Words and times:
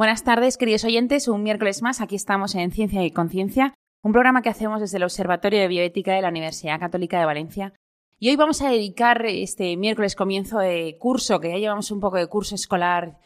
Buenas 0.00 0.24
tardes, 0.24 0.56
queridos 0.56 0.86
oyentes. 0.86 1.28
Un 1.28 1.42
miércoles 1.42 1.82
más, 1.82 2.00
aquí 2.00 2.16
estamos 2.16 2.54
en 2.54 2.70
Ciencia 2.70 3.04
y 3.04 3.10
Conciencia, 3.10 3.74
un 4.02 4.12
programa 4.12 4.40
que 4.40 4.48
hacemos 4.48 4.80
desde 4.80 4.96
el 4.96 5.02
Observatorio 5.02 5.60
de 5.60 5.68
Bioética 5.68 6.14
de 6.14 6.22
la 6.22 6.30
Universidad 6.30 6.80
Católica 6.80 7.18
de 7.18 7.26
Valencia. 7.26 7.74
Y 8.18 8.30
hoy 8.30 8.36
vamos 8.36 8.62
a 8.62 8.70
dedicar 8.70 9.26
este 9.26 9.76
miércoles 9.76 10.16
comienzo 10.16 10.58
de 10.58 10.96
curso, 10.98 11.38
que 11.38 11.50
ya 11.50 11.58
llevamos 11.58 11.90
un 11.90 12.00
poco 12.00 12.16
de 12.16 12.28
curso 12.28 12.54
escolar 12.54 13.18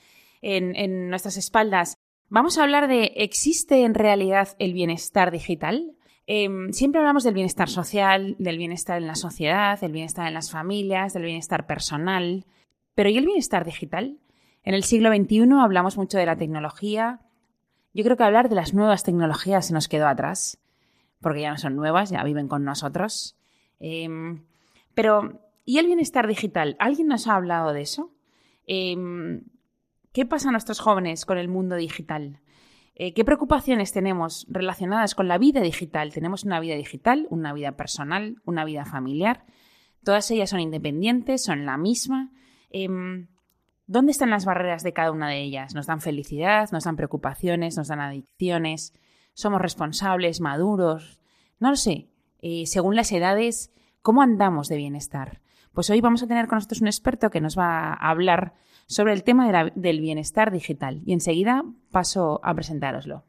en, 0.42 1.10
nuestras 1.10 1.36
espaldas. 1.36 1.94
Vamos 2.28 2.58
a 2.58 2.64
hablar 2.64 2.88
de 2.88 3.12
¿existe 3.18 3.84
en 3.84 3.94
realidad 3.94 4.48
el 4.58 4.72
bienestar 4.72 5.30
digital? 5.30 5.92
Em, 6.26 6.72
siempre 6.72 6.98
hablamos 6.98 7.22
del 7.22 7.34
bienestar 7.34 7.68
social, 7.68 8.34
del 8.40 8.58
bienestar 8.58 8.98
en 8.98 9.06
la 9.06 9.14
sociedad, 9.14 9.80
del 9.80 9.92
bienestar 9.92 10.26
en 10.26 10.34
las 10.34 10.50
familias, 10.50 11.12
del 11.12 11.22
bienestar 11.22 11.68
personal. 11.68 12.46
Pero 12.96 13.10
¿y 13.10 13.16
el 13.16 13.26
bienestar 13.26 13.64
digital? 13.64 14.18
En 14.64 14.74
el 14.74 14.82
siglo 14.82 15.10
XXI 15.14 15.46
hablamos 15.60 15.96
mucho 15.96 16.18
de 16.18 16.26
la 16.26 16.36
tecnología. 16.36 17.20
Yo 17.92 18.02
creo 18.02 18.16
que 18.16 18.24
hablar 18.24 18.48
de 18.48 18.54
las 18.54 18.72
nuevas 18.72 19.04
tecnologías 19.04 19.66
se 19.66 19.74
nos 19.74 19.88
quedó 19.88 20.08
atrás, 20.08 20.58
porque 21.20 21.42
ya 21.42 21.50
no 21.50 21.58
son 21.58 21.76
nuevas, 21.76 22.10
ya 22.10 22.24
viven 22.24 22.48
con 22.48 22.64
nosotros. 22.64 23.36
Em, 23.78 24.44
pero, 24.94 25.40
¿y 25.66 25.78
el 25.78 25.86
bienestar 25.86 26.26
digital? 26.26 26.76
¿Alguien 26.78 27.08
nos 27.08 27.26
ha 27.28 27.36
hablado 27.36 27.72
de 27.72 27.82
eso? 27.82 28.10
Em, 28.66 29.44
¿Qué 30.12 30.24
pasa 30.24 30.48
a 30.48 30.52
nuestros 30.52 30.80
jóvenes 30.80 31.26
con 31.26 31.38
el 31.38 31.48
mundo 31.48 31.76
digital? 31.76 32.40
Eh, 32.94 33.12
¿Qué 33.12 33.24
preocupaciones 33.24 33.92
tenemos 33.92 34.46
relacionadas 34.48 35.14
con 35.16 35.26
la 35.26 35.38
vida 35.38 35.60
digital? 35.60 36.12
Tenemos 36.12 36.44
una 36.44 36.60
vida 36.60 36.76
digital, 36.76 37.26
una 37.30 37.52
vida 37.52 37.72
personal, 37.72 38.40
una 38.44 38.64
vida 38.64 38.84
familiar. 38.84 39.44
Todas 40.04 40.30
ellas 40.30 40.50
son 40.50 40.60
independientes, 40.60 41.42
son 41.42 41.66
la 41.66 41.76
misma. 41.76 42.30
Em, 42.70 43.26
¿Dónde 43.86 44.12
están 44.12 44.30
las 44.30 44.46
barreras 44.46 44.82
de 44.82 44.94
cada 44.94 45.10
una 45.10 45.28
de 45.28 45.42
ellas? 45.42 45.74
¿Nos 45.74 45.86
dan 45.86 46.00
felicidad? 46.00 46.70
¿Nos 46.72 46.84
dan 46.84 46.96
preocupaciones? 46.96 47.76
¿Nos 47.76 47.88
dan 47.88 48.00
adicciones? 48.00 48.94
¿Somos 49.34 49.60
responsables? 49.60 50.40
¿Maduros? 50.40 51.20
No 51.60 51.68
lo 51.68 51.76
sé. 51.76 52.08
Eh, 52.40 52.64
según 52.66 52.96
las 52.96 53.12
edades, 53.12 53.72
¿cómo 54.00 54.22
andamos 54.22 54.68
de 54.68 54.78
bienestar? 54.78 55.42
Pues 55.74 55.90
hoy 55.90 56.00
vamos 56.00 56.22
a 56.22 56.26
tener 56.26 56.46
con 56.46 56.56
nosotros 56.56 56.80
un 56.80 56.86
experto 56.86 57.28
que 57.28 57.42
nos 57.42 57.58
va 57.58 57.92
a 57.92 58.10
hablar 58.10 58.54
sobre 58.86 59.12
el 59.12 59.22
tema 59.22 59.70
del 59.74 60.00
bienestar 60.00 60.50
digital 60.50 61.02
y 61.04 61.12
enseguida 61.12 61.64
paso 61.90 62.40
a 62.42 62.54
presentároslo. 62.54 63.24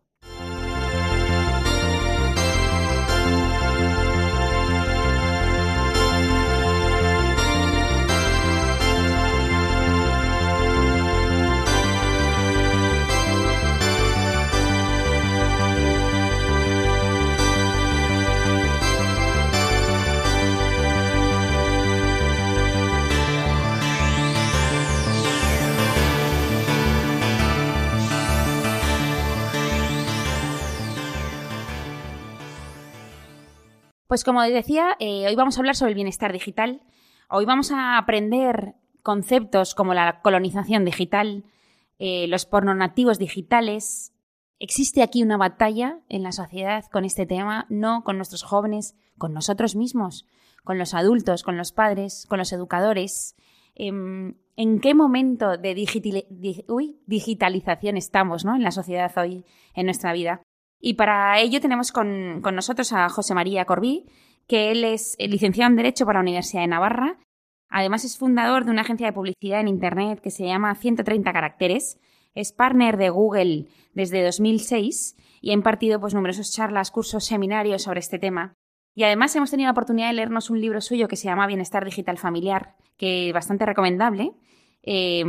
Pues 34.16 34.24
como 34.24 34.42
decía, 34.44 34.96
eh, 35.02 35.28
hoy 35.28 35.36
vamos 35.36 35.58
a 35.58 35.60
hablar 35.60 35.76
sobre 35.76 35.90
el 35.90 35.96
bienestar 35.96 36.32
digital. 36.32 36.82
Hoy 37.30 37.44
vamos 37.44 37.74
a 37.74 37.98
aprender 37.98 38.76
conceptos 39.04 39.76
como 39.76 39.94
la 39.94 40.22
colonización 40.22 40.86
digital, 40.86 41.44
eh, 42.00 42.26
los 42.30 42.46
pornonativos 42.46 43.20
digitales. 43.20 44.14
¿Existe 44.58 45.04
aquí 45.04 45.22
una 45.22 45.36
batalla 45.36 46.00
en 46.08 46.24
la 46.24 46.32
sociedad 46.32 46.86
con 46.94 47.04
este 47.04 47.26
tema? 47.26 47.66
No, 47.68 48.06
con 48.06 48.16
nuestros 48.16 48.44
jóvenes, 48.44 48.96
con 49.18 49.34
nosotros 49.34 49.76
mismos, 49.76 50.26
con 50.64 50.78
los 50.78 50.94
adultos, 50.94 51.44
con 51.44 51.58
los 51.58 51.74
padres, 51.74 52.26
con 52.30 52.40
los 52.40 52.54
educadores. 52.54 53.36
Em, 53.76 54.38
¿En 54.56 54.80
qué 54.80 54.96
momento 54.96 55.58
de 55.58 55.76
digitalización 55.76 57.98
estamos 57.98 58.46
¿no? 58.46 58.56
en 58.56 58.64
la 58.64 58.72
sociedad 58.72 59.12
hoy, 59.18 59.44
en 59.74 59.88
nuestra 59.88 60.14
vida? 60.14 60.42
Y 60.88 60.94
para 60.94 61.40
ello 61.40 61.60
tenemos 61.62 61.92
con, 61.92 62.42
nosotros 62.42 62.94
a 62.94 63.10
José 63.10 63.34
María 63.34 63.66
Corbí, 63.66 64.06
que 64.46 64.70
él 64.70 64.84
es 64.84 65.18
licenciado 65.18 65.72
en 65.72 65.78
Derecho 65.78 66.06
por 66.06 66.14
la 66.14 66.22
Universidad 66.22 66.62
de 66.62 66.68
Navarra. 66.68 67.18
Además 67.70 68.06
es 68.06 68.20
fundador 68.20 68.66
de 68.66 68.70
una 68.70 68.84
agencia 68.84 69.08
de 69.08 69.14
publicidad 69.14 69.62
en 69.62 69.68
Internet 69.68 70.22
que 70.22 70.30
se 70.30 70.46
llama 70.46 70.76
130 70.76 71.34
Caracteres. 71.34 72.00
Es 72.36 72.52
partner 72.52 72.98
de 72.98 73.10
Google 73.10 73.66
desde 73.96 74.24
2006 74.24 75.18
y 75.42 75.50
ha 75.50 75.54
impartido 75.54 76.00
pues, 76.00 76.14
numerosas 76.14 76.52
charlas, 76.52 76.92
cursos, 76.92 77.26
seminarios 77.26 77.82
sobre 77.82 78.02
este 78.02 78.20
tema. 78.20 78.54
Y 78.94 79.06
además 79.06 79.36
hemos 79.36 79.50
tenido 79.50 79.70
la 79.70 79.72
oportunidad 79.72 80.10
de 80.10 80.14
leernos 80.14 80.52
un 80.52 80.62
libro 80.62 80.82
suyo 80.82 81.08
que 81.08 81.16
se 81.16 81.26
llama 81.26 81.48
Bienestar 81.48 81.84
Digital 81.84 82.20
Familiar, 82.20 82.76
que 82.96 83.30
es 83.30 83.34
bastante 83.34 83.66
recomendable. 83.66 84.34
Eh, 84.84 85.24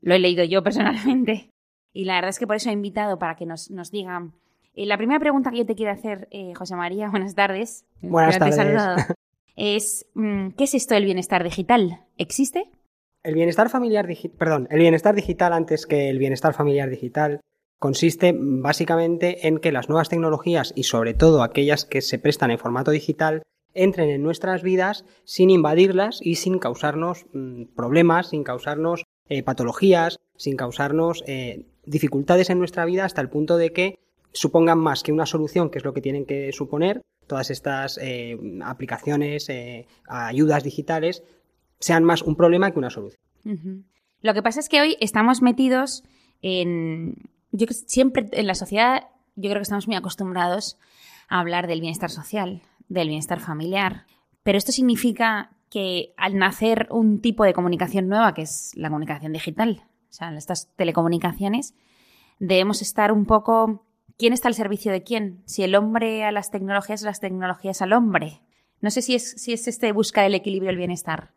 lo 0.00 0.14
he 0.14 0.20
leído 0.20 0.44
yo 0.44 0.62
personalmente. 0.62 1.50
Y 1.92 2.04
la 2.04 2.14
verdad 2.14 2.30
es 2.30 2.38
que 2.38 2.46
por 2.46 2.54
eso 2.54 2.70
he 2.70 2.72
invitado 2.72 3.18
para 3.18 3.34
que 3.34 3.46
nos, 3.46 3.68
nos 3.68 3.90
digan 3.90 4.34
eh, 4.74 4.86
la 4.86 4.96
primera 4.96 5.20
pregunta 5.20 5.50
que 5.50 5.58
yo 5.58 5.66
te 5.66 5.74
quiero 5.74 5.92
hacer, 5.92 6.28
eh, 6.30 6.54
José 6.54 6.76
María, 6.76 7.08
buenas 7.10 7.34
tardes. 7.34 7.84
Buenas 8.00 8.38
tardes. 8.38 9.06
es, 9.56 10.06
mm, 10.14 10.50
¿qué 10.50 10.64
es 10.64 10.74
esto 10.74 10.94
del 10.94 11.04
bienestar 11.04 11.44
digital? 11.44 12.00
¿Existe? 12.16 12.70
El 13.22 13.34
bienestar 13.34 13.68
familiar 13.68 14.06
digital, 14.06 14.36
perdón, 14.38 14.68
el 14.70 14.80
bienestar 14.80 15.14
digital 15.14 15.52
antes 15.52 15.86
que 15.86 16.08
el 16.08 16.18
bienestar 16.18 16.54
familiar 16.54 16.90
digital 16.90 17.40
consiste 17.78 18.34
básicamente 18.36 19.46
en 19.46 19.58
que 19.58 19.72
las 19.72 19.88
nuevas 19.88 20.08
tecnologías 20.08 20.72
y 20.74 20.84
sobre 20.84 21.14
todo 21.14 21.42
aquellas 21.42 21.84
que 21.84 22.00
se 22.00 22.18
prestan 22.18 22.50
en 22.50 22.58
formato 22.58 22.90
digital 22.90 23.42
entren 23.74 24.10
en 24.10 24.22
nuestras 24.22 24.62
vidas 24.62 25.04
sin 25.24 25.50
invadirlas 25.50 26.18
y 26.20 26.34
sin 26.34 26.58
causarnos 26.58 27.26
mm, 27.32 27.74
problemas, 27.76 28.30
sin 28.30 28.42
causarnos 28.42 29.04
eh, 29.28 29.42
patologías, 29.42 30.18
sin 30.36 30.56
causarnos 30.56 31.22
dificultades 31.84 32.50
en 32.50 32.58
nuestra 32.58 32.84
vida 32.84 33.04
hasta 33.04 33.20
el 33.20 33.28
punto 33.28 33.56
de 33.56 33.72
que 33.72 33.98
supongan 34.32 34.78
más 34.78 35.02
que 35.02 35.12
una 35.12 35.26
solución, 35.26 35.70
que 35.70 35.78
es 35.78 35.84
lo 35.84 35.92
que 35.92 36.00
tienen 36.00 36.26
que 36.26 36.52
suponer, 36.52 37.02
todas 37.26 37.50
estas 37.50 37.98
eh, 37.98 38.38
aplicaciones, 38.64 39.48
eh, 39.48 39.86
ayudas 40.08 40.64
digitales, 40.64 41.22
sean 41.78 42.04
más 42.04 42.22
un 42.22 42.36
problema 42.36 42.70
que 42.70 42.78
una 42.78 42.90
solución. 42.90 43.20
Lo 44.20 44.34
que 44.34 44.42
pasa 44.42 44.60
es 44.60 44.68
que 44.68 44.80
hoy 44.80 44.96
estamos 45.00 45.42
metidos 45.42 46.04
en... 46.42 47.16
Yo 47.50 47.66
siempre 47.68 48.28
en 48.32 48.46
la 48.46 48.54
sociedad, 48.54 49.08
yo 49.36 49.50
creo 49.50 49.56
que 49.56 49.62
estamos 49.62 49.86
muy 49.86 49.96
acostumbrados 49.96 50.78
a 51.28 51.40
hablar 51.40 51.66
del 51.66 51.80
bienestar 51.80 52.10
social, 52.10 52.62
del 52.88 53.08
bienestar 53.08 53.40
familiar, 53.40 54.06
pero 54.42 54.58
esto 54.58 54.72
significa 54.72 55.50
que 55.68 56.12
al 56.16 56.36
nacer 56.36 56.86
un 56.90 57.20
tipo 57.20 57.44
de 57.44 57.52
comunicación 57.52 58.08
nueva, 58.08 58.34
que 58.34 58.42
es 58.42 58.72
la 58.74 58.88
comunicación 58.88 59.32
digital, 59.32 59.82
o 60.10 60.12
sea, 60.12 60.34
estas 60.36 60.68
telecomunicaciones, 60.76 61.74
debemos 62.38 62.82
estar 62.82 63.12
un 63.12 63.24
poco 63.24 63.84
¿quién 64.18 64.32
está 64.32 64.48
al 64.48 64.54
servicio 64.54 64.92
de 64.92 65.02
quién? 65.02 65.42
Si 65.46 65.62
el 65.62 65.74
hombre 65.74 66.24
a 66.24 66.32
las 66.32 66.50
tecnologías 66.50 67.02
las 67.02 67.20
tecnologías 67.20 67.82
al 67.82 67.92
hombre. 67.92 68.40
No 68.80 68.90
sé 68.90 69.02
si 69.02 69.14
es, 69.14 69.30
si 69.30 69.52
es 69.52 69.68
este 69.68 69.92
buscar 69.92 70.24
el 70.24 70.34
equilibrio 70.34 70.70
el 70.70 70.76
bienestar. 70.76 71.34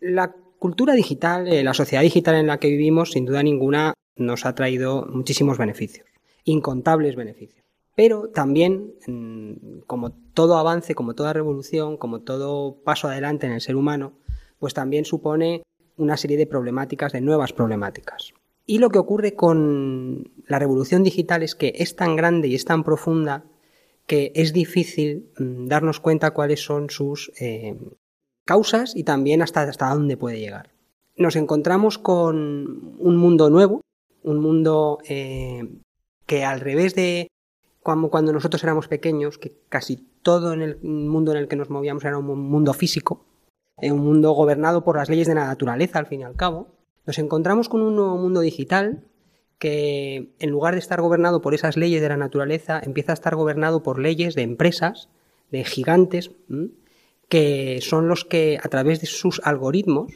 La 0.00 0.34
cultura 0.58 0.94
digital, 0.94 1.46
eh, 1.46 1.62
la 1.62 1.74
sociedad 1.74 2.02
digital 2.02 2.36
en 2.36 2.46
la 2.46 2.58
que 2.58 2.68
vivimos, 2.68 3.12
sin 3.12 3.26
duda 3.26 3.42
ninguna, 3.42 3.92
nos 4.16 4.46
ha 4.46 4.54
traído 4.54 5.06
muchísimos 5.10 5.58
beneficios, 5.58 6.06
incontables 6.44 7.16
beneficios. 7.16 7.64
Pero 7.96 8.30
también, 8.30 8.94
como 9.86 10.10
todo 10.10 10.56
avance, 10.56 10.94
como 10.94 11.14
toda 11.14 11.32
revolución, 11.32 11.96
como 11.96 12.22
todo 12.22 12.82
paso 12.82 13.08
adelante 13.08 13.46
en 13.46 13.52
el 13.52 13.60
ser 13.60 13.76
humano, 13.76 14.14
pues 14.58 14.74
también 14.74 15.04
supone 15.04 15.62
una 15.96 16.16
serie 16.16 16.36
de 16.36 16.46
problemáticas, 16.46 17.12
de 17.12 17.20
nuevas 17.20 17.52
problemáticas. 17.52 18.32
Y 18.66 18.78
lo 18.78 18.90
que 18.90 18.98
ocurre 18.98 19.34
con 19.34 20.30
la 20.46 20.58
revolución 20.58 21.02
digital 21.02 21.42
es 21.42 21.54
que 21.54 21.74
es 21.76 21.96
tan 21.96 22.16
grande 22.16 22.48
y 22.48 22.54
es 22.54 22.64
tan 22.64 22.82
profunda 22.82 23.44
que 24.06 24.32
es 24.34 24.52
difícil 24.52 25.30
mm, 25.38 25.66
darnos 25.66 26.00
cuenta 26.00 26.32
cuáles 26.32 26.64
son 26.64 26.90
sus 26.90 27.32
eh, 27.40 27.76
causas 28.44 28.96
y 28.96 29.04
también 29.04 29.42
hasta, 29.42 29.62
hasta 29.62 29.92
dónde 29.92 30.16
puede 30.16 30.40
llegar. 30.40 30.70
Nos 31.16 31.36
encontramos 31.36 31.98
con 31.98 32.96
un 32.98 33.16
mundo 33.16 33.50
nuevo, 33.50 33.82
un 34.22 34.40
mundo 34.40 34.98
eh, 35.08 35.68
que 36.26 36.44
al 36.44 36.60
revés 36.60 36.94
de 36.94 37.28
cuando 37.82 38.32
nosotros 38.32 38.64
éramos 38.64 38.88
pequeños, 38.88 39.36
que 39.36 39.52
casi 39.68 39.96
todo 40.22 40.54
en 40.54 40.62
el 40.62 40.80
mundo 40.82 41.32
en 41.32 41.38
el 41.38 41.48
que 41.48 41.56
nos 41.56 41.68
movíamos 41.68 42.04
era 42.04 42.16
un 42.16 42.48
mundo 42.48 42.72
físico, 42.72 43.26
eh, 43.78 43.92
un 43.92 44.00
mundo 44.00 44.32
gobernado 44.32 44.84
por 44.84 44.96
las 44.96 45.10
leyes 45.10 45.26
de 45.26 45.34
la 45.34 45.46
naturaleza, 45.46 45.98
al 45.98 46.06
fin 46.06 46.20
y 46.20 46.24
al 46.24 46.34
cabo, 46.34 46.68
nos 47.06 47.18
encontramos 47.18 47.68
con 47.68 47.82
un 47.82 47.96
nuevo 47.96 48.16
mundo 48.16 48.40
digital 48.40 49.04
que, 49.58 50.30
en 50.38 50.50
lugar 50.50 50.74
de 50.74 50.80
estar 50.80 51.00
gobernado 51.00 51.40
por 51.40 51.54
esas 51.54 51.76
leyes 51.76 52.02
de 52.02 52.08
la 52.08 52.16
naturaleza, 52.16 52.80
empieza 52.82 53.12
a 53.12 53.14
estar 53.14 53.34
gobernado 53.36 53.82
por 53.82 53.98
leyes 53.98 54.34
de 54.34 54.42
empresas, 54.42 55.08
de 55.50 55.64
gigantes, 55.64 56.30
que 57.28 57.78
son 57.80 58.08
los 58.08 58.24
que, 58.24 58.58
a 58.62 58.68
través 58.68 59.00
de 59.00 59.06
sus 59.06 59.40
algoritmos 59.44 60.12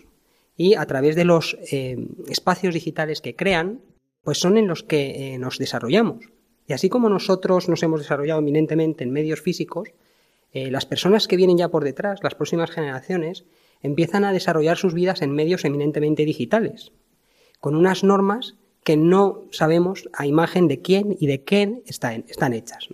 y 0.56 0.74
a 0.74 0.84
través 0.86 1.14
de 1.16 1.24
los 1.24 1.56
eh, 1.70 2.08
espacios 2.28 2.74
digitales 2.74 3.20
que 3.20 3.36
crean, 3.36 3.80
pues 4.22 4.38
son 4.38 4.58
en 4.58 4.66
los 4.66 4.82
que 4.82 5.34
eh, 5.34 5.38
nos 5.38 5.58
desarrollamos. 5.58 6.24
Y 6.66 6.72
así 6.72 6.88
como 6.88 7.08
nosotros 7.08 7.68
nos 7.68 7.82
hemos 7.82 8.00
desarrollado 8.00 8.40
eminentemente 8.40 9.04
en 9.04 9.12
medios 9.12 9.40
físicos, 9.40 9.88
eh, 10.52 10.70
las 10.70 10.84
personas 10.84 11.28
que 11.28 11.36
vienen 11.36 11.58
ya 11.58 11.68
por 11.68 11.84
detrás, 11.84 12.20
las 12.22 12.34
próximas 12.34 12.70
generaciones, 12.70 13.44
empiezan 13.82 14.24
a 14.24 14.32
desarrollar 14.32 14.76
sus 14.76 14.94
vidas 14.94 15.22
en 15.22 15.32
medios 15.32 15.64
eminentemente 15.64 16.24
digitales, 16.24 16.92
con 17.60 17.74
unas 17.74 18.04
normas 18.04 18.56
que 18.84 18.96
no 18.96 19.44
sabemos 19.50 20.08
a 20.12 20.26
imagen 20.26 20.68
de 20.68 20.80
quién 20.80 21.16
y 21.18 21.26
de 21.26 21.44
quién 21.44 21.82
están, 21.86 22.24
están 22.28 22.52
hechas. 22.52 22.88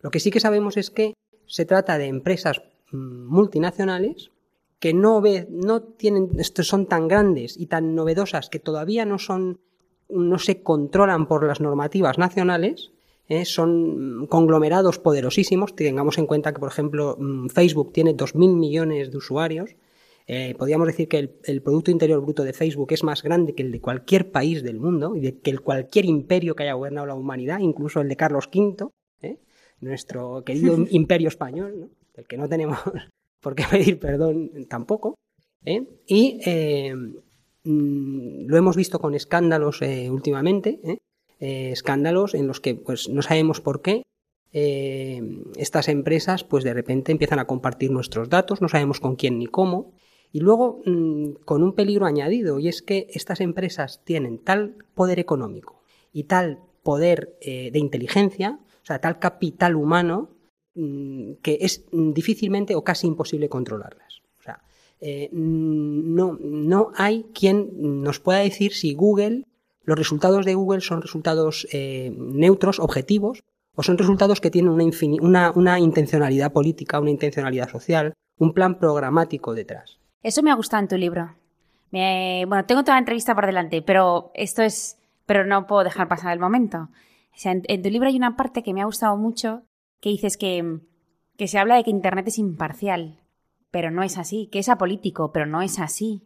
Lo 0.00 0.10
que 0.10 0.20
sí 0.20 0.30
que 0.30 0.40
sabemos 0.40 0.76
es 0.76 0.90
que 0.90 1.14
se 1.46 1.64
trata 1.64 1.98
de 1.98 2.06
empresas 2.06 2.62
mm, 2.92 3.26
multinacionales 3.26 4.30
que 4.78 4.94
no, 4.94 5.20
ve, 5.20 5.48
no 5.50 5.82
tienen, 5.82 6.30
son 6.44 6.86
tan 6.86 7.08
grandes 7.08 7.56
y 7.58 7.66
tan 7.66 7.94
novedosas 7.94 8.48
que 8.48 8.60
todavía 8.60 9.04
no 9.04 9.18
son, 9.18 9.60
no 10.08 10.38
se 10.38 10.62
controlan 10.62 11.26
por 11.26 11.44
las 11.44 11.60
normativas 11.60 12.16
nacionales, 12.16 12.92
¿eh? 13.28 13.44
son 13.44 14.26
conglomerados 14.28 14.98
poderosísimos. 14.98 15.74
Tengamos 15.74 16.18
en 16.18 16.26
cuenta 16.26 16.52
que, 16.52 16.60
por 16.60 16.70
ejemplo, 16.70 17.16
mm, 17.18 17.48
Facebook 17.48 17.92
tiene 17.92 18.16
2.000 18.16 18.56
millones 18.56 19.10
de 19.10 19.16
usuarios. 19.16 19.70
Eh, 20.30 20.54
podríamos 20.58 20.86
decir 20.86 21.08
que 21.08 21.38
el, 21.42 21.62
Producto 21.62 21.90
Interior 21.90 22.20
Bruto 22.20 22.44
de 22.44 22.52
Facebook 22.52 22.92
es 22.92 23.02
más 23.02 23.22
grande 23.22 23.54
que 23.54 23.62
el 23.62 23.72
de 23.72 23.80
cualquier 23.80 24.30
país 24.30 24.62
del 24.62 24.78
mundo 24.78 25.16
y 25.16 25.20
de 25.20 25.38
que 25.38 25.50
el 25.50 25.62
cualquier 25.62 26.04
imperio 26.04 26.54
que 26.54 26.64
haya 26.64 26.74
gobernado 26.74 27.06
la 27.06 27.14
humanidad, 27.14 27.60
incluso 27.60 28.00
el 28.02 28.08
de 28.08 28.16
Carlos 28.16 28.48
V, 28.54 28.90
¿eh? 29.22 29.38
nuestro 29.80 30.44
querido 30.44 30.76
imperio 30.90 31.28
español, 31.28 31.80
¿no? 31.80 31.90
del 32.14 32.26
que 32.26 32.36
no 32.36 32.48
tenemos 32.48 32.78
por 33.40 33.54
qué 33.54 33.64
pedir 33.70 33.98
perdón 33.98 34.66
tampoco. 34.68 35.14
Y 36.06 36.40
mm, 37.64 38.46
lo 38.46 38.56
hemos 38.56 38.76
visto 38.76 39.00
con 39.00 39.14
escándalos 39.14 39.80
últimamente. 40.10 40.78
Eh, 41.40 41.70
escándalos 41.70 42.34
en 42.34 42.48
los 42.48 42.60
que 42.60 42.74
pues 42.74 43.08
no 43.08 43.22
sabemos 43.22 43.60
por 43.60 43.80
qué 43.80 44.02
eh, 44.52 45.22
estas 45.56 45.86
empresas 45.88 46.42
pues 46.42 46.64
de 46.64 46.74
repente 46.74 47.12
empiezan 47.12 47.38
a 47.38 47.46
compartir 47.46 47.92
nuestros 47.92 48.28
datos, 48.28 48.60
no 48.60 48.68
sabemos 48.68 48.98
con 48.98 49.14
quién 49.14 49.38
ni 49.38 49.46
cómo. 49.46 49.92
Y 50.32 50.40
luego 50.40 50.82
mm, 50.84 51.44
con 51.44 51.62
un 51.62 51.74
peligro 51.74 52.06
añadido, 52.06 52.58
y 52.58 52.68
es 52.68 52.82
que 52.82 53.06
estas 53.10 53.40
empresas 53.40 54.02
tienen 54.04 54.38
tal 54.38 54.74
poder 54.94 55.18
económico 55.18 55.82
y 56.12 56.24
tal 56.24 56.60
poder 56.82 57.36
eh, 57.40 57.70
de 57.70 57.78
inteligencia, 57.78 58.58
o 58.82 58.86
sea, 58.86 59.00
tal 59.00 59.18
capital 59.18 59.76
humano, 59.76 60.30
mm, 60.74 61.32
que 61.42 61.58
es 61.60 61.84
difícilmente 61.92 62.74
o 62.74 62.84
casi 62.84 63.06
imposible 63.06 63.48
controlarlas. 63.48 64.22
O 64.38 64.42
sea, 64.42 64.62
no, 65.32 66.38
no 66.40 66.92
hay 66.96 67.26
quien 67.34 68.02
nos 68.02 68.20
pueda 68.20 68.40
decir 68.40 68.72
si 68.72 68.94
Google 68.94 69.44
los 69.88 69.96
resultados 69.96 70.44
de 70.44 70.54
Google 70.54 70.82
son 70.82 71.00
resultados 71.00 71.66
eh, 71.72 72.12
neutros, 72.14 72.78
objetivos, 72.78 73.42
o 73.74 73.82
son 73.82 73.96
resultados 73.96 74.38
que 74.38 74.50
tienen 74.50 74.72
una, 75.22 75.50
una, 75.52 75.80
intencionalidad 75.80 76.52
política, 76.52 77.00
una 77.00 77.08
intencionalidad 77.08 77.70
social, 77.70 78.12
un 78.36 78.52
plan 78.52 78.78
programático 78.78 79.54
detrás. 79.54 79.98
Eso 80.22 80.42
me 80.42 80.50
ha 80.50 80.54
gustado 80.54 80.82
en 80.82 80.88
tu 80.88 80.96
libro. 80.96 81.34
bueno, 81.90 82.64
tengo 82.66 82.82
toda 82.82 82.94
la 82.94 83.00
entrevista 83.00 83.34
por 83.34 83.46
delante, 83.46 83.82
pero 83.82 84.30
esto 84.34 84.62
es, 84.62 84.98
pero 85.26 85.44
no 85.46 85.66
puedo 85.66 85.84
dejar 85.84 86.08
pasar 86.08 86.32
el 86.32 86.40
momento. 86.40 86.88
en, 87.44 87.82
tu 87.82 87.90
libro 87.90 88.08
hay 88.08 88.16
una 88.16 88.36
parte 88.36 88.62
que 88.62 88.74
me 88.74 88.82
ha 88.82 88.86
gustado 88.86 89.16
mucho, 89.16 89.62
que 90.00 90.10
dices 90.10 90.36
que, 90.36 90.80
que 91.36 91.48
se 91.48 91.58
habla 91.58 91.76
de 91.76 91.84
que 91.84 91.90
Internet 91.90 92.28
es 92.28 92.38
imparcial, 92.38 93.20
pero 93.70 93.90
no 93.90 94.02
es 94.02 94.18
así, 94.18 94.48
que 94.50 94.58
es 94.58 94.68
apolítico, 94.68 95.32
pero 95.32 95.46
no 95.46 95.62
es 95.62 95.78
así. 95.78 96.24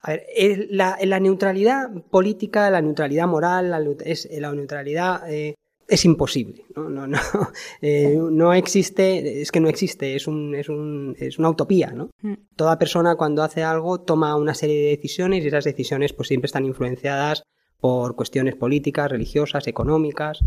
A 0.00 0.12
ver, 0.12 0.26
la, 0.70 0.98
la, 1.02 1.20
neutralidad 1.20 1.90
política, 2.10 2.68
la 2.70 2.82
neutralidad 2.82 3.28
moral, 3.28 3.70
la, 3.70 3.80
es, 4.04 4.28
la 4.32 4.52
neutralidad 4.52 5.30
eh, 5.30 5.54
es 5.92 6.04
imposible. 6.06 6.64
No, 6.74 6.88
no, 6.88 7.06
no, 7.06 7.18
eh, 7.82 8.18
no 8.18 8.54
existe, 8.54 9.42
es 9.42 9.52
que 9.52 9.60
no 9.60 9.68
existe, 9.68 10.16
es, 10.16 10.26
un, 10.26 10.54
es, 10.54 10.68
un, 10.68 11.14
es 11.18 11.38
una 11.38 11.50
utopía. 11.50 11.90
¿no? 11.90 12.10
Mm. 12.22 12.34
Toda 12.56 12.78
persona 12.78 13.16
cuando 13.16 13.42
hace 13.42 13.62
algo 13.62 14.00
toma 14.00 14.36
una 14.36 14.54
serie 14.54 14.80
de 14.82 14.96
decisiones 14.96 15.44
y 15.44 15.48
esas 15.48 15.64
decisiones 15.64 16.12
pues 16.12 16.28
siempre 16.28 16.46
están 16.46 16.64
influenciadas 16.64 17.42
por 17.78 18.16
cuestiones 18.16 18.56
políticas, 18.56 19.10
religiosas, 19.10 19.66
económicas. 19.66 20.40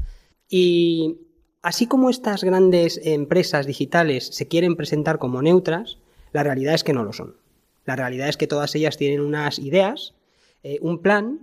Y 0.50 1.20
así 1.62 1.86
como 1.86 2.10
estas 2.10 2.44
grandes 2.44 3.00
empresas 3.04 3.68
digitales 3.68 4.28
se 4.28 4.48
quieren 4.48 4.76
presentar 4.76 5.20
como 5.20 5.42
neutras, 5.42 6.00
la 6.34 6.44
realidad 6.44 6.74
es 6.74 6.84
que 6.84 6.94
no 6.94 7.04
lo 7.04 7.14
son. 7.14 7.36
La 7.86 7.96
realidad 7.96 8.30
es 8.30 8.38
que 8.38 8.48
todas 8.48 8.74
ellas 8.74 8.98
tienen 8.98 9.22
unas 9.22 9.60
ideas, 9.60 10.16
eh, 10.64 10.80
un 10.82 11.02
plan, 11.04 11.42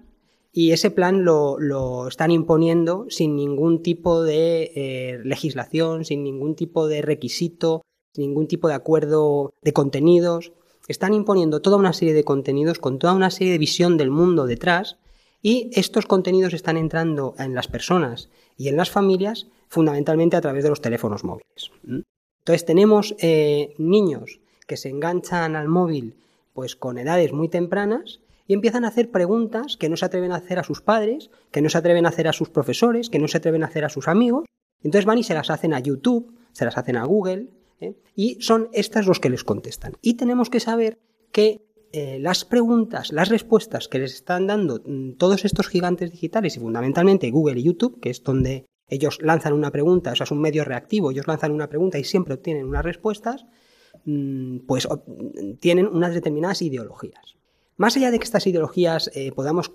y 0.53 0.73
ese 0.73 0.91
plan 0.91 1.25
lo, 1.25 2.07
están 2.07 2.31
imponiendo 2.31 3.07
sin 3.09 3.37
ningún 3.37 3.83
tipo 3.83 4.23
de 4.23 4.73
eh, 4.75 5.21
legislación, 5.25 6.05
sin 6.05 6.23
ningún 6.23 6.55
tipo 6.55 6.89
de 6.89 7.01
requisito, 7.01 7.83
sin 8.13 8.29
ningún 8.29 8.47
tipo 8.47 8.69
de 8.69 8.75
acuerdo 8.75 9.55
de 9.63 9.73
contenidos. 9.73 10.53
Están 10.89 11.15
imponiendo 11.15 11.63
toda 11.63 11.79
una 11.79 11.95
serie 11.95 12.13
de 12.13 12.25
contenidos 12.25 12.79
con 12.79 12.99
toda 12.99 13.15
una 13.15 13.31
serie 13.31 13.53
de 13.53 13.59
visión 13.59 13.97
del 13.97 14.11
mundo 14.11 14.47
detrás 14.47 14.99
y 15.41 15.71
estos 15.73 16.07
contenidos 16.07 16.53
están 16.53 16.77
entrando 16.77 17.35
en 17.39 17.55
las 17.55 17.69
personas 17.69 18.29
y 18.59 18.69
en 18.69 18.77
las 18.77 18.91
familias 18.91 19.47
fundamentalmente 19.69 20.37
a 20.37 20.43
través 20.43 20.65
de 20.65 20.71
los 20.71 20.83
teléfonos 20.83 21.25
móviles. 21.25 21.71
Entonces 21.85 22.67
tenemos 22.67 23.15
eh, 23.21 23.75
niños 23.79 24.41
que 24.67 24.77
se 24.77 24.91
enganchan 24.91 25.57
al 25.57 25.69
móvil 25.69 26.15
pues 26.53 26.77
con 26.77 26.99
edades 26.99 27.33
muy 27.33 27.49
tempranas 27.49 28.21
y 28.53 28.55
empiezan 28.55 28.85
a 28.85 28.89
hacer 28.89 29.11
preguntas 29.11 29.79
que 29.79 29.89
no 29.89 29.97
se 29.97 30.05
atreven 30.05 30.31
a 30.31 30.35
hacer 30.35 30.59
a 30.59 30.63
sus 30.63 30.83
padres, 30.83 31.31
que 31.51 31.63
no 31.63 31.71
se 31.71 31.79
atreven 31.79 32.05
a 32.05 32.11
hacer 32.11 32.29
a 32.29 32.35
sus 32.35 32.51
profesores, 32.51 33.09
que 33.09 33.19
no 33.19 33.27
se 33.27 33.39
atreven 33.39 33.63
a 33.63 33.67
hacer 33.69 33.83
a 33.83 33.89
sus 33.89 34.09
amigos. 34.09 34.45
Entonces 34.83 35.07
van 35.07 35.17
y 35.17 35.23
se 35.23 35.33
las 35.33 35.49
hacen 35.49 35.73
a 35.73 35.81
YouTube, 35.81 36.35
se 36.53 36.67
las 36.67 36.77
hacen 36.77 36.99
a 36.99 37.07
Google, 37.07 37.49
¿eh? 37.81 37.97
y 38.15 38.43
son 38.43 38.69
estas 38.75 39.07
los 39.07 39.21
que 39.21 39.31
les 39.31 39.43
contestan. 39.43 39.95
Y 40.03 40.19
tenemos 40.19 40.51
que 40.51 40.61
saber 40.61 40.99
que 41.33 41.65
eh, 41.93 42.19
las 42.21 42.45
preguntas, 42.45 43.11
las 43.11 43.31
respuestas 43.31 43.89
que 43.89 44.01
les 44.01 44.13
están 44.13 44.47
dando 44.47 44.83
mm, 44.85 45.13
todos 45.13 45.47
estos 45.47 45.69
gigantes 45.69 46.11
digitales 46.11 46.55
y 46.59 46.61
fundamentalmente 46.61 47.31
Google 47.31 47.59
y 47.59 47.63
YouTube, 47.63 48.01
que 48.01 48.11
es 48.11 48.23
donde 48.23 48.67
ellos 48.87 49.19
lanzan 49.23 49.55
una 49.55 49.71
pregunta, 49.71 50.13
o 50.13 50.15
sea, 50.15 50.25
es 50.25 50.31
un 50.31 50.43
medio 50.43 50.63
reactivo, 50.67 51.11
ellos 51.11 51.27
lanzan 51.27 51.53
una 51.53 51.71
pregunta 51.71 51.99
y 51.99 52.05
siempre 52.05 52.35
obtienen 52.35 52.67
unas 52.67 52.85
respuestas, 52.85 53.47
Mm, 54.05 54.59
pues 54.67 54.89
tienen 55.61 55.87
unas 55.87 56.15
determinadas 56.15 56.63
ideologías. 56.63 57.37
Más 57.77 57.97
allá 57.97 58.11
de 58.11 58.19
que 58.19 58.25
estas 58.25 58.47
ideologías 58.47 59.11
eh, 59.15 59.33
podamos 59.33 59.73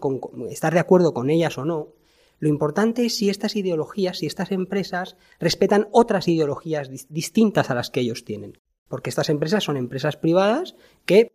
estar 0.50 0.74
de 0.74 0.80
acuerdo 0.80 1.14
con 1.14 1.30
ellas 1.30 1.58
o 1.58 1.66
no, 1.66 1.94
lo 2.40 2.50
importante 2.50 3.06
es 3.06 3.16
si 3.16 3.30
estas 3.30 3.56
ideologías, 3.56 4.20
si 4.20 4.28
estas 4.28 4.52
empresas 4.52 5.18
respetan 5.40 5.88
otras 5.92 6.28
ideologías 6.28 6.90
distintas 7.10 7.70
a 7.70 7.76
las 7.76 7.90
que 7.90 8.02
ellos 8.02 8.26
tienen. 8.26 8.54
Porque 8.88 9.10
estas 9.10 9.30
empresas 9.30 9.64
son 9.64 9.76
empresas 9.76 10.18
privadas 10.18 10.76
que 11.06 11.32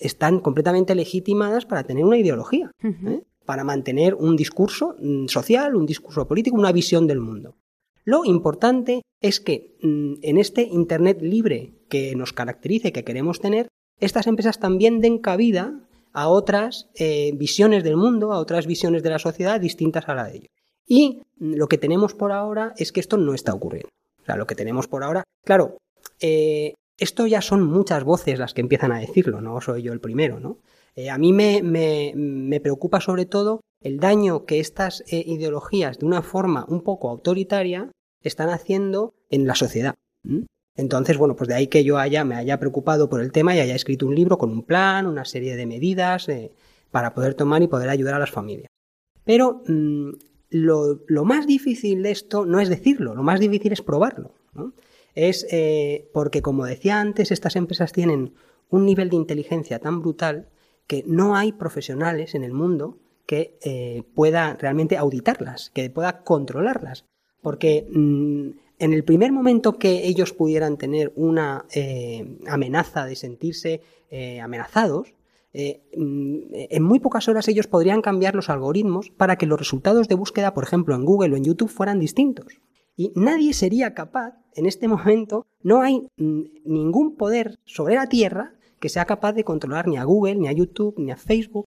están 0.00 0.40
completamente 0.40 0.94
legitimadas 0.94 1.66
para 1.66 1.84
tener 1.84 2.04
una 2.04 2.18
ideología, 2.18 2.70
¿eh? 2.82 3.22
para 3.44 3.64
mantener 3.64 4.14
un 4.14 4.34
discurso 4.36 4.96
mm, 4.98 5.26
social, 5.26 5.76
un 5.76 5.86
discurso 5.86 6.26
político, 6.26 6.56
una 6.56 6.72
visión 6.72 7.06
del 7.06 7.20
mundo. 7.20 7.56
Lo 8.04 8.24
importante 8.24 9.02
es 9.20 9.40
que 9.40 9.76
mm, 9.82 10.14
en 10.22 10.38
este 10.38 10.62
Internet 10.62 11.20
libre 11.20 11.74
que 11.88 12.16
nos 12.16 12.32
caracteriza 12.32 12.88
y 12.88 12.92
que 12.92 13.04
queremos 13.04 13.40
tener, 13.40 13.68
estas 14.00 14.26
empresas 14.26 14.58
también 14.58 15.00
den 15.00 15.18
cabida 15.18 15.85
a 16.16 16.28
otras 16.28 16.88
eh, 16.94 17.32
visiones 17.34 17.84
del 17.84 17.98
mundo, 17.98 18.32
a 18.32 18.38
otras 18.38 18.66
visiones 18.66 19.02
de 19.02 19.10
la 19.10 19.18
sociedad 19.18 19.60
distintas 19.60 20.08
a 20.08 20.14
la 20.14 20.24
de 20.24 20.36
ellos. 20.36 20.50
Y 20.86 21.20
lo 21.38 21.68
que 21.68 21.76
tenemos 21.76 22.14
por 22.14 22.32
ahora 22.32 22.72
es 22.78 22.90
que 22.90 23.00
esto 23.00 23.18
no 23.18 23.34
está 23.34 23.52
ocurriendo. 23.52 23.90
O 24.22 24.24
sea, 24.24 24.36
lo 24.36 24.46
que 24.46 24.54
tenemos 24.54 24.88
por 24.88 25.04
ahora, 25.04 25.24
claro, 25.44 25.76
eh, 26.20 26.72
esto 26.96 27.26
ya 27.26 27.42
son 27.42 27.66
muchas 27.66 28.02
voces 28.02 28.38
las 28.38 28.54
que 28.54 28.62
empiezan 28.62 28.92
a 28.92 28.98
decirlo, 28.98 29.42
no 29.42 29.60
soy 29.60 29.82
yo 29.82 29.92
el 29.92 30.00
primero, 30.00 30.40
¿no? 30.40 30.56
Eh, 30.94 31.10
a 31.10 31.18
mí 31.18 31.34
me, 31.34 31.60
me, 31.62 32.60
preocupa 32.60 33.02
sobre 33.02 33.26
todo 33.26 33.60
el 33.82 33.98
daño 33.98 34.46
que 34.46 34.58
estas 34.58 35.04
ideologías, 35.10 35.98
de 35.98 36.06
una 36.06 36.22
forma 36.22 36.64
un 36.66 36.80
poco 36.80 37.10
autoritaria, 37.10 37.90
están 38.22 38.48
haciendo 38.48 39.12
en 39.28 39.46
la 39.46 39.54
sociedad. 39.54 39.94
Entonces, 40.76 41.16
bueno, 41.16 41.36
pues 41.36 41.48
de 41.48 41.54
ahí 41.54 41.66
que 41.68 41.84
yo 41.84 41.98
haya, 41.98 42.24
me 42.24 42.34
haya 42.34 42.58
preocupado 42.58 43.08
por 43.08 43.20
el 43.20 43.32
tema 43.32 43.54
y 43.54 43.60
haya 43.60 43.74
escrito 43.74 44.06
un 44.06 44.14
libro 44.14 44.36
con 44.38 44.50
un 44.50 44.62
plan, 44.62 45.06
una 45.06 45.24
serie 45.24 45.56
de 45.56 45.66
medidas 45.66 46.28
eh, 46.28 46.52
para 46.90 47.14
poder 47.14 47.34
tomar 47.34 47.62
y 47.62 47.68
poder 47.68 47.88
ayudar 47.88 48.14
a 48.14 48.18
las 48.18 48.30
familias. 48.30 48.68
Pero 49.24 49.62
mm, 49.66 50.10
lo, 50.50 51.24
más 51.24 51.46
difícil 51.46 52.02
de 52.02 52.10
esto 52.10 52.44
no 52.44 52.60
es 52.60 52.68
decirlo, 52.68 53.14
lo 53.14 53.22
más 53.22 53.40
difícil 53.40 53.72
es 53.72 53.82
probarlo. 53.82 54.34
Es 55.14 55.46
eh, 55.50 56.10
porque, 56.12 56.42
como 56.42 56.66
decía 56.66 57.00
antes, 57.00 57.30
estas 57.30 57.56
empresas 57.56 57.92
tienen 57.92 58.34
un 58.68 58.84
nivel 58.84 59.08
de 59.08 59.16
inteligencia 59.16 59.78
tan 59.78 60.02
brutal 60.02 60.48
que 60.86 61.04
no 61.06 61.36
hay 61.36 61.52
profesionales 61.52 62.34
en 62.34 62.44
el 62.44 62.52
mundo 62.52 62.98
que 63.26 63.58
eh, 63.62 64.04
pueda 64.14 64.54
realmente 64.54 64.96
auditarlas, 64.96 65.70
que 65.70 65.90
pueda 65.90 66.22
controlarlas. 66.22 67.04
Porque 67.46 67.86
mm, 67.88 68.58
en 68.80 68.92
el 68.92 69.04
primer 69.04 69.30
momento 69.30 69.78
que 69.78 70.08
ellos 70.08 70.32
pudieran 70.32 70.78
tener 70.78 71.12
una 71.14 71.64
eh, 71.72 72.40
amenaza 72.48 73.06
de 73.06 73.14
sentirse 73.14 73.82
eh, 74.10 74.40
amenazados, 74.40 75.14
mm, 75.54 76.38
en 76.50 76.82
muy 76.82 76.98
pocas 76.98 77.28
horas 77.28 77.46
ellos 77.46 77.68
podrían 77.68 78.02
cambiar 78.02 78.34
los 78.34 78.50
algoritmos 78.50 79.10
para 79.10 79.36
que 79.36 79.46
los 79.46 79.60
resultados 79.60 80.08
de 80.08 80.16
búsqueda, 80.16 80.54
por 80.54 80.64
ejemplo, 80.64 80.96
en 80.96 81.04
Google 81.04 81.34
o 81.34 81.36
en 81.36 81.44
YouTube 81.44 81.70
fueran 81.70 82.00
distintos. 82.00 82.60
Y 82.96 83.12
nadie 83.14 83.52
sería 83.52 83.94
capaz, 83.94 84.34
en 84.56 84.66
este 84.66 84.88
momento, 84.94 85.46
no 85.62 85.82
hay 85.82 86.08
mm, 86.16 86.42
ningún 86.64 87.14
poder 87.14 87.60
sobre 87.64 87.94
la 87.94 88.08
Tierra 88.08 88.54
que 88.80 88.88
sea 88.88 89.04
capaz 89.04 89.34
de 89.34 89.44
controlar 89.44 89.86
ni 89.86 89.98
a 89.98 90.04
Google, 90.04 90.34
ni 90.34 90.48
a 90.48 90.52
YouTube, 90.52 90.96
ni 90.98 91.12
a 91.12 91.16
Facebook. 91.16 91.66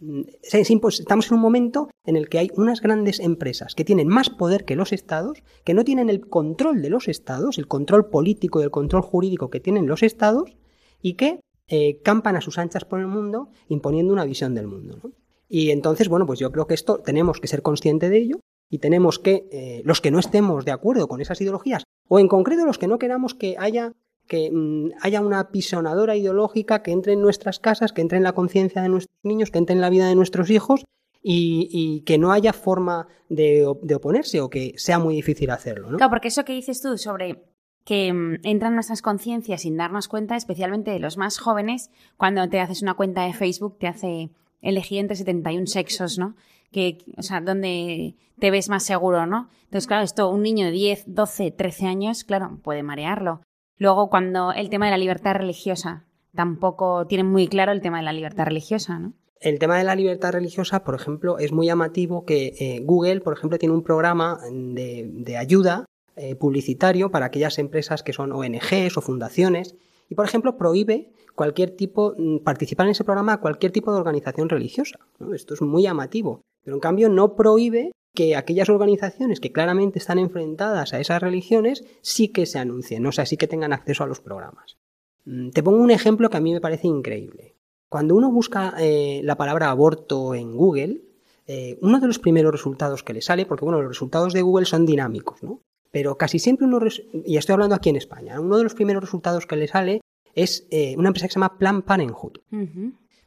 Mm, 0.00 0.22
estamos 0.42 1.28
en 1.28 1.34
un 1.34 1.40
momento 1.40 1.88
en 2.04 2.16
el 2.16 2.28
que 2.28 2.38
hay 2.38 2.50
unas 2.56 2.80
grandes 2.80 3.20
empresas 3.20 3.74
que 3.74 3.84
tienen 3.84 4.08
más 4.08 4.30
poder 4.30 4.64
que 4.64 4.76
los 4.76 4.92
estados, 4.92 5.42
que 5.64 5.74
no 5.74 5.84
tienen 5.84 6.08
el 6.08 6.26
control 6.26 6.80
de 6.82 6.90
los 6.90 7.06
estados, 7.06 7.58
el 7.58 7.68
control 7.68 8.08
político 8.08 8.60
y 8.60 8.64
el 8.64 8.70
control 8.70 9.02
jurídico 9.02 9.50
que 9.50 9.60
tienen 9.60 9.86
los 9.86 10.02
estados, 10.02 10.56
y 11.02 11.14
que 11.14 11.40
eh, 11.68 12.00
campan 12.02 12.36
a 12.36 12.40
sus 12.40 12.58
anchas 12.58 12.84
por 12.84 13.00
el 13.00 13.06
mundo 13.06 13.50
imponiendo 13.68 14.12
una 14.12 14.24
visión 14.24 14.54
del 14.54 14.66
mundo. 14.66 15.12
Y 15.48 15.70
entonces, 15.70 16.08
bueno, 16.08 16.26
pues 16.26 16.38
yo 16.38 16.50
creo 16.52 16.66
que 16.66 16.74
esto 16.74 16.98
tenemos 16.98 17.40
que 17.40 17.48
ser 17.48 17.62
conscientes 17.62 18.10
de 18.10 18.18
ello 18.18 18.40
y 18.70 18.78
tenemos 18.78 19.18
que, 19.18 19.48
eh, 19.50 19.82
los 19.84 20.00
que 20.00 20.10
no 20.10 20.18
estemos 20.18 20.64
de 20.64 20.72
acuerdo 20.72 21.08
con 21.08 21.20
esas 21.20 21.40
ideologías, 21.40 21.84
o 22.08 22.18
en 22.18 22.28
concreto 22.28 22.64
los 22.64 22.78
que 22.78 22.86
no 22.86 22.98
queramos 22.98 23.34
que 23.34 23.56
haya 23.58 23.92
que 24.30 24.48
mm, 24.48 24.92
haya 25.02 25.20
una 25.20 25.50
pisonadora 25.50 26.14
ideológica 26.16 26.82
que 26.84 26.92
entre 26.92 27.14
en 27.14 27.20
nuestras 27.20 27.58
casas, 27.58 27.92
que 27.92 28.00
entre 28.00 28.16
en 28.16 28.22
la 28.22 28.32
conciencia 28.32 28.80
de 28.80 28.88
nuestros 28.88 29.18
niños, 29.24 29.50
que 29.50 29.58
entre 29.58 29.74
en 29.74 29.80
la 29.80 29.90
vida 29.90 30.08
de 30.08 30.14
nuestros 30.14 30.50
hijos 30.50 30.84
y, 31.20 32.02
que 32.06 32.16
no 32.16 32.30
haya 32.30 32.52
forma 32.52 33.08
de, 33.28 33.66
oponerse 33.66 34.40
o 34.40 34.48
que 34.48 34.72
sea 34.76 35.00
muy 35.00 35.16
difícil 35.16 35.50
hacerlo. 35.50 35.90
¿no? 35.90 35.96
Claro, 35.96 36.10
porque 36.10 36.28
eso 36.28 36.44
que 36.44 36.52
dices 36.52 36.80
tú 36.80 36.96
sobre 36.96 37.42
que 37.84 38.12
mm, 38.12 38.36
entran 38.44 38.74
nuestras 38.74 39.02
conciencias 39.02 39.62
sin 39.62 39.76
darnos 39.76 40.06
cuenta, 40.06 40.36
especialmente 40.36 40.92
de 40.92 41.00
los 41.00 41.16
más 41.16 41.38
jóvenes, 41.38 41.90
cuando 42.16 42.48
te 42.48 42.60
haces 42.60 42.82
una 42.82 42.94
cuenta 42.94 43.24
de 43.24 43.34
Facebook 43.34 43.78
te 43.78 43.88
hace 43.88 44.30
elegir 44.62 45.00
entre 45.00 45.16
71 45.16 45.66
sexos, 45.66 46.18
¿no? 46.18 46.36
Que, 46.70 46.98
o 47.16 47.22
sea, 47.22 47.40
donde 47.40 48.14
te 48.38 48.52
ves 48.52 48.68
más 48.68 48.84
seguro, 48.84 49.26
¿no? 49.26 49.50
Entonces, 49.64 49.88
claro, 49.88 50.04
esto, 50.04 50.30
un 50.30 50.42
niño 50.42 50.66
de 50.66 50.72
10, 50.72 51.04
12, 51.08 51.50
13 51.50 51.86
años, 51.86 52.22
claro, 52.22 52.60
puede 52.62 52.84
marearlo. 52.84 53.40
Luego, 53.80 54.10
cuando 54.10 54.52
el 54.52 54.68
tema 54.68 54.84
de 54.84 54.90
la 54.90 54.98
libertad 54.98 55.34
religiosa, 55.34 56.04
tampoco 56.34 57.06
tienen 57.06 57.26
muy 57.26 57.48
claro 57.48 57.72
el 57.72 57.80
tema 57.80 57.96
de 57.96 58.04
la 58.04 58.12
libertad 58.12 58.44
religiosa, 58.44 58.98
¿no? 58.98 59.14
El 59.40 59.58
tema 59.58 59.78
de 59.78 59.84
la 59.84 59.94
libertad 59.94 60.32
religiosa, 60.32 60.84
por 60.84 60.94
ejemplo, 60.94 61.38
es 61.38 61.50
muy 61.50 61.64
llamativo 61.64 62.26
que 62.26 62.52
eh, 62.60 62.80
Google, 62.84 63.22
por 63.22 63.32
ejemplo, 63.32 63.58
tiene 63.58 63.74
un 63.74 63.82
programa 63.82 64.38
de, 64.52 65.34
ayuda 65.38 65.86
eh, 66.16 66.36
publicitario 66.36 67.10
para 67.10 67.24
aquellas 67.24 67.58
empresas 67.58 68.02
que 68.02 68.12
son 68.12 68.32
ONGs 68.32 68.98
o 68.98 69.00
fundaciones 69.00 69.76
y, 70.10 70.14
por 70.14 70.26
ejemplo, 70.26 70.58
prohíbe 70.58 71.10
cualquier 71.34 71.70
tipo, 71.70 72.12
mm, 72.18 72.40
participar 72.40 72.84
en 72.84 72.92
ese 72.92 73.04
programa 73.04 73.32
a 73.32 73.40
cualquier 73.40 73.72
tipo 73.72 73.94
de 73.94 73.98
organización 73.98 74.50
religiosa. 74.50 74.98
Esto 75.32 75.54
es 75.54 75.62
muy 75.62 75.84
llamativo. 75.84 76.42
Pero 76.62 76.76
en 76.76 76.80
cambio 76.80 77.08
no 77.08 77.34
prohíbe 77.34 77.92
que 78.14 78.36
aquellas 78.36 78.68
organizaciones 78.68 79.40
que 79.40 79.52
claramente 79.52 79.98
están 79.98 80.18
enfrentadas 80.18 80.92
a 80.92 81.00
esas 81.00 81.22
religiones 81.22 81.84
sí 82.02 82.28
que 82.28 82.46
se 82.46 82.58
anuncien, 82.58 83.06
o 83.06 83.12
sea, 83.12 83.26
sí 83.26 83.36
que 83.36 83.46
tengan 83.46 83.72
acceso 83.72 84.04
a 84.04 84.06
los 84.06 84.20
programas. 84.20 84.78
Mm, 85.24 85.50
te 85.50 85.62
pongo 85.62 85.78
un 85.78 85.90
ejemplo 85.90 86.30
que 86.30 86.36
a 86.36 86.40
mí 86.40 86.52
me 86.52 86.60
parece 86.60 86.88
increíble. 86.88 87.56
Cuando 87.88 88.14
uno 88.14 88.30
busca 88.30 88.74
eh, 88.78 89.20
la 89.24 89.36
palabra 89.36 89.70
aborto 89.70 90.34
en 90.34 90.56
Google, 90.56 91.02
eh, 91.46 91.78
uno 91.82 91.98
de 91.98 92.06
los 92.06 92.18
primeros 92.18 92.52
resultados 92.52 93.02
que 93.02 93.12
le 93.12 93.22
sale, 93.22 93.46
porque 93.46 93.64
bueno, 93.64 93.80
los 93.80 93.88
resultados 93.88 94.32
de 94.32 94.42
Google 94.42 94.66
son 94.66 94.86
dinámicos, 94.86 95.42
¿no? 95.42 95.60
Pero 95.90 96.16
casi 96.16 96.38
siempre 96.38 96.66
uno, 96.66 96.78
y 97.24 97.36
estoy 97.36 97.54
hablando 97.54 97.74
aquí 97.74 97.90
en 97.90 97.96
España, 97.96 98.40
uno 98.40 98.56
de 98.56 98.62
los 98.62 98.74
primeros 98.74 99.02
resultados 99.02 99.46
que 99.46 99.56
le 99.56 99.66
sale 99.66 100.00
es 100.34 100.68
eh, 100.70 100.94
una 100.96 101.08
empresa 101.08 101.26
que 101.26 101.32
se 101.32 101.40
llama 101.40 101.58
Plan 101.58 101.82
Parenthood. 101.82 102.38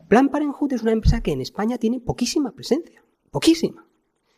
Plan 0.07 0.29
Parenthood 0.29 0.73
es 0.73 0.81
una 0.81 0.93
empresa 0.93 1.21
que 1.21 1.33
en 1.33 1.41
España 1.41 1.77
tiene 1.77 1.99
poquísima 1.99 2.53
presencia, 2.53 3.03
poquísima. 3.31 3.85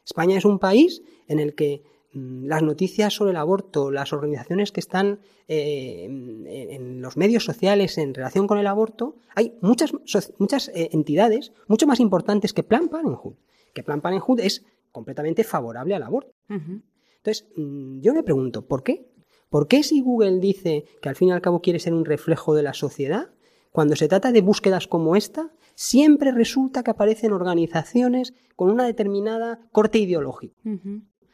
España 0.05 0.37
es 0.37 0.45
un 0.45 0.59
país 0.59 1.01
en 1.27 1.39
el 1.39 1.55
que 1.55 1.83
mm, 2.13 2.45
las 2.45 2.61
noticias 2.61 3.13
sobre 3.13 3.31
el 3.31 3.37
aborto, 3.37 3.91
las 3.91 4.13
organizaciones 4.13 4.71
que 4.71 4.79
están 4.79 5.19
eh, 5.47 6.05
en 6.05 7.01
los 7.01 7.17
medios 7.17 7.43
sociales 7.43 7.97
en 7.97 8.13
relación 8.13 8.47
con 8.47 8.57
el 8.57 8.67
aborto, 8.67 9.17
hay 9.35 9.57
muchas, 9.61 9.91
muchas 10.37 10.69
eh, 10.69 10.89
entidades 10.93 11.51
mucho 11.67 11.87
más 11.87 11.99
importantes 11.99 12.53
que 12.53 12.63
Plan 12.63 12.87
Parenthood. 12.87 13.35
Que 13.73 13.83
Plan 13.83 14.01
Parenthood 14.01 14.39
es 14.39 14.63
completamente 14.91 15.43
favorable 15.43 15.95
al 15.95 16.03
aborto. 16.03 16.31
Entonces, 16.47 17.47
mm, 17.55 17.99
yo 17.99 18.13
me 18.13 18.23
pregunto, 18.23 18.65
¿por 18.65 18.83
qué? 18.83 19.11
¿Por 19.49 19.67
qué 19.67 19.83
si 19.83 20.01
Google 20.01 20.39
dice 20.39 20.85
que 21.01 21.09
al 21.09 21.15
fin 21.15 21.29
y 21.29 21.31
al 21.31 21.41
cabo 21.41 21.61
quiere 21.61 21.79
ser 21.79 21.93
un 21.93 22.05
reflejo 22.05 22.55
de 22.55 22.63
la 22.63 22.73
sociedad, 22.73 23.31
cuando 23.71 23.95
se 23.95 24.07
trata 24.07 24.31
de 24.31 24.41
búsquedas 24.41 24.87
como 24.87 25.15
esta, 25.15 25.51
siempre 25.75 26.31
resulta 26.31 26.83
que 26.83 26.91
aparecen 26.91 27.31
organizaciones 27.31 28.33
con 28.55 28.71
una 28.71 28.85
determinada 28.85 29.59
corte 29.71 29.99
ideológica. 29.99 30.55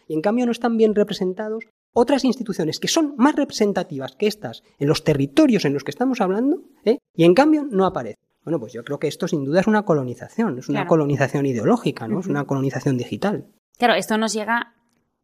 Y 0.08 0.14
en 0.14 0.22
cambio 0.22 0.46
no 0.46 0.52
están 0.52 0.76
bien 0.76 0.96
representados 0.96 1.66
otras 1.94 2.24
instituciones 2.26 2.80
que 2.80 2.88
son 2.88 3.16
más 3.18 3.36
representativas 3.36 4.16
que 4.16 4.28
estas 4.28 4.64
en 4.80 4.88
los 4.88 5.04
territorios 5.04 5.66
en 5.66 5.74
los 5.74 5.84
que 5.84 5.92
estamos 5.92 6.22
hablando, 6.22 6.64
¿eh? 6.86 6.98
y 7.16 7.24
en 7.24 7.34
cambio 7.34 7.66
no 7.70 7.86
aparecen. 7.86 8.20
Bueno, 8.44 8.60
pues 8.60 8.74
yo 8.74 8.84
creo 8.84 8.98
que 8.98 9.08
esto 9.08 9.28
sin 9.28 9.46
duda 9.46 9.60
es 9.60 9.68
una 9.68 9.84
colonización, 9.84 10.58
es 10.58 10.68
una 10.68 10.88
colonización 10.88 11.46
ideológica, 11.46 12.08
¿no? 12.08 12.22
Es 12.22 12.28
una 12.28 12.46
colonización 12.46 12.98
digital. 12.98 13.46
Claro, 13.78 13.94
esto 13.94 14.18
nos 14.18 14.34
llega 14.34 14.74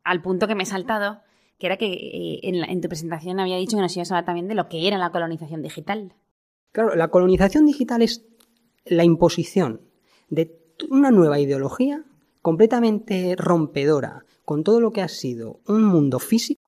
al 0.03 0.21
punto 0.21 0.47
que 0.47 0.53
me 0.53 0.63
he 0.63 0.67
saltado, 0.67 1.21
que 1.57 1.65
era 1.65 1.77
que 1.77 1.87
eh, 1.87 2.39
en, 2.43 2.63
en, 2.63 2.79
tu 2.79 2.89
presentación 2.89 3.39
había 3.39 3.57
dicho 3.57 3.75
que 3.75 3.81
nos 3.81 3.95
ibas 3.95 4.11
a 4.11 4.15
hablar 4.15 4.25
también 4.25 4.47
de 4.47 4.53
lo 4.53 4.69
que 4.69 4.87
era 4.87 4.99
la 4.99 5.09
colonización 5.09 5.63
digital. 5.63 6.13
Claro, 6.71 6.95
la 6.95 7.07
colonización 7.07 7.65
digital 7.65 8.03
es 8.03 8.27
la 8.89 9.03
imposición 9.03 9.81
de 10.29 10.57
una 10.89 11.11
nueva 11.11 11.39
ideología 11.39 12.03
completamente 12.41 13.35
rompedora 13.37 14.23
con 14.45 14.63
todo 14.63 14.79
lo 14.79 14.91
que 14.91 15.01
ha 15.01 15.07
sido 15.07 15.59
un 15.67 15.83
mundo 15.83 16.19
físico 16.19 16.61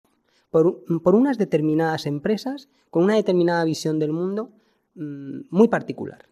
por, 0.51 1.15
unas 1.15 1.37
determinadas 1.37 2.05
empresas 2.05 2.69
con 2.89 3.03
una 3.03 3.15
determinada 3.15 3.63
visión 3.63 3.99
del 3.99 4.11
mundo 4.11 4.51
mm, 4.95 5.41
muy 5.49 5.67
particular, 5.67 6.27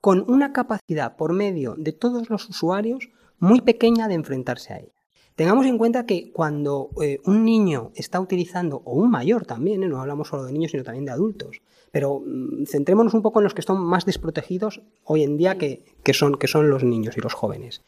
con 0.00 0.24
una 0.28 0.52
capacidad 0.52 1.16
por 1.16 1.32
medio 1.32 1.74
de 1.78 1.92
todos 1.92 2.28
los 2.28 2.48
usuarios 2.48 3.08
muy 3.38 3.60
pequeña 3.60 4.08
de 4.08 4.14
enfrentarse 4.14 4.72
a 4.72 4.78
ella. 4.78 4.95
Tengamos 5.36 5.66
en 5.66 5.76
cuenta 5.76 6.06
que 6.06 6.32
cuando 6.32 6.88
eh, 7.02 7.20
un 7.26 7.44
niño 7.44 7.92
está 7.94 8.18
utilizando, 8.20 8.80
o 8.86 8.94
un 8.94 9.10
mayor 9.10 9.44
también, 9.44 9.82
¿eh? 9.82 9.88
no 9.88 10.00
hablamos 10.00 10.28
solo 10.28 10.44
de 10.44 10.52
niños, 10.52 10.70
sino 10.70 10.82
también 10.82 11.04
de 11.04 11.12
adultos, 11.12 11.60
pero 11.92 12.22
mm, 12.24 12.64
centrémonos 12.64 13.12
un 13.12 13.20
poco 13.20 13.40
en 13.40 13.44
los 13.44 13.52
que 13.52 13.60
están 13.60 13.78
más 13.78 14.06
desprotegidos 14.06 14.80
hoy 15.04 15.24
en 15.24 15.36
día 15.36 15.58
que, 15.58 15.84
son, 16.14 16.36
que 16.36 16.48
son 16.48 16.70
los 16.70 16.84
niños 16.84 17.18
y 17.18 17.20
los 17.20 17.34
jóvenes. 17.34 17.82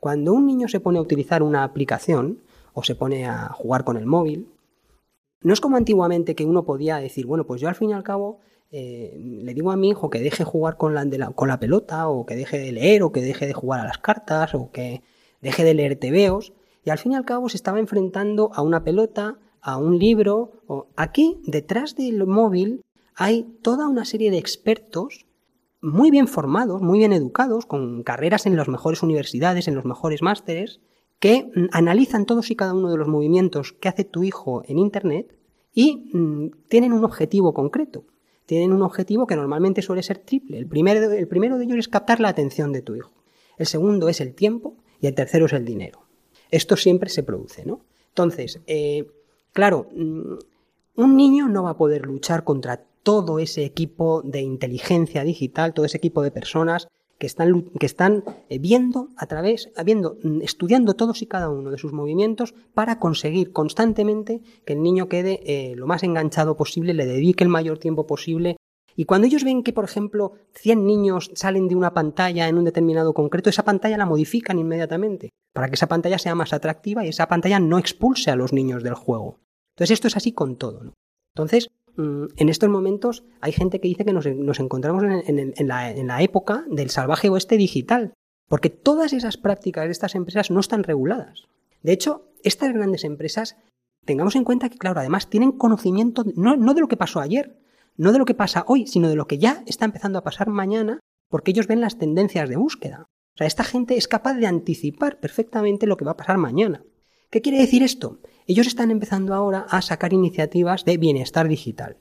Cuando 0.00 0.32
un 0.32 0.44
niño 0.44 0.66
se 0.66 0.80
pone 0.80 0.98
a 0.98 1.02
utilizar 1.02 1.44
una 1.44 1.62
aplicación 1.62 2.40
o 2.72 2.82
se 2.82 2.96
pone 2.96 3.26
a 3.26 3.48
jugar 3.50 3.84
con 3.84 3.96
el 3.96 4.06
móvil, 4.06 4.48
no 5.40 5.52
es 5.52 5.60
como 5.60 5.76
antiguamente 5.76 6.34
que 6.34 6.46
uno 6.46 6.64
podía 6.64 6.96
decir, 6.96 7.26
bueno, 7.26 7.46
pues 7.46 7.60
yo 7.60 7.68
al 7.68 7.76
fin 7.76 7.90
y 7.90 7.92
al 7.92 8.02
cabo 8.02 8.40
eh, 8.72 9.16
le 9.16 9.54
digo 9.54 9.70
a 9.70 9.76
mi 9.76 9.90
hijo 9.90 10.10
que 10.10 10.18
deje 10.18 10.42
jugar 10.42 10.76
con 10.76 10.94
la, 10.94 11.30
con 11.30 11.46
la 11.46 11.60
pelota 11.60 12.08
o 12.08 12.26
que 12.26 12.34
deje 12.34 12.58
de 12.58 12.72
leer 12.72 13.04
o 13.04 13.12
que 13.12 13.20
deje 13.20 13.46
de 13.46 13.54
jugar 13.54 13.78
a 13.78 13.84
las 13.84 13.98
cartas 13.98 14.56
o 14.56 14.72
que 14.72 15.02
deje 15.40 15.62
de 15.62 15.74
leer 15.74 15.94
tebeos 15.94 16.52
y 16.84 16.90
al 16.90 16.98
fin 16.98 17.12
y 17.12 17.14
al 17.16 17.24
cabo 17.24 17.48
se 17.48 17.56
estaba 17.56 17.78
enfrentando 17.78 18.50
a 18.54 18.62
una 18.62 18.84
pelota, 18.84 19.38
a 19.60 19.76
un 19.76 19.98
libro. 19.98 20.62
O... 20.66 20.88
Aquí, 20.96 21.40
detrás 21.44 21.96
del 21.96 22.26
móvil, 22.26 22.82
hay 23.14 23.44
toda 23.62 23.88
una 23.88 24.04
serie 24.04 24.30
de 24.30 24.38
expertos 24.38 25.26
muy 25.80 26.10
bien 26.10 26.28
formados, 26.28 26.82
muy 26.82 26.98
bien 26.98 27.12
educados, 27.12 27.66
con 27.66 28.02
carreras 28.02 28.46
en 28.46 28.56
las 28.56 28.68
mejores 28.68 29.02
universidades, 29.02 29.68
en 29.68 29.74
los 29.74 29.84
mejores 29.84 30.22
másteres, 30.22 30.80
que 31.20 31.50
mm, 31.54 31.66
analizan 31.72 32.26
todos 32.26 32.50
y 32.50 32.56
cada 32.56 32.74
uno 32.74 32.90
de 32.90 32.96
los 32.96 33.08
movimientos 33.08 33.72
que 33.72 33.88
hace 33.88 34.04
tu 34.04 34.22
hijo 34.22 34.62
en 34.66 34.78
Internet 34.78 35.36
y 35.72 36.10
mm, 36.12 36.50
tienen 36.68 36.92
un 36.92 37.04
objetivo 37.04 37.52
concreto. 37.52 38.04
Tienen 38.46 38.72
un 38.72 38.82
objetivo 38.82 39.26
que 39.26 39.36
normalmente 39.36 39.82
suele 39.82 40.02
ser 40.02 40.18
triple. 40.18 40.58
El 40.58 40.64
el 40.64 41.28
primero 41.28 41.58
de 41.58 41.64
ellos 41.64 41.78
es 41.78 41.88
captar 41.88 42.18
la 42.18 42.30
atención 42.30 42.72
de 42.72 42.80
tu 42.80 42.94
hijo. 42.94 43.12
El 43.58 43.66
segundo 43.66 44.08
es 44.08 44.20
el 44.20 44.34
tiempo 44.34 44.76
y 45.00 45.06
el 45.06 45.14
tercero 45.14 45.46
es 45.46 45.52
el 45.52 45.64
dinero. 45.64 46.07
Esto 46.50 46.76
siempre 46.76 47.10
se 47.10 47.22
produce, 47.22 47.64
¿no? 47.64 47.80
Entonces, 48.08 48.60
eh, 48.66 49.06
claro, 49.52 49.86
mm, 49.94 50.34
un 50.96 51.16
niño 51.16 51.48
no 51.48 51.62
va 51.62 51.70
a 51.70 51.76
poder 51.76 52.06
luchar 52.06 52.44
contra 52.44 52.84
todo 53.02 53.38
ese 53.38 53.64
equipo 53.64 54.22
de 54.22 54.40
inteligencia 54.40 55.24
digital, 55.24 55.72
todo 55.72 55.86
ese 55.86 55.96
equipo 55.96 56.22
de 56.22 56.30
personas 56.30 56.88
que 57.18 57.26
están, 57.26 57.62
que 57.78 57.86
están 57.86 58.24
eh, 58.48 58.58
viendo 58.58 59.08
a 59.16 59.26
través, 59.26 59.70
viendo, 59.84 60.18
mm, 60.22 60.42
estudiando 60.42 60.94
todos 60.94 61.22
y 61.22 61.26
cada 61.26 61.50
uno 61.50 61.70
de 61.70 61.78
sus 61.78 61.92
movimientos 61.92 62.54
para 62.74 62.98
conseguir 62.98 63.52
constantemente 63.52 64.40
que 64.64 64.74
el 64.74 64.82
niño 64.82 65.08
quede 65.08 65.40
eh, 65.44 65.74
lo 65.76 65.86
más 65.86 66.02
enganchado 66.02 66.56
posible, 66.56 66.94
le 66.94 67.06
dedique 67.06 67.44
el 67.44 67.50
mayor 67.50 67.78
tiempo 67.78 68.06
posible. 68.06 68.56
Y 68.98 69.04
cuando 69.04 69.28
ellos 69.28 69.44
ven 69.44 69.62
que, 69.62 69.72
por 69.72 69.84
ejemplo, 69.84 70.32
100 70.54 70.84
niños 70.84 71.30
salen 71.34 71.68
de 71.68 71.76
una 71.76 71.94
pantalla 71.94 72.48
en 72.48 72.58
un 72.58 72.64
determinado 72.64 73.14
concreto, 73.14 73.48
esa 73.48 73.64
pantalla 73.64 73.96
la 73.96 74.06
modifican 74.06 74.58
inmediatamente 74.58 75.30
para 75.54 75.68
que 75.68 75.76
esa 75.76 75.86
pantalla 75.86 76.18
sea 76.18 76.34
más 76.34 76.52
atractiva 76.52 77.06
y 77.06 77.10
esa 77.10 77.28
pantalla 77.28 77.60
no 77.60 77.78
expulse 77.78 78.32
a 78.32 78.34
los 78.34 78.52
niños 78.52 78.82
del 78.82 78.94
juego. 78.94 79.38
Entonces 79.76 79.94
esto 79.94 80.08
es 80.08 80.16
así 80.16 80.32
con 80.32 80.56
todo. 80.56 80.94
Entonces, 81.32 81.70
mm, 81.96 82.24
en 82.38 82.48
estos 82.48 82.68
momentos 82.70 83.22
hay 83.40 83.52
gente 83.52 83.80
que 83.80 83.86
dice 83.86 84.04
que 84.04 84.12
nos, 84.12 84.26
encontramos 84.26 85.04
en, 85.04 85.68
la, 85.68 86.20
época 86.20 86.64
del 86.68 86.90
salvaje 86.90 87.28
oeste 87.28 87.56
digital, 87.56 88.14
porque 88.48 88.68
todas 88.68 89.12
esas 89.12 89.36
prácticas 89.36 89.84
de 89.84 89.92
estas 89.92 90.16
empresas 90.16 90.50
no 90.50 90.58
están 90.58 90.82
reguladas. 90.82 91.46
De 91.84 91.92
hecho, 91.92 92.32
estas 92.42 92.72
grandes 92.72 93.04
empresas, 93.04 93.58
tengamos 94.04 94.34
en 94.34 94.42
cuenta 94.42 94.68
que, 94.68 94.78
claro, 94.78 94.98
además 94.98 95.30
tienen 95.30 95.52
conocimiento 95.52 96.24
no, 96.34 96.56
no 96.56 96.74
de 96.74 96.80
lo 96.80 96.88
que 96.88 96.96
pasó 96.96 97.20
ayer, 97.20 97.57
no 97.98 98.12
de 98.12 98.18
lo 98.18 98.24
que 98.24 98.34
pasa 98.34 98.64
hoy, 98.66 98.86
sino 98.86 99.10
de 99.10 99.16
lo 99.16 99.26
que 99.26 99.38
ya 99.38 99.62
está 99.66 99.84
empezando 99.84 100.18
a 100.18 100.24
pasar 100.24 100.48
mañana, 100.48 101.00
porque 101.28 101.50
ellos 101.50 101.66
ven 101.66 101.82
las 101.82 101.98
tendencias 101.98 102.48
de 102.48 102.56
búsqueda. 102.56 103.04
O 103.34 103.36
sea, 103.36 103.46
esta 103.46 103.64
gente 103.64 103.96
es 103.96 104.08
capaz 104.08 104.34
de 104.34 104.46
anticipar 104.46 105.20
perfectamente 105.20 105.86
lo 105.86 105.96
que 105.96 106.04
va 106.04 106.12
a 106.12 106.16
pasar 106.16 106.38
mañana. 106.38 106.82
¿Qué 107.30 107.42
quiere 107.42 107.58
decir 107.58 107.82
esto? 107.82 108.20
Ellos 108.46 108.66
están 108.66 108.90
empezando 108.90 109.34
ahora 109.34 109.66
a 109.68 109.82
sacar 109.82 110.14
iniciativas 110.14 110.84
de 110.84 110.96
bienestar 110.96 111.46
digital. 111.46 111.98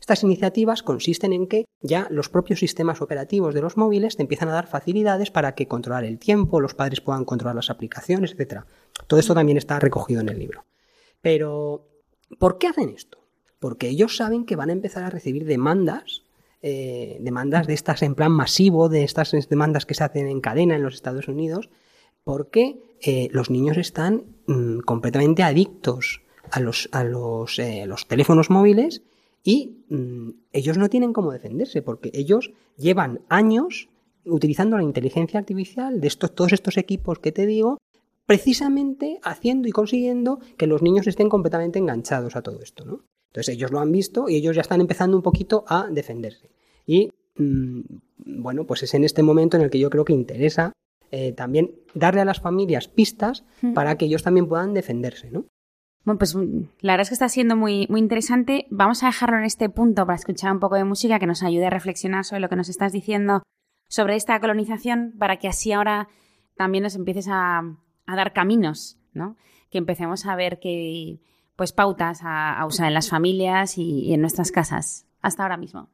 Estas 0.00 0.24
iniciativas 0.24 0.82
consisten 0.82 1.32
en 1.32 1.46
que 1.46 1.64
ya 1.80 2.08
los 2.10 2.28
propios 2.28 2.58
sistemas 2.58 3.00
operativos 3.00 3.54
de 3.54 3.62
los 3.62 3.76
móviles 3.76 4.16
te 4.16 4.22
empiezan 4.22 4.48
a 4.48 4.52
dar 4.52 4.66
facilidades 4.66 5.30
para 5.30 5.54
que 5.54 5.68
controlar 5.68 6.04
el 6.04 6.18
tiempo, 6.18 6.60
los 6.60 6.74
padres 6.74 7.00
puedan 7.00 7.24
controlar 7.24 7.54
las 7.54 7.70
aplicaciones, 7.70 8.34
etc. 8.36 8.64
Todo 9.06 9.20
esto 9.20 9.34
también 9.34 9.58
está 9.58 9.78
recogido 9.78 10.20
en 10.20 10.28
el 10.28 10.38
libro. 10.38 10.64
Pero, 11.22 11.88
¿por 12.38 12.58
qué 12.58 12.66
hacen 12.66 12.90
esto? 12.90 13.23
Porque 13.64 13.88
ellos 13.88 14.18
saben 14.18 14.44
que 14.44 14.56
van 14.56 14.68
a 14.68 14.74
empezar 14.74 15.04
a 15.04 15.08
recibir 15.08 15.46
demandas, 15.46 16.22
eh, 16.60 17.16
demandas 17.22 17.66
de 17.66 17.72
estas 17.72 18.02
en 18.02 18.14
plan 18.14 18.30
masivo, 18.30 18.90
de 18.90 19.04
estas 19.04 19.32
demandas 19.48 19.86
que 19.86 19.94
se 19.94 20.04
hacen 20.04 20.26
en 20.26 20.42
cadena 20.42 20.76
en 20.76 20.82
los 20.82 20.92
Estados 20.92 21.28
Unidos, 21.28 21.70
porque 22.24 22.82
eh, 23.00 23.30
los 23.32 23.48
niños 23.48 23.78
están 23.78 24.24
mm, 24.46 24.80
completamente 24.80 25.42
adictos 25.42 26.20
a 26.50 26.60
los, 26.60 26.90
a 26.92 27.04
los, 27.04 27.58
eh, 27.58 27.86
los 27.86 28.06
teléfonos 28.06 28.50
móviles 28.50 29.00
y 29.42 29.78
mm, 29.88 30.28
ellos 30.52 30.76
no 30.76 30.90
tienen 30.90 31.14
cómo 31.14 31.32
defenderse 31.32 31.80
porque 31.80 32.10
ellos 32.12 32.52
llevan 32.76 33.22
años 33.30 33.88
utilizando 34.26 34.76
la 34.76 34.82
inteligencia 34.82 35.40
artificial 35.40 36.02
de 36.02 36.08
estos, 36.08 36.34
todos 36.34 36.52
estos 36.52 36.76
equipos 36.76 37.18
que 37.18 37.32
te 37.32 37.46
digo, 37.46 37.78
precisamente 38.26 39.20
haciendo 39.22 39.68
y 39.68 39.72
consiguiendo 39.72 40.38
que 40.58 40.66
los 40.66 40.82
niños 40.82 41.06
estén 41.06 41.30
completamente 41.30 41.78
enganchados 41.78 42.36
a 42.36 42.42
todo 42.42 42.60
esto, 42.60 42.84
¿no? 42.84 43.00
Entonces 43.34 43.56
ellos 43.56 43.72
lo 43.72 43.80
han 43.80 43.90
visto 43.90 44.28
y 44.28 44.36
ellos 44.36 44.54
ya 44.54 44.62
están 44.62 44.80
empezando 44.80 45.16
un 45.16 45.22
poquito 45.24 45.64
a 45.66 45.88
defenderse. 45.90 46.50
Y 46.86 47.10
mm, 47.36 47.80
bueno, 48.18 48.64
pues 48.64 48.84
es 48.84 48.94
en 48.94 49.02
este 49.02 49.24
momento 49.24 49.56
en 49.56 49.64
el 49.64 49.70
que 49.70 49.80
yo 49.80 49.90
creo 49.90 50.04
que 50.04 50.12
interesa 50.12 50.72
eh, 51.10 51.32
también 51.32 51.72
darle 51.94 52.20
a 52.20 52.24
las 52.24 52.40
familias 52.40 52.86
pistas 52.86 53.44
para 53.74 53.96
que 53.96 54.04
ellos 54.04 54.22
también 54.22 54.46
puedan 54.46 54.72
defenderse, 54.72 55.32
¿no? 55.32 55.46
Bueno, 56.04 56.18
pues 56.18 56.36
mm, 56.36 56.62
la 56.80 56.92
verdad 56.92 57.02
es 57.02 57.08
que 57.08 57.14
está 57.14 57.28
siendo 57.28 57.56
muy, 57.56 57.88
muy 57.90 57.98
interesante. 57.98 58.66
Vamos 58.70 59.02
a 59.02 59.06
dejarlo 59.06 59.38
en 59.38 59.44
este 59.44 59.68
punto 59.68 60.06
para 60.06 60.16
escuchar 60.16 60.52
un 60.52 60.60
poco 60.60 60.76
de 60.76 60.84
música 60.84 61.18
que 61.18 61.26
nos 61.26 61.42
ayude 61.42 61.66
a 61.66 61.70
reflexionar 61.70 62.24
sobre 62.24 62.40
lo 62.40 62.48
que 62.48 62.56
nos 62.56 62.68
estás 62.68 62.92
diciendo 62.92 63.42
sobre 63.88 64.14
esta 64.14 64.38
colonización 64.38 65.12
para 65.18 65.38
que 65.38 65.48
así 65.48 65.72
ahora 65.72 66.08
también 66.56 66.84
nos 66.84 66.94
empieces 66.94 67.26
a, 67.28 67.62
dar 68.06 68.32
caminos, 68.32 68.96
¿no? 69.12 69.36
Que 69.70 69.78
empecemos 69.78 70.24
a 70.26 70.36
ver 70.36 70.60
que, 70.60 71.18
pues, 71.56 71.72
pautas 71.72 72.20
a, 72.22 72.64
usar 72.66 72.88
en 72.88 72.94
las 72.94 73.10
familias 73.10 73.78
y 73.78 74.12
en 74.12 74.20
nuestras 74.20 74.50
casas. 74.50 75.06
Hasta 75.20 75.42
ahora 75.42 75.56
mismo. 75.56 75.88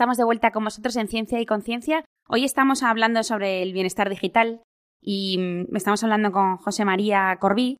Estamos 0.00 0.16
de 0.16 0.24
vuelta 0.24 0.50
con 0.50 0.64
vosotros 0.64 0.96
en 0.96 1.08
Ciencia 1.08 1.42
y 1.42 1.44
Conciencia. 1.44 2.06
Hoy 2.26 2.46
estamos 2.46 2.82
hablando 2.82 3.22
sobre 3.22 3.62
el 3.62 3.74
bienestar 3.74 4.08
digital 4.08 4.62
y 5.02 5.36
mm, 5.36 5.76
estamos 5.76 6.02
hablando 6.02 6.32
con 6.32 6.56
José 6.56 6.86
María 6.86 7.36
Corbí, 7.38 7.76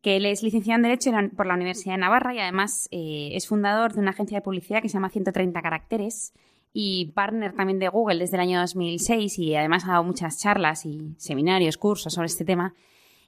que 0.00 0.18
él 0.18 0.26
es 0.26 0.44
licenciado 0.44 0.76
en 0.76 0.82
Derecho 0.82 1.10
por 1.36 1.46
la 1.48 1.54
Universidad 1.54 1.94
de 1.94 1.98
Navarra 1.98 2.32
y 2.32 2.38
además 2.38 2.86
eh, 2.92 3.30
es 3.32 3.48
fundador 3.48 3.92
de 3.92 3.98
una 3.98 4.12
agencia 4.12 4.38
de 4.38 4.42
publicidad 4.42 4.82
que 4.82 4.88
se 4.88 4.92
llama 4.92 5.08
130 5.08 5.60
Caracteres 5.62 6.32
y 6.72 7.06
partner 7.06 7.54
también 7.54 7.80
de 7.80 7.88
Google 7.88 8.20
desde 8.20 8.36
el 8.36 8.42
año 8.42 8.60
2006 8.60 9.36
y 9.40 9.56
además 9.56 9.84
ha 9.84 9.94
dado 9.94 10.04
muchas 10.04 10.38
charlas 10.38 10.86
y 10.86 11.16
seminarios, 11.18 11.76
cursos 11.76 12.12
sobre 12.12 12.26
este 12.26 12.44
tema. 12.44 12.74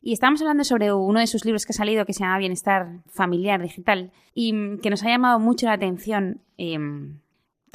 Y 0.01 0.13
estamos 0.13 0.41
hablando 0.41 0.63
sobre 0.63 0.93
uno 0.93 1.19
de 1.19 1.27
sus 1.27 1.45
libros 1.45 1.67
que 1.67 1.73
ha 1.73 1.75
salido 1.75 2.07
que 2.07 2.13
se 2.13 2.21
llama 2.21 2.39
Bienestar 2.39 3.03
Familiar 3.09 3.61
Digital 3.61 4.13
y 4.35 4.53
mm, 4.53 4.79
que 4.79 4.91
nos 4.91 5.03
ha 5.03 5.09
llamado 5.09 5.41
mucho 5.41 5.67
la 5.67 5.73
atención 5.73 6.43
em, 6.59 7.19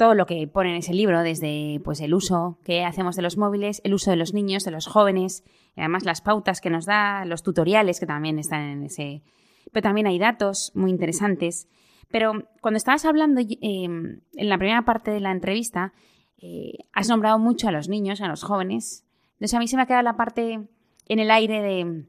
todo 0.02 0.16
lo 0.16 0.26
que 0.26 0.48
pone 0.48 0.70
en 0.70 0.78
ese 0.78 0.92
libro, 0.92 1.22
desde 1.22 1.80
pues 1.84 2.00
el 2.00 2.12
uso 2.12 2.58
que 2.64 2.84
hacemos 2.84 3.14
de 3.14 3.22
los 3.22 3.36
móviles, 3.36 3.80
el 3.84 3.94
uso 3.94 4.10
de 4.10 4.16
los 4.16 4.34
niños, 4.34 4.64
de 4.64 4.72
los 4.72 4.88
jóvenes, 4.88 5.44
además 5.76 6.02
las 6.04 6.20
pautas 6.20 6.60
que 6.60 6.70
nos 6.70 6.86
da, 6.86 7.24
los 7.24 7.44
tutoriales 7.44 8.00
que 8.00 8.06
también 8.06 8.40
están 8.40 8.62
en 8.62 8.82
ese. 8.82 9.22
Pero 9.70 9.84
también 9.84 10.08
hay 10.08 10.18
datos 10.18 10.72
muy 10.74 10.90
interesantes. 10.90 11.68
Pero 12.10 12.32
cuando 12.60 12.78
estabas 12.78 13.04
hablando 13.04 13.42
em, 13.42 14.22
en 14.34 14.48
la 14.48 14.58
primera 14.58 14.84
parte 14.84 15.12
de 15.12 15.20
la 15.20 15.30
entrevista, 15.30 15.92
eh, 16.36 16.78
has 16.92 17.08
nombrado 17.08 17.38
mucho 17.38 17.68
a 17.68 17.70
los 17.70 17.88
niños, 17.88 18.20
a 18.22 18.26
los 18.26 18.42
jóvenes. 18.42 19.04
Entonces 19.34 19.54
a 19.54 19.60
mí 19.60 19.68
se 19.68 19.76
me 19.76 19.82
ha 19.82 19.86
quedado 19.86 20.02
la 20.02 20.16
parte 20.16 20.68
en 21.06 21.18
el 21.20 21.30
aire 21.30 21.62
de 21.62 22.06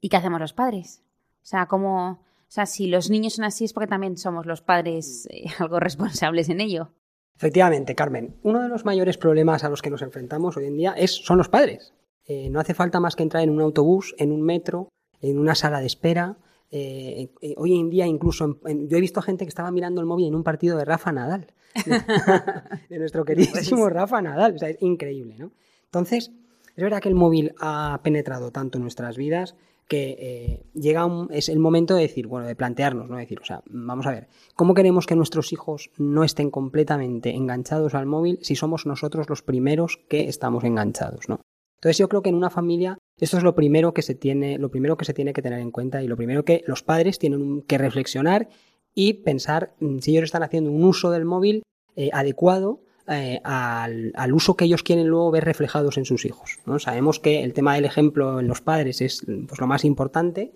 ¿y 0.00 0.08
qué 0.08 0.16
hacemos 0.16 0.40
los 0.40 0.52
padres? 0.52 1.04
O 1.44 1.46
sea, 1.46 1.66
cómo, 1.66 2.10
o 2.10 2.48
sea, 2.48 2.66
si 2.66 2.88
los 2.88 3.08
niños 3.08 3.34
son 3.34 3.44
así 3.44 3.64
es 3.64 3.72
porque 3.72 3.86
también 3.86 4.16
somos 4.16 4.46
los 4.46 4.62
padres 4.62 5.28
eh, 5.30 5.44
algo 5.60 5.78
responsables 5.78 6.48
en 6.48 6.60
ello. 6.60 6.90
Efectivamente, 7.36 7.94
Carmen, 7.94 8.36
uno 8.42 8.62
de 8.62 8.68
los 8.68 8.84
mayores 8.84 9.18
problemas 9.18 9.62
a 9.64 9.68
los 9.68 9.82
que 9.82 9.90
nos 9.90 10.02
enfrentamos 10.02 10.56
hoy 10.56 10.66
en 10.66 10.76
día 10.76 10.94
es, 10.96 11.12
son 11.12 11.38
los 11.38 11.48
padres. 11.48 11.92
Eh, 12.24 12.48
no 12.50 12.60
hace 12.60 12.74
falta 12.74 12.98
más 12.98 13.14
que 13.14 13.22
entrar 13.22 13.42
en 13.42 13.50
un 13.50 13.60
autobús, 13.60 14.14
en 14.18 14.32
un 14.32 14.42
metro, 14.42 14.88
en 15.20 15.38
una 15.38 15.54
sala 15.54 15.80
de 15.80 15.86
espera, 15.86 16.36
Eh, 16.70 17.30
eh, 17.42 17.54
hoy 17.58 17.78
en 17.78 17.90
día 17.90 18.06
incluso, 18.06 18.58
yo 18.64 18.98
he 18.98 19.00
visto 19.00 19.22
gente 19.22 19.44
que 19.44 19.48
estaba 19.48 19.70
mirando 19.70 20.00
el 20.00 20.06
móvil 20.06 20.26
en 20.26 20.34
un 20.34 20.42
partido 20.42 20.76
de 20.76 20.84
Rafa 20.84 21.12
Nadal, 21.12 21.46
de 22.90 22.98
nuestro 22.98 23.24
queridísimo 23.24 23.82
pues. 23.82 23.94
Rafa 23.94 24.20
Nadal, 24.20 24.56
o 24.56 24.58
sea, 24.58 24.70
es 24.70 24.82
increíble, 24.82 25.36
¿no? 25.38 25.52
Entonces, 25.84 26.32
es 26.74 26.82
verdad 26.82 27.00
que 27.00 27.08
el 27.08 27.14
móvil 27.14 27.54
ha 27.60 28.00
penetrado 28.02 28.50
tanto 28.50 28.78
en 28.78 28.82
nuestras 28.82 29.16
vidas 29.16 29.54
que 29.88 30.16
eh, 30.18 30.66
llega 30.74 31.06
es 31.30 31.48
el 31.48 31.58
momento 31.58 31.94
de 31.94 32.02
decir, 32.02 32.26
bueno, 32.26 32.46
de 32.46 32.56
plantearnos, 32.56 33.08
¿no? 33.08 33.16
decir, 33.16 33.40
o 33.40 33.44
sea, 33.44 33.62
vamos 33.66 34.06
a 34.06 34.10
ver, 34.10 34.28
¿cómo 34.54 34.74
queremos 34.74 35.06
que 35.06 35.16
nuestros 35.16 35.52
hijos 35.52 35.90
no 35.98 36.24
estén 36.24 36.50
completamente 36.50 37.30
enganchados 37.30 37.94
al 37.94 38.06
móvil 38.06 38.38
si 38.42 38.56
somos 38.56 38.86
nosotros 38.86 39.28
los 39.28 39.42
primeros 39.42 39.98
que 40.08 40.28
estamos 40.28 40.64
enganchados, 40.64 41.28
¿no? 41.28 41.40
Entonces 41.76 41.98
yo 41.98 42.08
creo 42.08 42.22
que 42.22 42.30
en 42.30 42.36
una 42.36 42.50
familia 42.50 42.98
esto 43.18 43.36
es 43.36 43.42
lo 43.42 43.54
primero 43.54 43.92
que 43.92 44.02
se 44.02 44.14
tiene, 44.14 44.58
lo 44.58 44.70
primero 44.70 44.96
que 44.96 45.04
se 45.04 45.14
tiene 45.14 45.32
que 45.32 45.42
tener 45.42 45.60
en 45.60 45.70
cuenta 45.70 46.02
y 46.02 46.08
lo 46.08 46.16
primero 46.16 46.44
que 46.44 46.62
los 46.66 46.82
padres 46.82 47.18
tienen 47.18 47.62
que 47.62 47.78
reflexionar 47.78 48.48
y 48.94 49.14
pensar 49.24 49.74
mm, 49.80 49.98
si 49.98 50.12
ellos 50.12 50.24
están 50.24 50.42
haciendo 50.42 50.70
un 50.70 50.84
uso 50.84 51.10
del 51.10 51.24
móvil 51.24 51.62
eh, 51.94 52.10
adecuado 52.12 52.82
eh, 53.08 53.40
al, 53.44 54.32
uso 54.32 54.56
que 54.56 54.64
ellos 54.64 54.82
quieren 54.82 55.06
luego 55.06 55.30
ver 55.30 55.44
reflejados 55.44 55.96
en 55.98 56.04
sus 56.04 56.24
hijos. 56.24 56.58
¿no? 56.66 56.78
Sabemos 56.78 57.20
que 57.20 57.42
el 57.42 57.52
tema 57.52 57.74
del 57.74 57.84
ejemplo 57.84 58.40
en 58.40 58.48
los 58.48 58.60
padres 58.60 59.00
es 59.00 59.24
pues, 59.48 59.60
lo 59.60 59.66
más 59.66 59.84
importante 59.84 60.52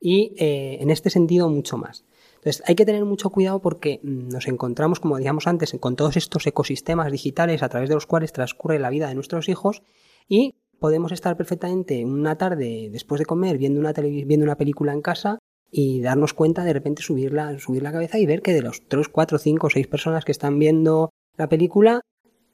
y 0.00 0.34
eh, 0.38 0.78
en 0.80 0.90
este 0.90 1.10
sentido 1.10 1.48
mucho 1.48 1.76
más. 1.76 2.04
Entonces 2.36 2.62
hay 2.66 2.76
que 2.76 2.86
tener 2.86 3.04
mucho 3.04 3.30
cuidado 3.30 3.60
porque 3.60 4.00
mm, 4.02 4.28
nos 4.28 4.46
encontramos, 4.46 5.00
como 5.00 5.16
decíamos 5.16 5.46
antes, 5.46 5.76
con 5.80 5.96
todos 5.96 6.16
estos 6.16 6.46
ecosistemas 6.46 7.10
digitales 7.10 7.62
a 7.62 7.68
través 7.68 7.88
de 7.88 7.96
los 7.96 8.06
cuales 8.06 8.32
transcurre 8.32 8.78
la 8.78 8.90
vida 8.90 9.08
de 9.08 9.14
nuestros 9.14 9.48
hijos 9.48 9.82
y 10.28 10.54
podemos 10.78 11.10
estar 11.10 11.36
perfectamente 11.36 12.04
una 12.04 12.38
tarde 12.38 12.90
después 12.92 13.18
de 13.18 13.26
comer 13.26 13.58
viendo 13.58 13.80
una, 13.80 13.92
viendo 13.92 14.44
una 14.44 14.56
película 14.56 14.92
en 14.92 15.02
casa 15.02 15.38
y 15.70 16.00
darnos 16.00 16.32
cuenta 16.32 16.64
de 16.64 16.72
repente 16.72 17.02
subir 17.02 17.32
la, 17.32 17.58
subir 17.58 17.82
la 17.82 17.92
cabeza 17.92 18.18
y 18.18 18.26
ver 18.26 18.40
que 18.42 18.52
de 18.52 18.62
los 18.62 18.86
3, 18.88 19.08
4, 19.08 19.38
5, 19.38 19.70
6 19.70 19.86
personas 19.88 20.24
que 20.24 20.32
están 20.32 20.58
viendo 20.58 21.10
la 21.38 21.48
película, 21.48 22.02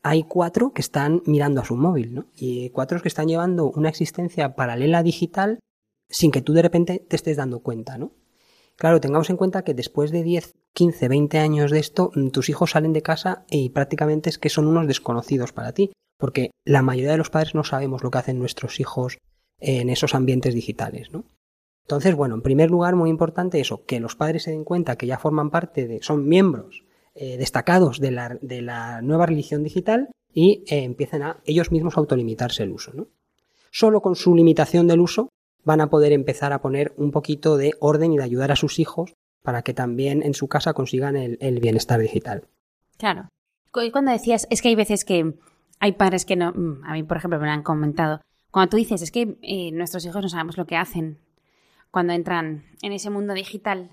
hay 0.02 0.22
cuatro 0.22 0.72
que 0.72 0.82
están 0.82 1.22
mirando 1.24 1.62
a 1.62 1.64
su 1.64 1.74
móvil, 1.74 2.14
¿no? 2.14 2.26
Y 2.36 2.68
cuatro 2.70 3.00
que 3.00 3.08
están 3.08 3.26
llevando 3.26 3.70
una 3.70 3.88
existencia 3.88 4.54
paralela 4.54 5.02
digital 5.02 5.58
sin 6.10 6.30
que 6.30 6.42
tú 6.42 6.52
de 6.52 6.62
repente 6.62 7.04
te 7.08 7.16
estés 7.16 7.38
dando 7.38 7.60
cuenta, 7.60 7.96
¿no? 7.96 8.12
Claro, 8.76 9.00
tengamos 9.00 9.30
en 9.30 9.38
cuenta 9.38 9.62
que 9.62 9.72
después 9.72 10.10
de 10.10 10.22
10, 10.22 10.54
15, 10.74 11.08
20 11.08 11.38
años 11.38 11.70
de 11.70 11.78
esto, 11.78 12.10
mm, 12.14 12.28
tus 12.28 12.50
hijos 12.50 12.72
salen 12.72 12.92
de 12.92 13.02
casa 13.02 13.46
y 13.48 13.70
prácticamente 13.70 14.28
es 14.28 14.38
que 14.38 14.50
son 14.50 14.66
unos 14.66 14.86
desconocidos 14.86 15.52
para 15.52 15.72
ti, 15.72 15.92
porque 16.18 16.50
la 16.64 16.82
mayoría 16.82 17.12
de 17.12 17.18
los 17.18 17.30
padres 17.30 17.54
no 17.54 17.64
sabemos 17.64 18.02
lo 18.02 18.10
que 18.10 18.18
hacen 18.18 18.38
nuestros 18.38 18.80
hijos 18.80 19.16
en 19.58 19.88
esos 19.88 20.14
ambientes 20.14 20.54
digitales, 20.54 21.10
¿no? 21.10 21.24
Entonces, 21.86 22.14
bueno, 22.14 22.34
en 22.34 22.42
primer 22.42 22.70
lugar, 22.70 22.96
muy 22.96 23.08
importante 23.08 23.60
eso, 23.60 23.84
que 23.86 24.00
los 24.00 24.16
padres 24.16 24.42
se 24.42 24.50
den 24.50 24.64
cuenta 24.64 24.96
que 24.96 25.06
ya 25.06 25.18
forman 25.18 25.50
parte 25.50 25.86
de, 25.86 26.02
son 26.02 26.26
miembros 26.26 26.83
eh, 27.14 27.36
destacados 27.36 28.00
de 28.00 28.10
la, 28.10 28.38
de 28.40 28.62
la, 28.62 29.02
nueva 29.02 29.26
religión 29.26 29.62
digital 29.62 30.10
y 30.32 30.64
eh, 30.66 30.84
empiecen 30.84 31.22
a 31.22 31.40
ellos 31.44 31.70
mismos 31.70 31.96
a 31.96 32.00
autolimitarse 32.00 32.62
el 32.62 32.72
uso. 32.72 32.92
¿no? 32.92 33.08
Solo 33.70 34.00
con 34.00 34.16
su 34.16 34.34
limitación 34.34 34.86
del 34.86 35.00
uso 35.00 35.28
van 35.64 35.80
a 35.80 35.88
poder 35.88 36.12
empezar 36.12 36.52
a 36.52 36.60
poner 36.60 36.92
un 36.96 37.10
poquito 37.10 37.56
de 37.56 37.74
orden 37.80 38.12
y 38.12 38.18
de 38.18 38.24
ayudar 38.24 38.52
a 38.52 38.56
sus 38.56 38.78
hijos 38.78 39.14
para 39.42 39.62
que 39.62 39.74
también 39.74 40.22
en 40.22 40.34
su 40.34 40.48
casa 40.48 40.72
consigan 40.72 41.16
el, 41.16 41.60
bienestar 41.60 42.00
digital. 42.00 42.48
Claro. 42.98 43.28
Cuando 43.70 44.12
decías, 44.12 44.46
es 44.50 44.62
que 44.62 44.68
hay 44.68 44.74
veces 44.74 45.04
que 45.04 45.34
hay 45.80 45.92
padres 45.92 46.24
que 46.24 46.36
no, 46.36 46.52
mm, 46.52 46.84
a 46.84 46.92
mí 46.92 47.02
por 47.02 47.16
ejemplo 47.16 47.38
me 47.38 47.46
lo 47.46 47.52
han 47.52 47.62
comentado, 47.62 48.20
cuando 48.54 48.70
tú 48.70 48.76
dices, 48.76 49.02
es 49.02 49.10
que 49.10 49.36
eh, 49.42 49.72
nuestros 49.72 50.06
hijos 50.06 50.22
no 50.22 50.28
sabemos 50.28 50.56
lo 50.56 50.64
que 50.64 50.76
hacen 50.76 51.18
cuando 51.90 52.12
entran 52.12 52.64
en 52.82 52.92
ese 52.92 53.10
mundo 53.10 53.34
digital, 53.34 53.90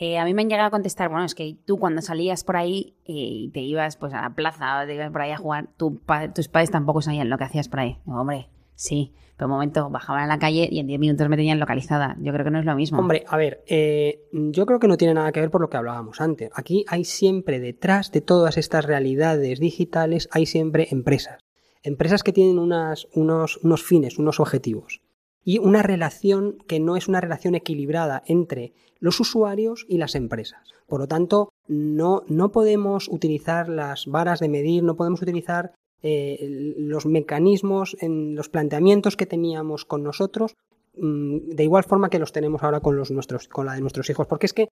eh, 0.00 0.18
a 0.18 0.24
mí 0.24 0.32
me 0.32 0.40
han 0.40 0.48
llegado 0.48 0.68
a 0.68 0.70
contestar, 0.70 1.10
bueno, 1.10 1.26
es 1.26 1.34
que 1.34 1.58
tú 1.66 1.78
cuando 1.78 2.00
salías 2.00 2.42
por 2.42 2.56
ahí 2.56 2.96
eh, 3.04 3.12
y 3.12 3.50
te 3.50 3.60
ibas 3.60 3.98
pues 3.98 4.14
a 4.14 4.22
la 4.22 4.34
plaza 4.34 4.80
o 4.82 4.86
te 4.86 4.94
ibas 4.94 5.10
por 5.10 5.20
ahí 5.20 5.30
a 5.30 5.36
jugar, 5.36 5.68
tus 5.76 6.00
padres 6.48 6.70
tampoco 6.70 7.02
sabían 7.02 7.28
lo 7.28 7.36
que 7.36 7.44
hacías 7.44 7.68
por 7.68 7.80
ahí. 7.80 7.98
hombre, 8.06 8.48
sí, 8.74 9.12
pero 9.36 9.48
un 9.48 9.52
momento 9.52 9.90
bajaban 9.90 10.22
a 10.22 10.26
la 10.26 10.38
calle 10.38 10.70
y 10.72 10.78
en 10.78 10.86
10 10.86 11.00
minutos 11.00 11.28
me 11.28 11.36
tenían 11.36 11.60
localizada. 11.60 12.16
Yo 12.18 12.32
creo 12.32 12.46
que 12.46 12.50
no 12.50 12.60
es 12.60 12.64
lo 12.64 12.74
mismo. 12.76 12.98
Hombre, 12.98 13.24
a 13.28 13.36
ver, 13.36 13.62
eh, 13.66 14.22
yo 14.32 14.64
creo 14.64 14.78
que 14.78 14.88
no 14.88 14.96
tiene 14.96 15.12
nada 15.12 15.32
que 15.32 15.40
ver 15.40 15.50
por 15.50 15.60
lo 15.60 15.68
que 15.68 15.76
hablábamos 15.76 16.22
antes. 16.22 16.50
Aquí 16.54 16.86
hay 16.88 17.04
siempre 17.04 17.60
detrás 17.60 18.10
de 18.10 18.22
todas 18.22 18.56
estas 18.56 18.86
realidades 18.86 19.60
digitales, 19.60 20.30
hay 20.32 20.46
siempre 20.46 20.88
empresas. 20.90 21.44
Empresas 21.82 22.22
que 22.22 22.32
tienen 22.32 22.58
unos, 22.58 23.06
unos 23.12 23.84
fines, 23.84 24.18
unos 24.18 24.40
objetivos 24.40 25.02
y 25.44 25.58
una 25.58 25.82
relación 25.82 26.58
que 26.66 26.80
no 26.80 26.96
es 26.96 27.08
una 27.08 27.20
relación 27.20 27.54
equilibrada 27.54 28.22
entre 28.26 28.72
los 28.98 29.20
usuarios 29.20 29.86
y 29.88 29.98
las 29.98 30.14
empresas. 30.14 30.74
Por 30.86 31.00
lo 31.00 31.08
tanto, 31.08 31.52
no, 31.68 32.22
no 32.28 32.52
podemos 32.52 33.08
utilizar 33.08 33.68
las 33.68 34.06
varas 34.06 34.40
de 34.40 34.48
medir, 34.48 34.82
no 34.82 34.96
podemos 34.96 35.22
utilizar 35.22 35.72
eh, 36.02 36.74
los 36.78 37.06
mecanismos, 37.06 37.96
en 38.00 38.34
los 38.34 38.48
planteamientos 38.48 39.16
que 39.16 39.26
teníamos 39.26 39.84
con 39.84 40.02
nosotros, 40.02 40.56
mm, 40.96 41.50
de 41.50 41.64
igual 41.64 41.84
forma 41.84 42.10
que 42.10 42.18
los 42.18 42.32
tenemos 42.32 42.62
ahora 42.62 42.80
con, 42.80 42.96
los 42.96 43.10
nuestros, 43.10 43.48
con 43.48 43.66
la 43.66 43.74
de 43.74 43.80
nuestros 43.80 44.08
hijos. 44.10 44.26
Porque 44.26 44.46
es 44.46 44.52
que, 44.52 44.68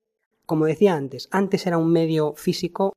como 0.46 0.66
decía 0.66 0.94
antes, 0.94 1.28
antes 1.31 1.66
era 1.66 1.78
un 1.78 1.92
medio 1.92 2.35
físico 2.35 2.92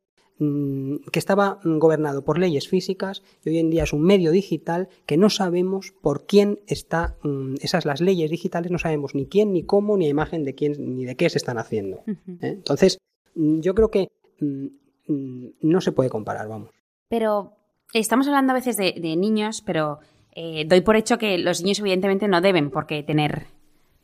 que 1.11 1.19
estaba 1.19 1.59
gobernado 1.63 2.23
por 2.23 2.39
leyes 2.39 2.67
físicas 2.67 3.21
y 3.45 3.49
hoy 3.49 3.59
en 3.59 3.69
día 3.69 3.83
es 3.83 3.93
un 3.93 4.01
medio 4.01 4.31
digital 4.31 4.89
que 5.05 5.15
no 5.15 5.29
sabemos 5.29 5.93
por 6.01 6.25
quién 6.25 6.59
está, 6.65 7.15
mm, 7.21 7.55
esas 7.61 7.85
las 7.85 8.01
leyes 8.01 8.31
digitales 8.31 8.71
no 8.71 8.79
sabemos 8.79 9.13
ni 9.13 9.27
quién, 9.27 9.53
ni 9.53 9.63
cómo, 9.63 9.97
ni 9.97 10.07
a 10.07 10.09
imagen 10.09 10.43
de 10.43 10.55
quién, 10.55 10.95
ni 10.95 11.05
de 11.05 11.15
qué 11.15 11.29
se 11.29 11.37
están 11.37 11.59
haciendo. 11.59 12.01
¿eh? 12.07 12.15
Entonces, 12.41 12.97
mm, 13.35 13.59
yo 13.59 13.75
creo 13.75 13.91
que 13.91 14.09
no 14.37 15.81
se 15.81 15.91
puede 15.91 16.09
comparar, 16.09 16.47
vamos. 16.47 16.71
Pero 17.07 17.53
estamos 17.93 18.27
hablando 18.27 18.53
a 18.53 18.55
veces 18.55 18.77
de, 18.77 19.15
niños, 19.15 19.61
pero 19.61 19.99
eh, 20.31 20.65
doy 20.65 20.81
por 20.81 20.95
hecho 20.95 21.19
que 21.19 21.37
los 21.37 21.61
niños 21.61 21.79
evidentemente 21.79 22.27
no 22.27 22.41
deben 22.41 22.71
por 22.71 22.87
qué 22.87 23.03
tener 23.03 23.45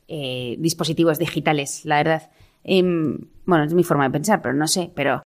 eh, 0.06 0.54
dispositivos 0.60 1.18
digitales, 1.18 1.84
la 1.84 1.96
verdad. 1.96 2.30
Em, 2.62 3.18
bueno, 3.44 3.64
es 3.64 3.74
mi 3.74 3.82
forma 3.82 4.04
de 4.04 4.10
pensar, 4.10 4.40
pero 4.40 4.54
no 4.54 4.68
sé, 4.68 4.92
pero 4.94 5.22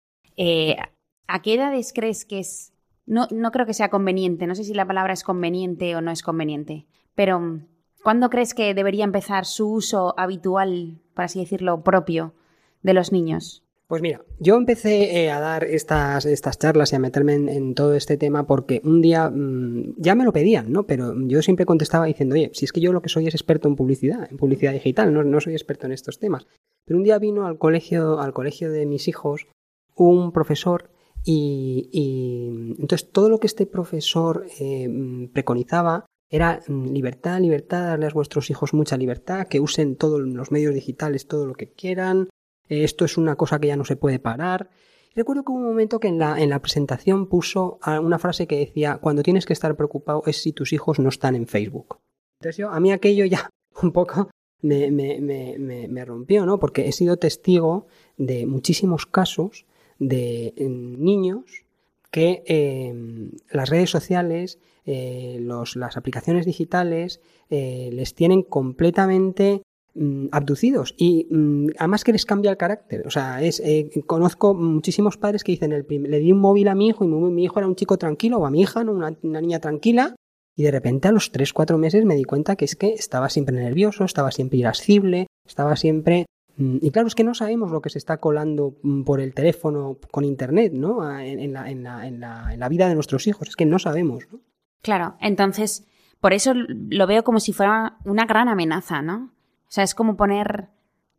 ¿A 1.31 1.43
qué 1.43 1.53
edades 1.53 1.93
crees 1.93 2.25
que 2.25 2.39
es... 2.39 2.73
No, 3.05 3.27
no 3.29 3.51
creo 3.51 3.67
que 3.67 3.75
sea 3.75 3.89
conveniente, 3.89 4.47
no 4.47 4.55
sé 4.55 4.63
si 4.63 4.73
la 4.73 4.87
palabra 4.87 5.13
es 5.13 5.23
conveniente 5.23 5.95
o 5.95 6.01
no 6.01 6.09
es 6.09 6.23
conveniente, 6.23 6.87
pero 7.13 7.61
¿cuándo 8.03 8.31
crees 8.31 8.55
que 8.55 8.73
debería 8.73 9.03
empezar 9.03 9.45
su 9.45 9.71
uso 9.71 10.15
habitual, 10.17 11.01
por 11.13 11.25
así 11.25 11.39
decirlo, 11.39 11.83
propio 11.83 12.33
de 12.81 12.93
los 12.93 13.11
niños? 13.11 13.63
Pues 13.85 14.01
mira, 14.01 14.21
yo 14.39 14.57
empecé 14.57 15.23
eh, 15.23 15.31
a 15.31 15.39
dar 15.39 15.65
estas, 15.65 16.25
estas 16.25 16.57
charlas 16.57 16.93
y 16.93 16.95
a 16.95 16.99
meterme 16.99 17.33
en, 17.33 17.75
todo 17.75 17.93
este 17.93 18.17
tema 18.17 18.47
porque 18.47 18.81
un 18.83 19.01
día 19.01 19.29
mm, 19.29 19.95
ya 19.97 20.15
me 20.15 20.25
lo 20.25 20.33
pedían, 20.33 20.71
¿no? 20.71 20.87
Pero 20.87 21.13
yo 21.27 21.43
siempre 21.43 21.65
contestaba 21.65 22.05
diciendo, 22.05 22.33
oye, 22.33 22.49
si 22.53 22.65
es 22.65 22.71
que 22.71 22.81
yo 22.81 22.91
lo 22.91 23.01
que 23.01 23.09
soy 23.09 23.27
es 23.27 23.35
experto 23.35 23.67
en 23.67 23.75
publicidad, 23.75 24.27
en 24.29 24.37
publicidad 24.37 24.73
digital, 24.73 25.13
no, 25.13 25.23
no 25.23 25.41
soy 25.41 25.53
experto 25.53 25.85
en 25.85 25.91
estos 25.91 26.17
temas. 26.17 26.47
Pero 26.85 26.97
un 26.97 27.03
día 27.03 27.19
vino 27.19 27.45
al 27.45 27.59
colegio, 27.59 28.19
al 28.19 28.33
colegio 28.33 28.71
de 28.71 28.87
mis 28.87 29.07
hijos 29.07 29.47
un 29.95 30.31
profesor 30.31 30.91
y, 31.31 32.75
entonces 32.79 33.11
todo 33.11 33.29
lo 33.29 33.39
que 33.39 33.47
este 33.47 33.67
profesor 33.67 34.47
eh, 34.59 35.29
preconizaba 35.31 36.05
era 36.29 36.61
mm, 36.67 36.87
libertad, 36.87 37.39
libertad, 37.39 37.85
darles 37.85 38.11
a 38.11 38.15
vuestros 38.15 38.49
hijos 38.49 38.73
mucha 38.73 38.97
libertad, 38.97 39.47
que 39.47 39.59
usen 39.59 39.95
todos 39.95 40.21
los 40.21 40.51
medios 40.51 40.73
digitales, 40.73 41.27
todo 41.27 41.45
lo 41.45 41.53
que 41.53 41.71
quieran, 41.71 42.29
eh, 42.67 42.83
esto 42.83 43.05
es 43.05 43.17
una 43.17 43.35
cosa 43.35 43.59
que 43.59 43.67
ya 43.67 43.77
no 43.77 43.85
se 43.85 43.95
puede 43.95 44.17
parar. 44.19 44.69
Recuerdo 45.15 45.43
que 45.43 45.51
hubo 45.51 45.59
un 45.59 45.65
momento 45.65 45.99
que 45.99 46.07
en 46.07 46.17
la, 46.17 46.39
en 46.39 46.49
la 46.49 46.61
presentación 46.61 47.27
puso 47.27 47.79
una 47.85 48.19
frase 48.19 48.47
que 48.47 48.57
decía, 48.57 48.97
cuando 48.97 49.23
tienes 49.23 49.45
que 49.45 49.53
estar 49.53 49.75
preocupado 49.75 50.23
es 50.25 50.41
si 50.41 50.53
tus 50.53 50.71
hijos 50.71 50.99
no 50.99 51.09
están 51.09 51.35
en 51.35 51.47
Facebook. 51.47 51.99
Entonces 52.39 52.57
yo, 52.57 52.69
a 52.69 52.79
mí 52.79 52.91
aquello 52.91 53.25
ya 53.25 53.49
un 53.83 53.91
poco 53.91 54.29
me, 54.61 54.91
me, 54.91 55.19
me, 55.19 55.87
me 55.87 56.05
rompió, 56.05 56.45
¿no? 56.45 56.59
Porque 56.59 56.87
he 56.87 56.91
sido 56.91 57.17
testigo 57.17 57.87
de 58.17 58.45
muchísimos 58.45 59.05
casos 59.05 59.65
de 59.99 60.53
niños 60.57 61.65
que 62.11 62.43
em, 62.47 63.31
las 63.51 63.69
redes 63.69 63.89
sociales, 63.89 64.59
eh, 64.85 65.39
las 65.41 65.97
aplicaciones 65.97 66.45
digitales 66.45 67.21
eh, 67.49 67.89
les 67.93 68.15
tienen 68.15 68.41
completamente 68.41 69.61
mm, 69.93 70.27
abducidos 70.31 70.95
y 70.97 71.27
mm, 71.29 71.67
además 71.77 72.03
que 72.03 72.13
les 72.13 72.25
cambia 72.25 72.51
el 72.51 72.57
carácter. 72.57 73.05
O 73.05 73.11
sea, 73.11 73.43
es, 73.43 73.59
eh, 73.59 73.91
conozco 74.07 74.55
muchísimos 74.55 75.17
padres 75.17 75.43
que 75.43 75.51
dicen, 75.51 75.71
el 75.71 75.85
le 75.87 76.19
di 76.19 76.31
un 76.31 76.39
móvil 76.39 76.69
a 76.69 76.75
mi 76.75 76.87
hijo 76.87 77.03
y 77.03 77.07
mi, 77.07 77.43
hijo 77.43 77.59
era 77.59 77.67
un 77.67 77.75
chico 77.75 77.97
tranquilo 77.97 78.39
o 78.39 78.45
a 78.45 78.51
mi 78.51 78.61
hija, 78.61 78.81
una, 78.81 79.15
una 79.21 79.41
niña 79.41 79.59
tranquila 79.59 80.15
y 80.55 80.63
de 80.63 80.71
repente 80.71 81.07
a 81.07 81.11
los 81.11 81.31
3-4 81.31 81.77
meses 81.77 82.03
me 82.03 82.15
di 82.15 82.25
cuenta 82.25 82.55
que 82.55 82.65
es 82.65 82.75
que 82.75 82.93
estaba 82.93 83.29
siempre 83.29 83.55
nervioso, 83.55 84.03
estaba 84.03 84.31
siempre 84.31 84.57
irascible, 84.57 85.27
estaba 85.45 85.75
siempre 85.75 86.25
y 86.59 86.91
claro, 86.91 87.07
es 87.07 87.15
que 87.15 87.23
no 87.23 87.33
sabemos 87.33 87.71
lo 87.71 87.81
que 87.81 87.89
se 87.89 87.97
está 87.97 88.17
colando 88.17 88.77
mm, 88.83 89.03
por 89.03 89.21
el 89.21 89.33
teléfono 89.33 89.97
con 90.11 90.25
Internet, 90.25 90.73
¿no? 90.73 91.17
En, 91.17 91.53
la, 91.53 92.69
vida 92.69 92.89
de 92.89 92.95
nuestros 92.95 93.27
hijos. 93.27 93.47
Es 93.47 93.55
que 93.55 93.65
no 93.65 93.79
sabemos, 93.79 94.25
¿no? 94.29 94.41
Claro, 94.81 95.15
entonces, 95.21 95.87
por 96.19 96.33
eso 96.33 96.53
lo 96.53 97.07
veo 97.07 97.23
como 97.23 97.39
si 97.39 97.53
fuera 97.53 97.97
una 98.03 98.25
gran 98.25 98.49
amenaza, 98.49 99.01
¿no? 99.01 99.31
O 99.67 99.71
sea, 99.71 99.85
es 99.85 99.95
como 99.95 100.17
poner 100.17 100.69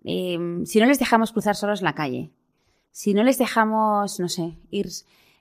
em, 0.04 0.66
si 0.66 0.78
no 0.78 0.86
les 0.86 0.98
dejamos 0.98 1.32
cruzar 1.32 1.56
solos 1.56 1.80
la 1.80 1.94
calle, 1.94 2.32
si 2.90 3.14
no 3.14 3.22
les 3.22 3.38
dejamos, 3.38 4.20
no 4.20 4.28
sé, 4.28 4.58
ir... 4.70 4.88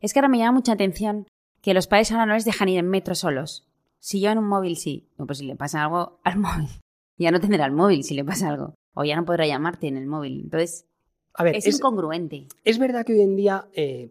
Es 0.02 0.14
que 0.14 0.20
ahora 0.20 0.30
me 0.30 0.38
llama 0.38 0.54
mucha 0.54 0.72
atención 0.72 1.28
que 1.62 1.74
los 1.74 1.88
padres 1.88 2.12
ahora 2.12 2.26
no 2.26 2.36
les 2.36 2.46
dejan 2.46 2.70
ir 2.70 2.80
en 2.80 2.90
metro 2.90 3.16
solos. 3.16 3.68
Si 4.00 4.22
yo 4.22 4.32
en 4.32 4.38
un 4.38 4.48
móvil 4.48 4.78
sí, 4.78 5.10
pues 5.18 5.40
si 5.40 5.46
le 5.46 5.58
pasa 5.58 5.84
algo 5.84 6.22
al 6.24 6.38
móvil, 6.40 6.70
ya 7.18 7.32
no 7.32 7.42
tendrá 7.42 7.66
el 7.66 7.74
móvil 7.74 8.04
si 8.04 8.16
le 8.16 8.24
pasa 8.24 8.48
algo, 8.48 8.76
o 8.94 9.04
ya 9.04 9.16
no 9.16 9.26
podrá 9.26 9.46
llamarte 9.48 9.88
en 9.88 9.98
el 9.98 10.06
móvil. 10.08 10.42
Entonces, 10.44 10.86
A 11.34 11.44
ver, 11.44 11.56
es, 11.56 11.66
es, 11.68 11.76
incongruente. 11.78 12.48
es 12.64 12.80
verdad 12.80 13.06
que 13.06 13.14
hoy 13.14 13.22
en 13.22 13.36
día 13.36 13.68
eh, 13.74 14.10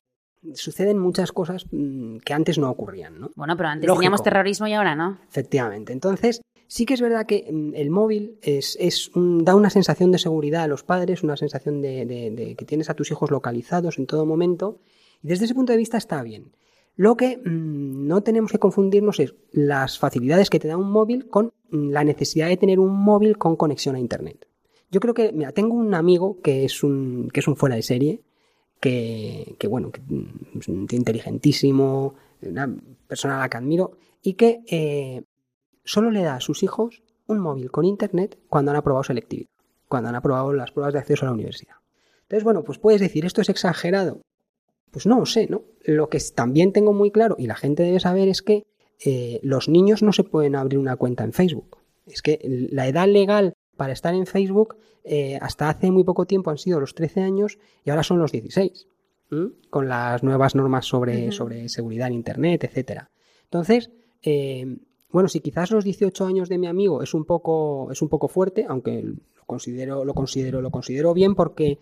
suceden 0.55 0.99
muchas 0.99 1.33
cosas 1.33 1.67
mm, 1.71 2.19
que 2.19 2.33
antes 2.33 2.59
no 2.59 2.71
ocurrían, 2.71 3.21
¿no? 3.21 3.31
Bueno, 3.35 3.57
pero 3.57 3.69
antes 3.71 3.87
Lógico. 3.87 4.01
teníamos 4.01 4.23
terrorismo 4.23 4.67
y 4.67 4.73
ahora 4.75 4.95
no. 4.95 5.19
Efectivamente. 5.29 5.93
Entonces, 5.93 6.41
sí 6.69 6.87
que 6.87 6.95
es 6.95 7.01
verdad 7.01 7.27
que 7.27 7.47
mm, 7.51 7.75
el 7.75 7.91
móvil 7.91 8.39
es, 8.43 8.77
es 8.81 9.09
un- 9.17 9.45
da 9.45 9.55
una 9.55 9.71
sensación 9.71 10.13
de 10.13 10.19
seguridad 10.19 10.63
a 10.63 10.69
los 10.69 10.85
padres, 10.85 11.23
una 11.23 11.37
sensación 11.37 11.83
de, 11.83 12.07
de- 12.07 12.31
de 12.31 12.55
que 12.55 12.65
tienes 12.65 12.89
a 12.91 12.95
tus 12.95 13.11
hijos 13.11 13.31
localizados 13.31 13.99
en 13.99 14.07
todo 14.07 14.25
momento. 14.27 14.79
Y 15.23 15.29
desde 15.29 15.47
ese 15.47 15.55
punto 15.55 15.73
de 15.73 15.79
vista 15.79 15.99
está 15.99 16.23
bien. 16.23 16.53
Lo 16.95 17.17
que 17.17 17.37
mm, 17.39 18.07
no 18.07 18.23
tenemos 18.23 18.51
que 18.53 18.59
confundirnos 18.59 19.19
es 19.21 19.35
las 19.53 19.99
facilidades 19.99 20.51
que 20.51 20.59
te 20.61 20.69
da 20.69 20.77
un 20.77 20.91
móvil 20.91 21.29
con 21.29 21.51
la 21.71 22.05
necesidad 22.05 22.49
de 22.49 22.57
tener 22.57 22.79
un 22.81 22.95
móvil 22.97 23.37
con 23.39 23.57
conexión 23.57 23.95
a 23.97 24.01
Internet. 24.01 24.47
Yo 24.91 25.01
creo 25.01 25.15
que, 25.15 25.33
mira, 25.33 25.53
tengo 25.53 25.75
un 25.75 25.95
amigo 25.95 26.41
que 26.43 26.65
es 26.65 26.83
un, 26.83 27.29
que 27.33 27.41
es 27.41 27.49
un 27.49 27.57
fuera 27.57 27.77
de 27.77 27.83
serie, 27.83 28.23
que, 28.81 29.57
que, 29.59 29.67
bueno, 29.69 29.91
que 29.91 30.01
mm, 30.01 30.59
es 30.61 30.69
inteligentísimo, 30.69 32.15
una 32.43 32.75
persona 33.07 33.37
a 33.37 33.41
la 33.41 33.49
que 33.49 33.57
admiro, 33.57 33.99
y 34.23 34.35
que 34.35 34.63
eh, 34.67 35.23
solo 35.85 36.11
le 36.11 36.23
da 36.23 36.37
a 36.37 36.41
sus 36.41 36.63
hijos 36.63 37.03
un 37.27 37.41
móvil 37.41 37.71
con 37.71 37.85
internet 37.85 38.39
cuando 38.49 38.71
han 38.71 38.77
aprobado 38.77 39.05
selectividad, 39.05 39.51
cuando 39.89 40.09
han 40.09 40.15
aprobado 40.15 40.53
las 40.53 40.73
pruebas 40.73 40.95
de 40.95 41.01
acceso 41.01 41.25
a 41.25 41.29
la 41.29 41.35
universidad. 41.35 41.77
Entonces, 42.23 42.45
bueno, 42.45 42.63
pues 42.65 42.79
puedes 42.79 43.01
decir, 43.01 43.25
¿esto 43.25 43.41
es 43.41 43.49
exagerado? 43.49 44.23
Pues 44.91 45.07
no 45.07 45.19
lo 45.19 45.27
sé, 45.27 45.47
¿no? 45.49 45.63
Lo 45.85 46.09
que 46.09 46.19
también 46.35 46.73
tengo 46.73 46.93
muy 46.93 47.11
claro 47.11 47.37
y 47.39 47.47
la 47.47 47.55
gente 47.55 47.83
debe 47.83 48.01
saber 48.01 48.29
es 48.29 48.43
que 48.43 48.65
eh, 49.05 49.39
los 49.43 49.69
niños 49.69 50.03
no 50.03 50.13
se 50.13 50.25
pueden 50.25 50.57
abrir 50.57 50.79
una 50.79 50.97
cuenta 50.97 51.25
en 51.25 51.33
Facebook. 51.33 51.79
Es 52.07 52.23
que 52.23 52.41
la 52.71 52.89
edad 52.89 53.07
legal 53.07 53.55
para 53.79 53.95
estar 53.95 54.13
en 54.13 54.27
Facebook 54.27 54.77
eh, 55.05 55.39
hasta 55.41 55.71
hace 55.71 55.91
muy 55.91 56.05
poco 56.05 56.27
tiempo 56.27 56.51
han 56.51 56.59
sido 56.59 56.81
los 56.81 56.95
13 56.95 57.23
años 57.23 57.59
y 57.85 57.89
ahora 57.89 58.03
son 58.03 58.19
los 58.19 58.33
16, 58.33 58.87
¿m? 59.31 59.53
con 59.71 59.89
las 59.89 60.23
nuevas 60.23 60.55
normas 60.55 60.85
sobre, 60.85 61.33
sobre 61.33 61.71
seguridad 61.71 62.09
en 62.09 62.15
Internet, 62.15 62.65
etcétera. 62.65 63.11
Entonces, 63.45 63.91
eh, 64.23 64.77
bueno, 65.11 65.29
si 65.29 65.41
quizás 65.41 65.71
los 65.71 65.85
18 65.85 66.27
años 66.27 66.49
de 66.49 66.59
mi 66.59 66.67
amigo 66.67 67.03
es 67.03 67.15
un 67.15 67.25
poco, 67.25 67.91
es 67.91 68.03
un 68.03 68.09
poco 68.09 68.29
fuerte, 68.29 68.67
aunque 68.69 69.03
lo 69.03 69.45
considero, 69.47 70.05
lo 70.05 70.13
considero, 70.13 70.61
lo 70.61 70.71
considero 70.71 71.15
bien 71.15 71.35
porque 71.35 71.79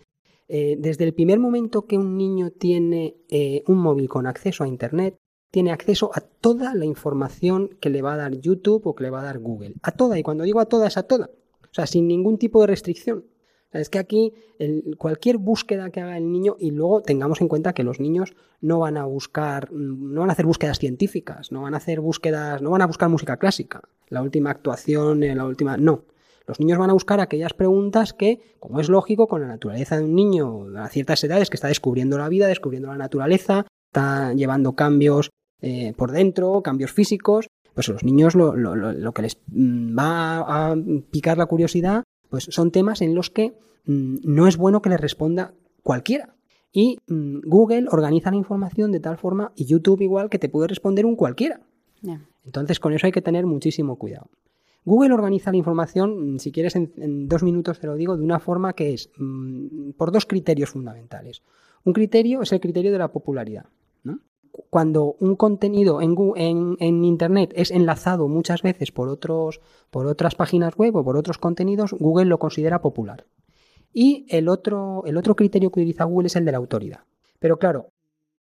eh, 0.47 0.77
desde 0.79 1.03
el 1.03 1.13
primer 1.13 1.39
momento 1.39 1.85
que 1.85 1.97
un 1.97 2.15
niño 2.15 2.51
tiene 2.51 3.17
eh, 3.27 3.63
un 3.67 3.79
móvil 3.79 4.07
con 4.07 4.27
acceso 4.27 4.63
a 4.63 4.67
Internet, 4.67 5.17
tiene 5.51 5.71
acceso 5.71 6.11
a 6.13 6.21
toda 6.21 6.73
la 6.73 6.85
información 6.85 7.69
que 7.81 7.89
le 7.89 8.01
va 8.01 8.13
a 8.13 8.17
dar 8.17 8.33
YouTube 8.39 8.87
o 8.87 8.95
que 8.95 9.03
le 9.03 9.09
va 9.09 9.21
a 9.21 9.25
dar 9.25 9.39
Google. 9.39 9.75
A 9.81 9.91
toda, 9.91 10.17
y 10.17 10.23
cuando 10.23 10.43
digo 10.43 10.59
a 10.59 10.65
toda, 10.65 10.87
es 10.87 10.97
a 10.97 11.03
toda. 11.03 11.29
O 11.71 11.73
sea, 11.73 11.87
sin 11.87 12.07
ningún 12.07 12.37
tipo 12.37 12.61
de 12.61 12.67
restricción. 12.67 13.25
O 13.67 13.71
sea, 13.71 13.81
es 13.81 13.89
que 13.89 13.99
aquí 13.99 14.33
el- 14.59 14.95
cualquier 14.97 15.37
búsqueda 15.37 15.89
que 15.89 15.99
haga 16.01 16.17
el 16.17 16.31
niño, 16.31 16.55
y 16.59 16.71
luego 16.71 17.01
tengamos 17.01 17.41
en 17.41 17.47
cuenta 17.47 17.73
que 17.73 17.83
los 17.83 17.99
niños 17.99 18.33
no 18.61 18.79
van 18.79 18.97
a 18.97 19.05
buscar, 19.05 19.71
mm, 19.73 20.13
no 20.13 20.21
van 20.21 20.29
a 20.29 20.33
hacer 20.33 20.45
búsquedas 20.45 20.79
científicas, 20.79 21.51
no 21.51 21.61
van 21.63 21.73
a 21.73 21.77
hacer 21.77 21.99
búsquedas, 21.99 22.61
no 22.61 22.69
van 22.71 22.81
a 22.81 22.87
buscar 22.87 23.09
música 23.09 23.37
clásica, 23.37 23.81
la 24.09 24.21
última 24.21 24.49
actuación, 24.51 25.23
eh, 25.23 25.35
la 25.35 25.45
última. 25.45 25.75
No. 25.77 26.03
Los 26.47 26.61
niños 26.61 26.79
van 26.79 26.89
a 26.89 26.93
buscar 26.93 27.19
aquellas 27.19 27.53
preguntas 27.53 28.13
que, 28.13 28.39
como 28.59 28.79
es 28.79 28.87
lógico, 28.87 29.27
con 29.27 29.41
la 29.41 29.47
naturaleza 29.47 29.97
de 29.97 30.05
un 30.05 30.15
niño 30.15 30.67
a 30.77 30.87
ciertas 30.87 31.21
edades 31.25 31.49
que 31.49 31.57
está 31.57 31.67
descubriendo 31.67 32.17
la 32.17 32.29
vida, 32.29 32.47
descubriendo 32.47 32.87
la 32.87 32.97
naturaleza, 32.97 33.65
está 33.91 34.33
llevando 34.33 34.73
cambios 34.73 35.29
eh, 35.61 35.93
por 35.97 36.11
dentro, 36.11 36.61
cambios 36.61 36.91
físicos, 36.93 37.47
pues 37.77 37.89
los 37.89 38.03
niños 38.03 38.33
lo, 38.33 38.55
lo- 38.55 38.75
lo- 38.75 39.11
que 39.13 39.21
les 39.21 39.37
mm, 39.51 39.95
va 39.95 40.71
a 40.71 40.75
picar 41.11 41.37
la 41.37 41.45
curiosidad, 41.45 42.03
pues 42.27 42.45
son 42.49 42.71
temas 42.71 43.03
en 43.03 43.13
los 43.13 43.29
que 43.29 43.53
mm, 43.85 44.15
no 44.23 44.47
es 44.47 44.57
bueno 44.57 44.81
que 44.81 44.89
les 44.89 44.99
responda 44.99 45.53
cualquiera. 45.83 46.33
Y 46.71 46.97
mm, 47.07 47.41
Google 47.45 47.85
organiza 47.91 48.31
la 48.31 48.37
información 48.37 48.91
de 48.91 48.99
tal 48.99 49.17
forma, 49.17 49.51
y 49.55 49.65
YouTube 49.65 50.01
igual, 50.01 50.29
que 50.31 50.39
te 50.39 50.49
puede 50.49 50.67
responder 50.69 51.05
un 51.05 51.15
cualquiera. 51.15 51.61
Entonces, 52.43 52.79
con 52.79 52.93
eso 52.93 53.05
hay 53.05 53.11
que 53.11 53.21
tener 53.21 53.45
muchísimo 53.45 53.97
cuidado. 53.97 54.29
Google 54.83 55.13
organiza 55.13 55.51
la 55.51 55.57
información, 55.57 56.39
si 56.39 56.51
quieres, 56.51 56.75
en, 56.75 56.93
en 56.97 57.27
dos 57.27 57.43
minutos 57.43 57.79
te 57.79 57.85
lo 57.85 57.93
digo, 57.95 58.17
de 58.17 58.23
una 58.23 58.39
forma 58.39 58.73
que 58.73 58.93
es 58.95 59.11
por 59.97 60.11
dos 60.11 60.25
criterios 60.25 60.71
fundamentales. 60.71 61.43
Un 61.83 61.93
criterio 61.93 62.41
es 62.41 62.51
el 62.53 62.59
criterio 62.59 62.91
de 62.91 62.97
la 62.97 63.11
popularidad. 63.11 63.65
Cuando 64.69 65.15
un 65.19 65.35
contenido 65.35 66.01
en, 66.01 66.15
en- 66.35 66.77
en 66.79 67.03
Internet 67.05 67.53
es 67.55 67.71
enlazado 67.71 68.27
muchas 68.27 68.61
veces 68.61 68.91
por, 68.91 69.09
otros, 69.09 69.61
por 69.89 70.07
otras 70.07 70.35
páginas 70.35 70.75
web 70.75 70.95
o 70.95 71.03
por 71.03 71.17
otros 71.17 71.37
contenidos, 71.37 71.93
Google 71.93 72.25
lo 72.25 72.39
considera 72.39 72.81
popular. 72.81 73.25
Y 73.93 74.25
el 74.29 74.47
otro, 74.49 75.03
el 75.05 75.17
otro 75.17 75.35
criterio 75.35 75.71
que 75.71 75.79
utiliza 75.79 76.03
Google 76.03 76.27
es 76.27 76.35
el 76.35 76.45
de 76.45 76.51
la 76.51 76.57
autoridad. 76.57 76.99
Pero 77.39 77.57
claro, 77.57 77.89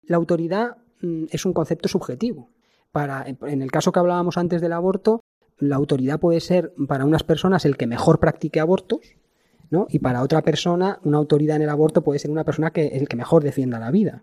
la 0.02 0.16
autoridad 0.16 0.76
mm, 1.00 1.24
es 1.30 1.44
un 1.46 1.52
concepto 1.52 1.88
subjetivo. 1.88 2.50
Para, 2.92 3.26
en 3.26 3.62
el 3.62 3.70
caso 3.70 3.92
que 3.92 3.98
hablábamos 4.00 4.38
antes 4.38 4.60
del 4.60 4.72
aborto, 4.72 5.20
la 5.58 5.76
autoridad 5.76 6.18
puede 6.20 6.40
ser 6.40 6.72
para 6.88 7.04
unas 7.04 7.22
personas 7.22 7.64
el 7.64 7.76
que 7.76 7.86
mejor 7.86 8.18
practique 8.20 8.60
abortos, 8.60 9.00
¿no? 9.70 9.86
Y 9.88 9.98
para 10.00 10.22
otra 10.22 10.42
persona, 10.42 10.98
una 11.04 11.18
autoridad 11.18 11.56
en 11.56 11.62
el 11.62 11.68
aborto 11.70 12.02
puede 12.02 12.18
ser 12.18 12.30
una 12.30 12.44
persona 12.44 12.70
que 12.70 12.88
el 12.88 13.08
que 13.08 13.16
mejor 13.16 13.42
defienda 13.42 13.78
la 13.78 13.90
vida. 13.90 14.22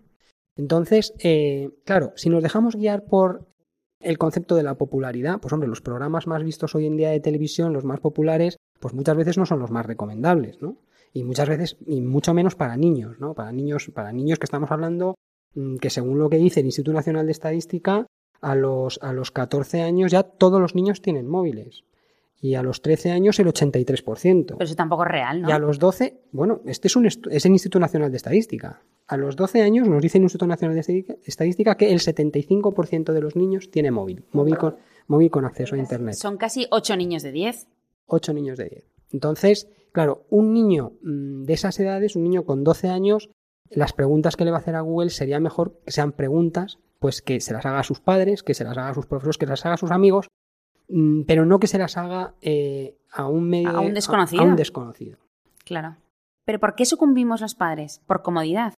Entonces, 0.56 1.14
eh, 1.18 1.70
claro, 1.84 2.12
si 2.16 2.28
nos 2.28 2.42
dejamos 2.42 2.76
guiar 2.76 3.04
por 3.04 3.48
el 4.00 4.18
concepto 4.18 4.56
de 4.56 4.62
la 4.62 4.74
popularidad, 4.74 5.40
pues 5.40 5.52
hombre, 5.52 5.68
los 5.68 5.80
programas 5.80 6.26
más 6.26 6.42
vistos 6.42 6.74
hoy 6.74 6.86
en 6.86 6.96
día 6.96 7.10
de 7.10 7.20
televisión, 7.20 7.72
los 7.72 7.84
más 7.84 8.00
populares, 8.00 8.56
pues 8.80 8.94
muchas 8.94 9.16
veces 9.16 9.38
no 9.38 9.46
son 9.46 9.60
los 9.60 9.70
más 9.70 9.86
recomendables, 9.86 10.60
¿no? 10.60 10.78
Y 11.12 11.24
muchas 11.24 11.48
veces, 11.48 11.76
y 11.86 12.00
mucho 12.00 12.34
menos 12.34 12.54
para 12.54 12.76
niños, 12.76 13.20
¿no? 13.20 13.34
Para 13.34 13.52
niños, 13.52 13.90
para 13.94 14.12
niños 14.12 14.38
que 14.38 14.46
estamos 14.46 14.70
hablando, 14.70 15.14
mm, 15.54 15.76
que 15.76 15.90
según 15.90 16.18
lo 16.18 16.28
que 16.28 16.38
dice 16.38 16.60
el 16.60 16.66
Instituto 16.66 16.94
Nacional 16.94 17.26
de 17.26 17.32
Estadística, 17.32 18.06
a 18.40 18.54
los, 18.56 18.98
a 19.02 19.12
los 19.12 19.30
14 19.30 19.82
años 19.82 20.10
ya 20.10 20.24
todos 20.24 20.60
los 20.60 20.74
niños 20.74 21.00
tienen 21.00 21.28
móviles. 21.28 21.84
Y 22.44 22.56
a 22.56 22.62
los 22.64 22.82
13 22.82 23.12
años 23.12 23.38
el 23.38 23.46
83%. 23.46 24.46
Pero 24.46 24.64
eso 24.64 24.74
tampoco 24.74 25.04
es 25.04 25.10
real, 25.12 25.42
¿no? 25.42 25.48
Y 25.48 25.52
a 25.52 25.60
los 25.60 25.78
12, 25.78 26.22
bueno, 26.32 26.60
este 26.66 26.88
es, 26.88 26.96
un 26.96 27.06
es 27.06 27.46
el 27.46 27.52
Instituto 27.52 27.78
Nacional 27.78 28.10
de 28.10 28.16
Estadística. 28.16 28.82
A 29.06 29.16
los 29.16 29.36
12 29.36 29.62
años 29.62 29.88
nos 29.88 30.02
dice 30.02 30.18
el 30.18 30.24
Instituto 30.24 30.48
Nacional 30.48 30.74
de 30.74 30.80
Estadística- 31.24 31.76
que 31.76 31.92
el 31.92 32.00
75% 32.00 33.12
de 33.12 33.20
los 33.20 33.36
niños 33.36 33.70
tiene 33.70 33.92
móvil, 33.92 34.24
móvil 34.32 34.58
con, 34.58 34.76
móvil 35.06 35.30
con 35.30 35.44
acceso 35.44 35.76
a 35.76 35.78
Internet. 35.78 36.16
Son 36.16 36.36
casi 36.36 36.66
8 36.72 36.96
niños 36.96 37.22
de 37.22 37.30
10. 37.30 37.68
8 38.06 38.32
niños 38.32 38.58
de 38.58 38.68
10. 38.68 38.84
Entonces, 39.12 39.68
claro, 39.92 40.26
un 40.28 40.52
niño 40.52 40.94
mm, 41.02 41.44
de 41.44 41.52
esas 41.52 41.78
edades, 41.78 42.16
un 42.16 42.24
niño 42.24 42.44
con 42.44 42.64
12 42.64 42.88
años, 42.88 43.30
las 43.70 43.92
preguntas 43.92 44.36
que 44.36 44.44
le 44.44 44.50
va 44.50 44.56
a 44.56 44.60
hacer 44.60 44.74
a 44.74 44.80
Google 44.80 45.10
sería 45.10 45.38
mejor 45.38 45.78
que 45.84 45.92
sean 45.92 46.10
preguntas, 46.10 46.80
pues 46.98 47.22
que 47.22 47.40
se 47.40 47.52
las 47.52 47.64
haga 47.66 47.78
a 47.78 47.84
sus 47.84 48.00
padres, 48.00 48.42
que 48.42 48.54
se 48.54 48.64
las 48.64 48.76
haga 48.76 48.88
a 48.88 48.94
sus 48.94 49.06
profesores, 49.06 49.38
que 49.38 49.46
se 49.46 49.50
las 49.50 49.64
haga 49.64 49.74
a 49.74 49.78
sus 49.78 49.90
amigos, 49.92 50.28
pero 51.26 51.46
no 51.46 51.58
que 51.58 51.66
se 51.66 51.78
las 51.78 51.96
haga 51.96 52.34
eh, 52.40 52.96
a 53.12 53.26
un 53.28 53.48
medio 53.48 53.70
A 53.70 53.80
un 53.80 53.88
de- 53.88 53.92
desconocido. 53.94 54.42
a 54.42 54.46
un 54.46 54.56
desconocido. 54.56 55.18
Claro. 55.64 55.96
Pero 56.44 56.58
¿por 56.58 56.74
qué 56.74 56.84
sucumbimos 56.84 57.40
los 57.40 57.54
padres? 57.54 58.00
Por 58.06 58.22
comodidad. 58.22 58.74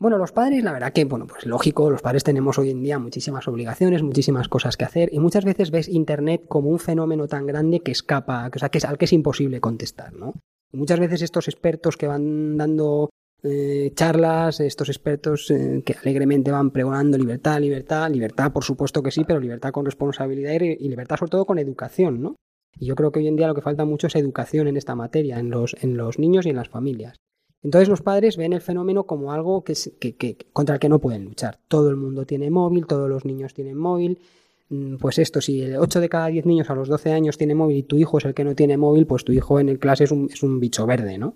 Bueno, 0.00 0.16
los 0.16 0.30
padres, 0.30 0.62
la 0.62 0.72
verdad 0.72 0.92
que, 0.92 1.04
bueno, 1.04 1.26
pues 1.26 1.44
lógico, 1.44 1.90
los 1.90 2.02
padres 2.02 2.22
tenemos 2.22 2.56
hoy 2.58 2.70
en 2.70 2.80
día 2.82 3.00
muchísimas 3.00 3.48
obligaciones, 3.48 4.04
muchísimas 4.04 4.48
cosas 4.48 4.76
que 4.76 4.84
hacer, 4.84 5.08
y 5.12 5.18
muchas 5.18 5.44
veces 5.44 5.72
ves 5.72 5.88
Internet 5.88 6.44
como 6.46 6.70
un 6.70 6.78
fenómeno 6.78 7.26
tan 7.26 7.46
grande 7.46 7.80
que 7.80 7.90
escapa, 7.90 8.48
o 8.54 8.58
sea, 8.60 8.68
que 8.68 8.78
es, 8.78 8.84
al 8.84 8.96
que 8.96 9.06
es 9.06 9.12
imposible 9.12 9.60
contestar, 9.60 10.12
¿no? 10.12 10.34
Y 10.72 10.76
muchas 10.76 11.00
veces 11.00 11.22
estos 11.22 11.48
expertos 11.48 11.96
que 11.96 12.06
van 12.06 12.56
dando 12.56 13.10
eh, 13.42 13.92
charlas, 13.94 14.60
estos 14.60 14.88
expertos 14.88 15.50
eh, 15.50 15.82
que 15.84 15.94
alegremente 16.02 16.50
van 16.50 16.70
pregonando 16.70 17.16
libertad, 17.18 17.60
libertad, 17.60 18.10
libertad, 18.10 18.52
por 18.52 18.64
supuesto 18.64 19.02
que 19.02 19.10
sí, 19.10 19.24
pero 19.24 19.40
libertad 19.40 19.70
con 19.70 19.84
responsabilidad 19.84 20.60
y, 20.60 20.88
libertad 20.88 21.16
sobre 21.16 21.30
todo 21.30 21.44
con 21.46 21.58
educación, 21.58 22.20
¿no? 22.20 22.36
Y 22.78 22.86
yo 22.86 22.94
creo 22.94 23.10
que 23.12 23.20
hoy 23.20 23.28
en 23.28 23.36
día 23.36 23.48
lo 23.48 23.54
que 23.54 23.60
falta 23.60 23.84
mucho 23.84 24.06
es 24.08 24.16
educación 24.16 24.68
en 24.68 24.76
esta 24.76 24.94
materia, 24.94 25.38
en 25.38 25.50
los, 25.50 25.76
en 25.82 25.96
los 25.96 26.18
niños 26.18 26.46
y 26.46 26.50
en 26.50 26.56
las 26.56 26.68
familias. 26.68 27.16
Entonces 27.62 27.88
los 27.88 28.02
padres 28.02 28.36
ven 28.36 28.52
el 28.52 28.60
fenómeno 28.60 29.04
como 29.04 29.32
algo 29.32 29.64
que, 29.64 29.74
que- 29.98 30.16
que- 30.16 30.36
contra 30.52 30.76
el 30.76 30.80
que 30.80 30.88
no 30.88 31.00
pueden 31.00 31.24
luchar. 31.24 31.58
Todo 31.68 31.90
el 31.90 31.96
mundo 31.96 32.24
tiene 32.24 32.50
móvil, 32.50 32.86
todos 32.86 33.08
los 33.08 33.24
niños 33.24 33.52
tienen 33.54 33.76
móvil. 33.76 34.20
Mm, 34.68 34.96
Pues 34.96 35.18
esto, 35.18 35.40
si 35.40 35.62
el 35.62 35.76
8 35.76 36.00
de 36.00 36.08
cada 36.08 36.26
10 36.28 36.46
niños 36.46 36.70
a 36.70 36.74
los 36.74 36.88
12 36.88 37.10
años 37.12 37.36
tiene 37.38 37.54
móvil 37.56 37.78
y 37.78 37.82
tu 37.82 37.96
hijo 37.96 38.18
es 38.18 38.24
el 38.26 38.34
que 38.34 38.44
no 38.44 38.54
tiene 38.54 38.76
móvil, 38.76 39.06
pues 39.06 39.24
tu 39.24 39.32
hijo 39.32 39.58
en 39.58 39.68
el 39.68 39.78
clase 39.80 40.04
es 40.04 40.12
un 40.42 40.60
bicho 40.60 40.86
verde, 40.86 41.18
¿no? 41.18 41.34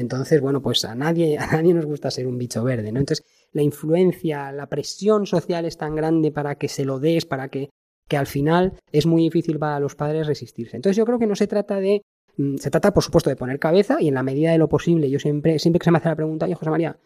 Entonces, 0.00 0.40
bueno, 0.40 0.60
pues 0.60 0.84
a 0.84 0.94
nadie, 0.94 1.38
a 1.38 1.46
nadie 1.46 1.74
nos 1.74 1.86
gusta 1.86 2.10
ser 2.10 2.26
un 2.26 2.38
bicho 2.38 2.62
verde, 2.62 2.92
¿no? 2.92 3.00
Entonces, 3.00 3.24
la 3.52 3.62
influencia, 3.62 4.52
la 4.52 4.68
presión 4.68 5.26
social 5.26 5.64
es 5.64 5.76
tan 5.76 5.94
grande 5.94 6.30
para 6.30 6.56
que 6.56 6.68
se 6.68 6.84
lo 6.84 6.98
des, 6.98 7.24
para 7.24 7.48
que, 7.48 7.70
que 8.08 8.16
al 8.16 8.26
final 8.26 8.74
es 8.92 9.06
muy 9.06 9.22
difícil 9.22 9.58
para 9.58 9.80
los 9.80 9.94
padres 9.94 10.26
resistirse. 10.26 10.76
Entonces, 10.76 10.96
yo 10.96 11.04
creo 11.06 11.18
que 11.18 11.26
no 11.26 11.34
se 11.36 11.46
trata 11.46 11.80
de 11.80 12.02
mm, 12.36 12.56
se 12.56 12.70
trata, 12.70 12.92
por 12.92 13.02
supuesto, 13.02 13.30
de 13.30 13.36
poner 13.36 13.58
cabeza 13.58 13.96
y 14.00 14.08
en 14.08 14.14
la 14.14 14.22
medida 14.22 14.52
de 14.52 14.58
lo 14.58 14.68
posible, 14.68 15.08
yo 15.10 15.18
siempre, 15.18 15.58
siempre 15.58 15.78
que 15.78 15.84
se 15.84 15.90
me 15.90 15.98
hace 15.98 16.08
la 16.08 16.16
pregunta, 16.16 16.46
oye, 16.46 16.54
José 16.54 16.70
María, 16.70 16.98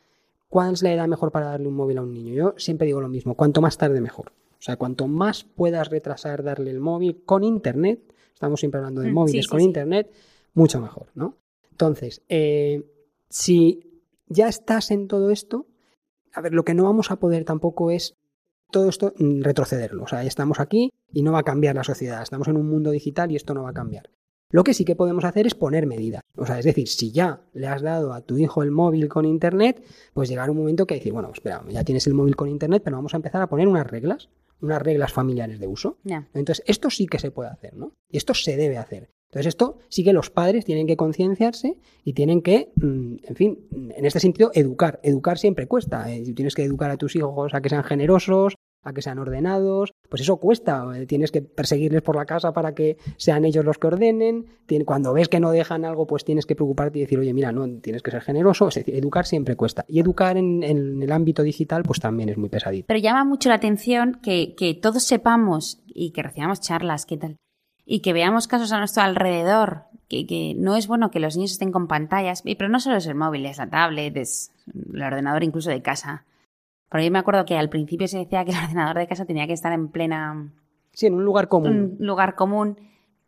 ¿cuál 0.48 0.72
es 0.72 0.82
la 0.82 0.92
edad 0.92 1.06
mejor 1.06 1.30
para 1.30 1.46
darle 1.46 1.68
un 1.68 1.74
móvil 1.74 1.98
a 1.98 2.02
un 2.02 2.12
niño? 2.12 2.34
Yo 2.34 2.54
siempre 2.56 2.86
digo 2.86 3.00
lo 3.00 3.08
mismo, 3.08 3.36
cuanto 3.36 3.60
más 3.60 3.78
tarde 3.78 4.00
mejor. 4.00 4.32
O 4.58 4.62
sea, 4.62 4.76
cuanto 4.76 5.06
más 5.06 5.44
puedas 5.44 5.88
retrasar 5.88 6.42
darle 6.42 6.70
el 6.70 6.80
móvil 6.80 7.22
con 7.24 7.44
internet, 7.44 8.00
estamos 8.34 8.60
siempre 8.60 8.78
hablando 8.78 9.00
de 9.00 9.10
Mm, 9.10 9.14
móviles 9.14 9.44
sí, 9.44 9.48
sí, 9.48 9.48
con 9.48 9.60
sí. 9.60 9.66
internet, 9.66 10.10
mucho 10.54 10.80
mejor, 10.80 11.06
¿no? 11.14 11.36
Entonces, 11.80 12.20
eh, 12.28 12.84
si 13.30 14.02
ya 14.26 14.48
estás 14.48 14.90
en 14.90 15.08
todo 15.08 15.30
esto, 15.30 15.66
a 16.34 16.42
ver, 16.42 16.52
lo 16.52 16.62
que 16.62 16.74
no 16.74 16.84
vamos 16.84 17.10
a 17.10 17.16
poder 17.16 17.46
tampoco 17.46 17.90
es 17.90 18.18
todo 18.70 18.90
esto 18.90 19.14
mm, 19.16 19.40
retrocederlo. 19.40 20.02
O 20.02 20.06
sea, 20.06 20.22
ya 20.22 20.28
estamos 20.28 20.60
aquí 20.60 20.92
y 21.10 21.22
no 21.22 21.32
va 21.32 21.38
a 21.38 21.42
cambiar 21.42 21.76
la 21.76 21.82
sociedad. 21.82 22.22
Estamos 22.22 22.48
en 22.48 22.58
un 22.58 22.68
mundo 22.68 22.90
digital 22.90 23.32
y 23.32 23.36
esto 23.36 23.54
no 23.54 23.62
va 23.62 23.70
a 23.70 23.72
cambiar. 23.72 24.10
Lo 24.50 24.62
que 24.62 24.74
sí 24.74 24.84
que 24.84 24.94
podemos 24.94 25.24
hacer 25.24 25.46
es 25.46 25.54
poner 25.54 25.86
medidas. 25.86 26.20
O 26.36 26.44
sea, 26.44 26.58
es 26.58 26.66
decir, 26.66 26.86
si 26.86 27.12
ya 27.12 27.40
le 27.54 27.66
has 27.66 27.80
dado 27.80 28.12
a 28.12 28.20
tu 28.20 28.36
hijo 28.36 28.62
el 28.62 28.72
móvil 28.72 29.08
con 29.08 29.24
internet, 29.24 29.82
pues 30.12 30.28
llegar 30.28 30.50
un 30.50 30.58
momento 30.58 30.86
que 30.86 30.96
decir, 30.96 31.14
bueno, 31.14 31.30
espera, 31.32 31.64
ya 31.70 31.82
tienes 31.82 32.06
el 32.06 32.12
móvil 32.12 32.36
con 32.36 32.50
internet, 32.50 32.82
pero 32.84 32.98
vamos 32.98 33.14
a 33.14 33.16
empezar 33.16 33.40
a 33.40 33.46
poner 33.46 33.68
unas 33.68 33.86
reglas, 33.86 34.28
unas 34.60 34.82
reglas 34.82 35.14
familiares 35.14 35.60
de 35.60 35.66
uso. 35.66 35.96
Entonces, 36.34 36.62
esto 36.66 36.90
sí 36.90 37.06
que 37.06 37.18
se 37.18 37.30
puede 37.30 37.48
hacer, 37.48 37.74
¿no? 37.74 37.94
Y 38.10 38.18
esto 38.18 38.34
se 38.34 38.58
debe 38.58 38.76
hacer. 38.76 39.08
Entonces, 39.30 39.46
esto 39.46 39.78
sí 39.88 40.02
que 40.02 40.12
los 40.12 40.28
padres 40.28 40.64
tienen 40.64 40.88
que 40.88 40.96
concienciarse 40.96 41.78
y 42.04 42.14
tienen 42.14 42.42
que, 42.42 42.72
mm, 42.74 43.14
en 43.22 43.36
fin, 43.36 43.58
en 43.94 44.04
este 44.04 44.18
sentido, 44.18 44.50
educar. 44.54 44.98
Educar 45.04 45.38
siempre 45.38 45.68
cuesta. 45.68 46.12
Eh, 46.12 46.24
Tienes 46.34 46.56
que 46.56 46.64
educar 46.64 46.90
a 46.90 46.96
tus 46.96 47.14
hijos 47.14 47.54
a 47.54 47.60
que 47.60 47.68
sean 47.68 47.84
generosos, 47.84 48.56
a 48.82 48.92
que 48.92 49.02
sean 49.02 49.20
ordenados, 49.20 49.92
pues 50.08 50.22
eso 50.22 50.38
cuesta. 50.38 50.84
Eh, 50.96 51.06
Tienes 51.06 51.30
que 51.30 51.42
perseguirles 51.42 52.02
por 52.02 52.16
la 52.16 52.24
casa 52.24 52.52
para 52.52 52.74
que 52.74 52.96
sean 53.18 53.44
ellos 53.44 53.64
los 53.64 53.78
que 53.78 53.86
ordenen. 53.86 54.46
Cuando 54.84 55.12
ves 55.12 55.28
que 55.28 55.38
no 55.38 55.52
dejan 55.52 55.84
algo, 55.84 56.08
pues 56.08 56.24
tienes 56.24 56.44
que 56.44 56.56
preocuparte 56.56 56.98
y 56.98 57.02
decir, 57.02 57.20
oye, 57.20 57.32
mira, 57.32 57.52
no, 57.52 57.68
tienes 57.80 58.02
que 58.02 58.10
ser 58.10 58.22
generoso. 58.22 58.66
Es 58.66 58.74
decir, 58.74 58.96
educar 58.96 59.26
siempre 59.26 59.54
cuesta. 59.54 59.84
Y 59.86 60.00
educar 60.00 60.38
en, 60.38 60.64
en 60.64 61.00
el 61.00 61.12
ámbito 61.12 61.44
digital, 61.44 61.84
pues 61.84 62.00
también 62.00 62.30
es 62.30 62.36
muy 62.36 62.48
pesadito. 62.48 62.86
Pero 62.88 62.98
llama 62.98 63.24
mucho 63.24 63.48
la 63.48 63.56
atención 63.56 64.18
que, 64.20 64.56
que 64.56 64.74
todos 64.74 65.04
sepamos 65.04 65.84
y 65.86 66.10
que 66.10 66.24
recibamos 66.24 66.60
charlas, 66.60 67.06
qué 67.06 67.16
tal, 67.16 67.36
y 67.92 68.00
que 68.02 68.12
veamos 68.12 68.46
casos 68.46 68.70
a 68.70 68.78
nuestro 68.78 69.02
alrededor, 69.02 69.82
que, 70.08 70.24
que 70.24 70.54
no 70.56 70.76
es 70.76 70.86
bueno 70.86 71.10
que 71.10 71.18
los 71.18 71.34
niños 71.36 71.50
estén 71.50 71.72
con 71.72 71.88
pantallas, 71.88 72.42
pero 72.42 72.68
no 72.68 72.78
solo 72.78 72.96
es 72.96 73.06
el 73.06 73.16
móvil, 73.16 73.46
es 73.46 73.58
la 73.58 73.68
tablet, 73.68 74.16
es 74.16 74.52
el 74.94 75.02
ordenador 75.02 75.42
incluso 75.42 75.70
de 75.70 75.82
casa. 75.82 76.24
Porque 76.88 77.06
yo 77.06 77.10
me 77.10 77.18
acuerdo 77.18 77.44
que 77.44 77.56
al 77.58 77.68
principio 77.68 78.06
se 78.06 78.18
decía 78.18 78.44
que 78.44 78.52
el 78.52 78.58
ordenador 78.64 78.96
de 78.98 79.08
casa 79.08 79.24
tenía 79.24 79.48
que 79.48 79.54
estar 79.54 79.72
en 79.72 79.88
plena 79.88 80.52
Sí, 80.92 81.06
en 81.06 81.14
un 81.14 81.24
lugar 81.24 81.48
común. 81.48 81.96
un 82.00 82.06
lugar 82.06 82.36
común, 82.36 82.78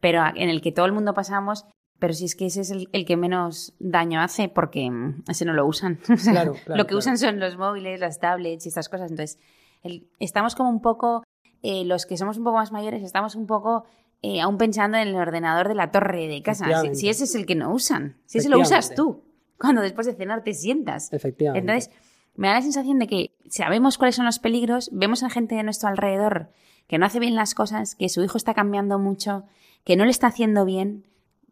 pero 0.00 0.22
en 0.34 0.48
el 0.48 0.60
que 0.60 0.70
todo 0.70 0.86
el 0.86 0.92
mundo 0.92 1.12
pasamos. 1.12 1.64
Pero 1.98 2.12
si 2.14 2.24
es 2.24 2.34
que 2.36 2.46
ese 2.46 2.60
es 2.60 2.70
el, 2.70 2.88
el 2.92 3.04
que 3.04 3.16
menos 3.16 3.74
daño 3.80 4.20
hace, 4.20 4.48
porque 4.48 4.88
mm, 4.90 5.24
ese 5.28 5.44
no 5.44 5.52
lo 5.54 5.66
usan. 5.66 5.98
Claro, 6.22 6.52
claro, 6.52 6.76
lo 6.78 6.84
que 6.84 6.88
claro. 6.88 6.98
usan 6.98 7.18
son 7.18 7.38
los 7.40 7.56
móviles, 7.56 7.98
las 8.00 8.18
tablets 8.20 8.64
y 8.66 8.68
estas 8.68 8.88
cosas. 8.88 9.10
Entonces, 9.10 9.38
el- 9.82 10.06
estamos 10.20 10.54
como 10.56 10.70
un 10.70 10.80
poco, 10.80 11.22
eh, 11.62 11.84
los 11.84 12.06
que 12.06 12.16
somos 12.16 12.38
un 12.38 12.44
poco 12.44 12.56
más 12.58 12.70
mayores, 12.72 13.02
estamos 13.04 13.34
un 13.36 13.46
poco 13.46 13.84
eh, 14.22 14.40
aún 14.40 14.56
pensando 14.56 14.96
en 14.96 15.08
el 15.08 15.14
ordenador 15.16 15.68
de 15.68 15.74
la 15.74 15.90
torre 15.90 16.28
de 16.28 16.42
casa. 16.42 16.66
Si, 16.94 17.08
ese 17.08 17.24
es 17.24 17.34
el 17.34 17.44
que 17.44 17.54
no 17.54 17.72
usan, 17.72 18.16
si 18.26 18.38
ese 18.38 18.48
lo 18.48 18.58
usas 18.58 18.94
tú, 18.94 19.24
cuando 19.58 19.82
después 19.82 20.06
de 20.06 20.14
cenar 20.14 20.44
te 20.44 20.54
sientas. 20.54 21.12
Efectivamente. 21.12 21.58
Entonces, 21.60 21.94
me 22.34 22.48
da 22.48 22.54
la 22.54 22.62
sensación 22.62 22.98
de 22.98 23.06
que 23.06 23.34
sabemos 23.48 23.98
cuáles 23.98 24.14
son 24.14 24.24
los 24.24 24.38
peligros, 24.38 24.90
vemos 24.92 25.22
a 25.22 25.30
gente 25.30 25.54
de 25.54 25.62
nuestro 25.62 25.88
alrededor 25.88 26.50
que 26.86 26.98
no 26.98 27.06
hace 27.06 27.20
bien 27.20 27.34
las 27.34 27.54
cosas, 27.54 27.94
que 27.94 28.08
su 28.08 28.22
hijo 28.22 28.36
está 28.36 28.54
cambiando 28.54 28.98
mucho, 28.98 29.44
que 29.84 29.96
no 29.96 30.04
le 30.04 30.10
está 30.10 30.28
haciendo 30.28 30.64
bien, 30.64 31.04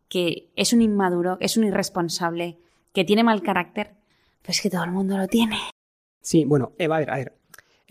que 0.09 0.51
es 0.57 0.73
un 0.73 0.83
inmaduro, 0.83 1.39
que 1.39 1.47
es 1.47 1.57
un 1.57 1.65
irresponsable, 1.65 2.59
que 2.93 3.05
tiene 3.05 3.25
mal 3.25 3.43
carácter. 3.43 3.95
Pues 4.43 4.61
que 4.61 4.71
todo 4.71 4.85
el 4.85 4.91
mundo 4.91 5.17
lo 5.17 5.29
tiene. 5.29 5.59
Sí, 6.23 6.45
bueno, 6.45 6.73
Eva, 6.79 6.97
a 6.97 6.99
ver, 7.01 7.11
a 7.11 7.17
ver. 7.17 7.40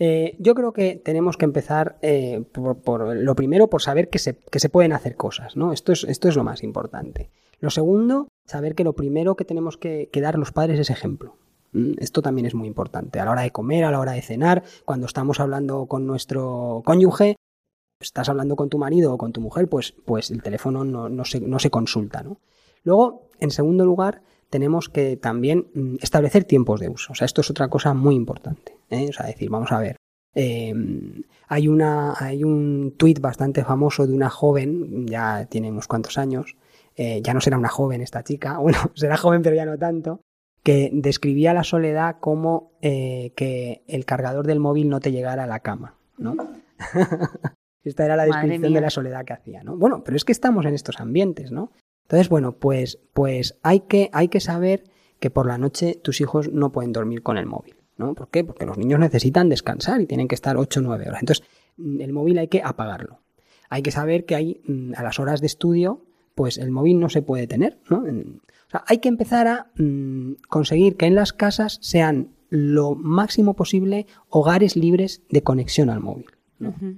Eh, 0.02 0.34
yo 0.38 0.54
creo 0.54 0.72
que 0.72 0.96
tenemos 0.96 1.36
que 1.36 1.44
empezar 1.44 1.98
eh, 2.00 2.42
por, 2.52 2.78
por 2.78 3.14
lo 3.14 3.34
primero 3.36 3.68
por 3.68 3.82
saber 3.82 4.08
que 4.08 4.18
se, 4.18 4.34
que 4.34 4.58
se 4.58 4.70
pueden 4.70 4.94
hacer 4.94 5.14
cosas, 5.14 5.56
¿no? 5.56 5.74
Esto 5.74 5.92
es, 5.92 6.04
esto 6.04 6.26
es 6.26 6.36
lo 6.36 6.42
más 6.42 6.62
importante. 6.62 7.28
Lo 7.60 7.68
segundo, 7.68 8.26
saber 8.46 8.74
que 8.74 8.82
lo 8.82 8.94
primero 8.94 9.36
que 9.36 9.44
tenemos 9.44 9.76
que, 9.76 10.08
que 10.10 10.22
dar 10.22 10.38
los 10.38 10.52
padres 10.52 10.80
es 10.80 10.88
ejemplo. 10.88 11.36
Esto 11.98 12.22
también 12.22 12.46
es 12.46 12.54
muy 12.54 12.66
importante. 12.66 13.20
A 13.20 13.26
la 13.26 13.32
hora 13.32 13.42
de 13.42 13.50
comer, 13.50 13.84
a 13.84 13.90
la 13.90 14.00
hora 14.00 14.12
de 14.12 14.22
cenar, 14.22 14.64
cuando 14.86 15.06
estamos 15.06 15.38
hablando 15.38 15.84
con 15.84 16.06
nuestro 16.06 16.82
cónyuge, 16.86 17.36
estás 18.00 18.30
hablando 18.30 18.56
con 18.56 18.70
tu 18.70 18.78
marido 18.78 19.12
o 19.12 19.18
con 19.18 19.32
tu 19.32 19.42
mujer, 19.42 19.68
pues, 19.68 19.92
pues 20.06 20.30
el 20.30 20.42
teléfono 20.42 20.82
no, 20.82 21.10
no 21.10 21.26
se, 21.26 21.40
no 21.40 21.58
se 21.58 21.68
consulta, 21.68 22.22
¿no? 22.22 22.38
Luego, 22.84 23.28
en 23.38 23.50
segundo 23.50 23.84
lugar, 23.84 24.22
tenemos 24.50 24.88
que 24.88 25.16
también 25.16 25.68
mm, 25.74 25.96
establecer 26.02 26.44
tiempos 26.44 26.80
de 26.80 26.88
uso. 26.88 27.12
O 27.12 27.14
sea, 27.14 27.24
esto 27.24 27.40
es 27.40 27.50
otra 27.50 27.68
cosa 27.68 27.94
muy 27.94 28.14
importante. 28.14 28.76
¿eh? 28.90 29.06
O 29.08 29.12
sea, 29.12 29.26
decir, 29.26 29.48
vamos 29.48 29.72
a 29.72 29.78
ver. 29.78 29.96
eh, 30.34 30.74
hay, 31.48 31.68
una, 31.68 32.14
hay 32.16 32.44
un 32.44 32.94
tuit 32.96 33.20
bastante 33.20 33.64
famoso 33.64 34.06
de 34.06 34.12
una 34.12 34.30
joven, 34.30 35.06
ya 35.06 35.46
tiene 35.46 35.70
unos 35.70 35.88
cuantos 35.88 36.18
años, 36.18 36.56
eh, 36.96 37.20
ya 37.22 37.34
no 37.34 37.40
será 37.40 37.58
una 37.58 37.68
joven 37.68 38.00
esta 38.02 38.22
chica, 38.22 38.58
bueno, 38.58 38.78
será 38.94 39.16
joven 39.16 39.42
pero 39.42 39.56
ya 39.56 39.66
no 39.66 39.78
tanto, 39.78 40.20
que 40.62 40.90
describía 40.92 41.54
la 41.54 41.64
soledad 41.64 42.16
como 42.20 42.72
eh, 42.82 43.32
que 43.34 43.82
el 43.88 44.04
cargador 44.04 44.46
del 44.46 44.60
móvil 44.60 44.88
no 44.88 45.00
te 45.00 45.10
llegara 45.10 45.44
a 45.44 45.46
la 45.46 45.60
cama, 45.60 45.96
¿no? 46.18 46.36
Esta 47.82 48.04
era 48.04 48.14
la 48.14 48.26
descripción 48.26 48.74
de 48.74 48.80
la 48.80 48.90
soledad 48.90 49.24
que 49.24 49.32
hacía, 49.32 49.64
¿no? 49.64 49.76
Bueno, 49.76 50.04
pero 50.04 50.16
es 50.16 50.24
que 50.24 50.32
estamos 50.32 50.66
en 50.66 50.74
estos 50.74 51.00
ambientes, 51.00 51.50
¿no? 51.50 51.72
Entonces, 52.10 52.28
bueno, 52.28 52.56
pues, 52.58 52.98
pues 53.12 53.56
hay, 53.62 53.82
que, 53.82 54.10
hay 54.12 54.26
que 54.26 54.40
saber 54.40 54.82
que 55.20 55.30
por 55.30 55.46
la 55.46 55.58
noche 55.58 55.94
tus 56.02 56.20
hijos 56.20 56.50
no 56.50 56.72
pueden 56.72 56.90
dormir 56.90 57.22
con 57.22 57.38
el 57.38 57.46
móvil, 57.46 57.76
¿no? 57.98 58.14
¿Por 58.14 58.30
qué? 58.30 58.42
Porque 58.42 58.66
los 58.66 58.76
niños 58.76 58.98
necesitan 58.98 59.48
descansar 59.48 60.00
y 60.00 60.06
tienen 60.06 60.26
que 60.26 60.34
estar 60.34 60.56
8 60.56 60.80
o 60.80 60.82
9 60.82 61.04
horas. 61.06 61.22
Entonces, 61.22 61.46
mm, 61.76 62.00
el 62.00 62.12
móvil 62.12 62.38
hay 62.38 62.48
que 62.48 62.62
apagarlo. 62.64 63.20
Hay 63.68 63.82
que 63.82 63.92
saber 63.92 64.24
que 64.24 64.34
hay, 64.34 64.60
mm, 64.66 64.94
a 64.96 65.04
las 65.04 65.20
horas 65.20 65.40
de 65.40 65.46
estudio, 65.46 66.04
pues 66.34 66.58
el 66.58 66.72
móvil 66.72 66.98
no 66.98 67.10
se 67.10 67.22
puede 67.22 67.46
tener, 67.46 67.78
¿no? 67.88 67.98
O 67.98 68.70
sea, 68.70 68.82
hay 68.88 68.98
que 68.98 69.08
empezar 69.08 69.46
a 69.46 69.70
mm, 69.76 70.32
conseguir 70.48 70.96
que 70.96 71.06
en 71.06 71.14
las 71.14 71.32
casas 71.32 71.78
sean 71.80 72.34
lo 72.48 72.96
máximo 72.96 73.54
posible 73.54 74.08
hogares 74.28 74.74
libres 74.74 75.22
de 75.30 75.44
conexión 75.44 75.90
al 75.90 76.00
móvil. 76.00 76.26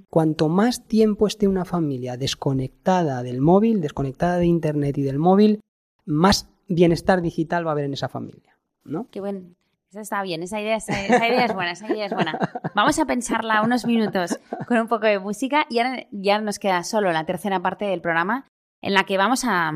Cuanto 0.09 0.49
más 0.49 0.85
tiempo 0.85 1.27
esté 1.27 1.47
una 1.47 1.65
familia 1.65 2.17
desconectada 2.17 3.23
del 3.23 3.41
móvil, 3.41 3.81
desconectada 3.81 4.37
de 4.37 4.45
internet 4.45 4.97
y 4.97 5.03
del 5.03 5.19
móvil, 5.19 5.61
más 6.05 6.49
bienestar 6.67 7.21
digital 7.21 7.65
va 7.65 7.71
a 7.71 7.73
haber 7.73 7.85
en 7.85 7.93
esa 7.93 8.09
familia, 8.09 8.57
¿no? 8.83 9.07
Qué 9.09 9.19
buen. 9.19 9.55
Esa 9.89 10.01
está 10.01 10.23
bien, 10.23 10.41
esa 10.41 10.59
idea, 10.59 10.75
esa, 10.75 10.99
esa 11.05 11.27
idea 11.27 11.45
es 11.45 11.53
buena, 11.53 11.71
esa 11.71 11.87
idea 11.87 12.07
es 12.07 12.13
buena. 12.13 12.37
Vamos 12.75 12.97
a 12.97 13.05
pensarla 13.05 13.61
unos 13.61 13.85
minutos 13.85 14.39
con 14.67 14.77
un 14.77 14.87
poco 14.87 15.05
de 15.05 15.19
música 15.19 15.65
y 15.69 15.79
ahora 15.79 16.07
ya 16.11 16.39
nos 16.39 16.57
queda 16.57 16.83
solo 16.83 17.11
la 17.11 17.25
tercera 17.25 17.61
parte 17.61 17.85
del 17.85 18.01
programa 18.01 18.47
en 18.81 18.93
la 18.93 19.05
que 19.05 19.17
vamos 19.17 19.45
a, 19.45 19.71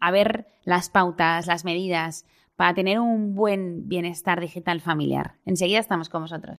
a 0.00 0.10
ver 0.12 0.46
las 0.62 0.88
pautas, 0.88 1.48
las 1.48 1.64
medidas 1.64 2.26
para 2.54 2.74
tener 2.74 3.00
un 3.00 3.34
buen 3.34 3.88
bienestar 3.88 4.40
digital 4.40 4.80
familiar. 4.80 5.34
Enseguida 5.44 5.80
estamos 5.80 6.08
con 6.08 6.22
vosotros. 6.22 6.56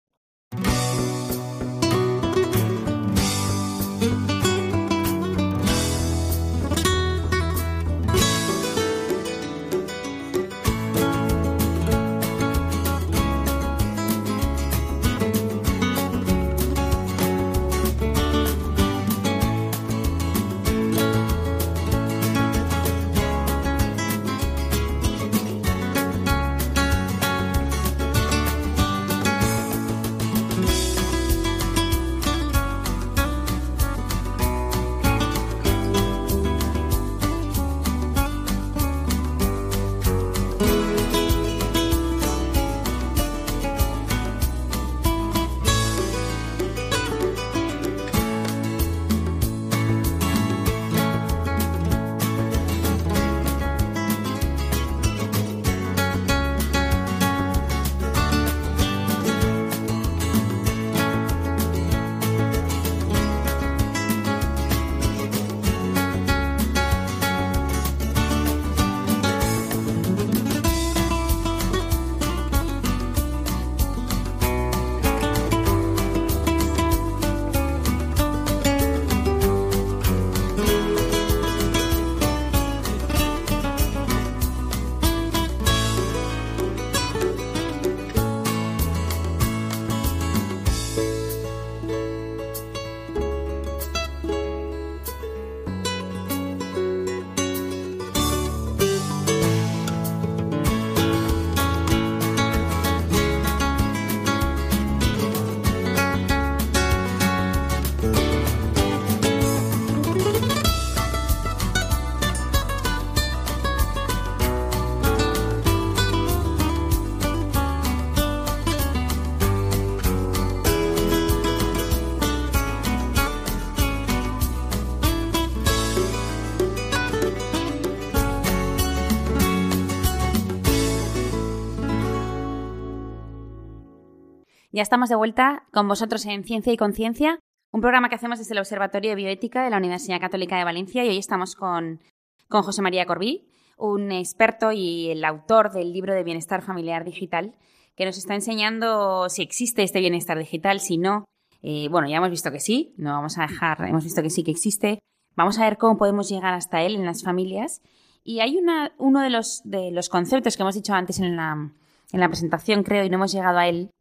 Ya 134.75 134.81
estamos 134.81 135.07
de 135.07 135.15
vuelta 135.15 135.67
con 135.71 135.87
vosotros 135.87 136.25
en 136.25 136.43
Ciencia 136.43 136.73
y 136.73 136.77
Conciencia, 136.77 137.37
un 137.71 137.81
programa 137.81 138.09
que 138.09 138.15
hacemos 138.15 138.39
desde 138.39 138.55
el 138.55 138.59
Observatorio 138.59 139.11
de 139.11 139.15
Bioética 139.15 139.63
de 139.63 139.69
la 139.69 139.77
Universidad 139.77 140.19
Católica 140.19 140.57
de 140.57 140.63
Valencia 140.63 141.05
y 141.05 141.09
hoy 141.09 141.19
estamos 141.19 141.55
con, 141.55 142.01
José 142.49 142.81
María 142.81 143.05
Corbí, 143.05 143.47
un 143.77 144.11
experto 144.11 144.71
y 144.71 145.11
el 145.11 145.23
autor 145.25 145.71
del 145.73 145.93
libro 145.93 146.15
de 146.15 146.23
Bienestar 146.23 146.63
Familiar 146.63 147.05
Digital, 147.05 147.53
que 147.95 148.05
nos 148.05 148.17
está 148.17 148.33
enseñando 148.33 149.29
si 149.29 149.43
existe 149.43 149.83
este 149.83 149.99
bienestar 149.99 150.39
digital, 150.39 150.79
si 150.79 150.97
no. 150.97 151.25
Eh, 151.61 151.87
bueno, 151.91 152.09
ya 152.09 152.17
hemos 152.17 152.31
visto 152.31 152.51
que 152.51 152.59
sí, 152.59 152.95
no 152.97 153.11
vamos 153.11 153.37
a 153.37 153.43
dejar, 153.43 153.79
hemos 153.87 154.03
visto 154.03 154.23
que 154.23 154.31
sí 154.31 154.43
que 154.43 154.49
existe. 154.49 154.97
Vamos 155.35 155.59
a 155.59 155.65
ver 155.65 155.77
cómo 155.77 155.99
podemos 155.99 156.29
llegar 156.29 156.55
hasta 156.55 156.81
él 156.81 156.95
en 156.95 157.05
las 157.05 157.21
familias. 157.21 157.83
Y 158.23 158.39
hay 158.39 158.57
una, 158.57 158.91
uno 158.97 159.21
de 159.21 159.29
los, 159.29 159.61
conceptos 160.09 160.57
que 160.57 160.63
hemos 160.63 160.73
dicho 160.73 160.95
antes 160.95 161.19
en 161.19 161.35
la 161.35 162.27
presentación, 162.27 162.81
creo, 162.81 163.03
y 163.03 163.09
no 163.11 163.17
hemos 163.17 163.31
llegado 163.31 163.59
a 163.59 163.67
él, 163.67 163.91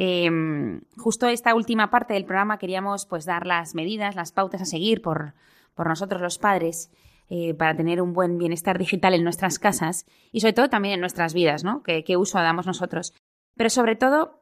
Em, 0.00 0.82
justo 0.96 1.26
esta 1.26 1.56
última 1.56 1.90
parte 1.90 2.14
del 2.14 2.24
programa 2.24 2.58
queríamos 2.58 3.04
pues 3.04 3.24
dar 3.24 3.48
las 3.48 3.74
medidas, 3.74 4.14
las 4.14 4.30
pautas 4.30 4.62
a 4.62 4.64
seguir 4.64 5.02
por, 5.02 5.34
por 5.74 5.88
nosotros 5.88 6.22
los 6.22 6.38
padres 6.38 6.92
eh, 7.28 7.52
para 7.52 7.76
tener 7.76 8.00
un 8.00 8.12
buen 8.12 8.38
bienestar 8.38 8.78
digital 8.78 9.12
en 9.14 9.24
nuestras 9.24 9.58
casas 9.58 10.06
y 10.30 10.38
sobre 10.38 10.52
todo 10.52 10.70
también 10.70 10.94
en 10.94 11.00
nuestras 11.00 11.34
vidas, 11.34 11.64
¿no? 11.64 11.82
¿Qué, 11.82 12.16
uso 12.16 12.38
damos 12.38 12.64
nosotros? 12.64 13.12
Pero 13.56 13.70
sobre 13.70 13.96
todo, 13.96 14.38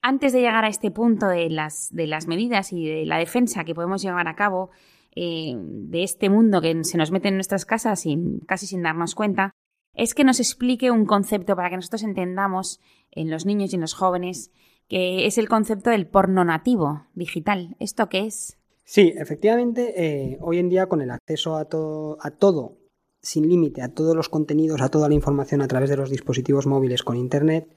antes 0.00 0.32
de 0.32 0.42
llegar 0.42 0.64
a 0.64 0.68
este 0.68 0.92
punto 0.92 1.26
de 1.26 1.50
las, 1.50 1.88
de 1.92 2.06
las 2.06 2.28
medidas 2.28 2.72
y 2.72 2.86
de 2.86 3.04
la 3.04 3.18
defensa 3.18 3.64
que 3.64 3.74
podemos 3.74 4.02
llevar 4.02 4.28
a 4.28 4.36
cabo 4.36 4.70
eh, 5.16 5.56
de 5.56 6.04
este 6.04 6.30
mundo 6.30 6.60
que 6.60 6.84
se 6.84 6.98
nos 6.98 7.10
mete 7.10 7.26
en 7.26 7.34
nuestras 7.34 7.66
casas 7.66 8.04
casi 8.46 8.66
sin 8.68 8.82
darnos 8.84 9.16
cuenta, 9.16 9.50
es 9.92 10.14
que 10.14 10.22
nos 10.22 10.38
explique 10.38 10.92
un 10.92 11.04
concepto 11.04 11.56
para 11.56 11.68
que 11.68 11.74
nosotros 11.74 12.04
entendamos 12.04 12.78
en 13.10 13.28
los 13.28 13.44
niños 13.44 13.72
y 13.72 13.74
en 13.74 13.80
los 13.80 13.94
jóvenes 13.94 14.52
que 14.90 15.26
es 15.26 15.38
el 15.38 15.48
concepto 15.48 15.90
del 15.90 16.08
porno 16.08 16.44
nativo 16.44 17.06
digital. 17.14 17.76
¿Esto 17.78 18.08
qué 18.08 18.26
es? 18.26 18.58
Sí, 18.84 19.14
efectivamente, 19.16 19.94
eh, 19.96 20.38
hoy 20.40 20.58
en 20.58 20.68
día 20.68 20.86
con 20.86 21.00
el 21.00 21.12
acceso 21.12 21.56
a, 21.56 21.66
todo, 21.66 22.18
a 22.20 22.32
todo 22.32 22.76
sin 23.22 23.48
límite, 23.48 23.82
a 23.82 23.94
todos 23.94 24.16
los 24.16 24.28
contenidos, 24.28 24.82
a 24.82 24.88
toda 24.88 25.08
la 25.08 25.14
información 25.14 25.62
a 25.62 25.68
través 25.68 25.90
de 25.90 25.96
los 25.96 26.10
dispositivos 26.10 26.66
móviles 26.66 27.04
con 27.04 27.16
Internet, 27.16 27.68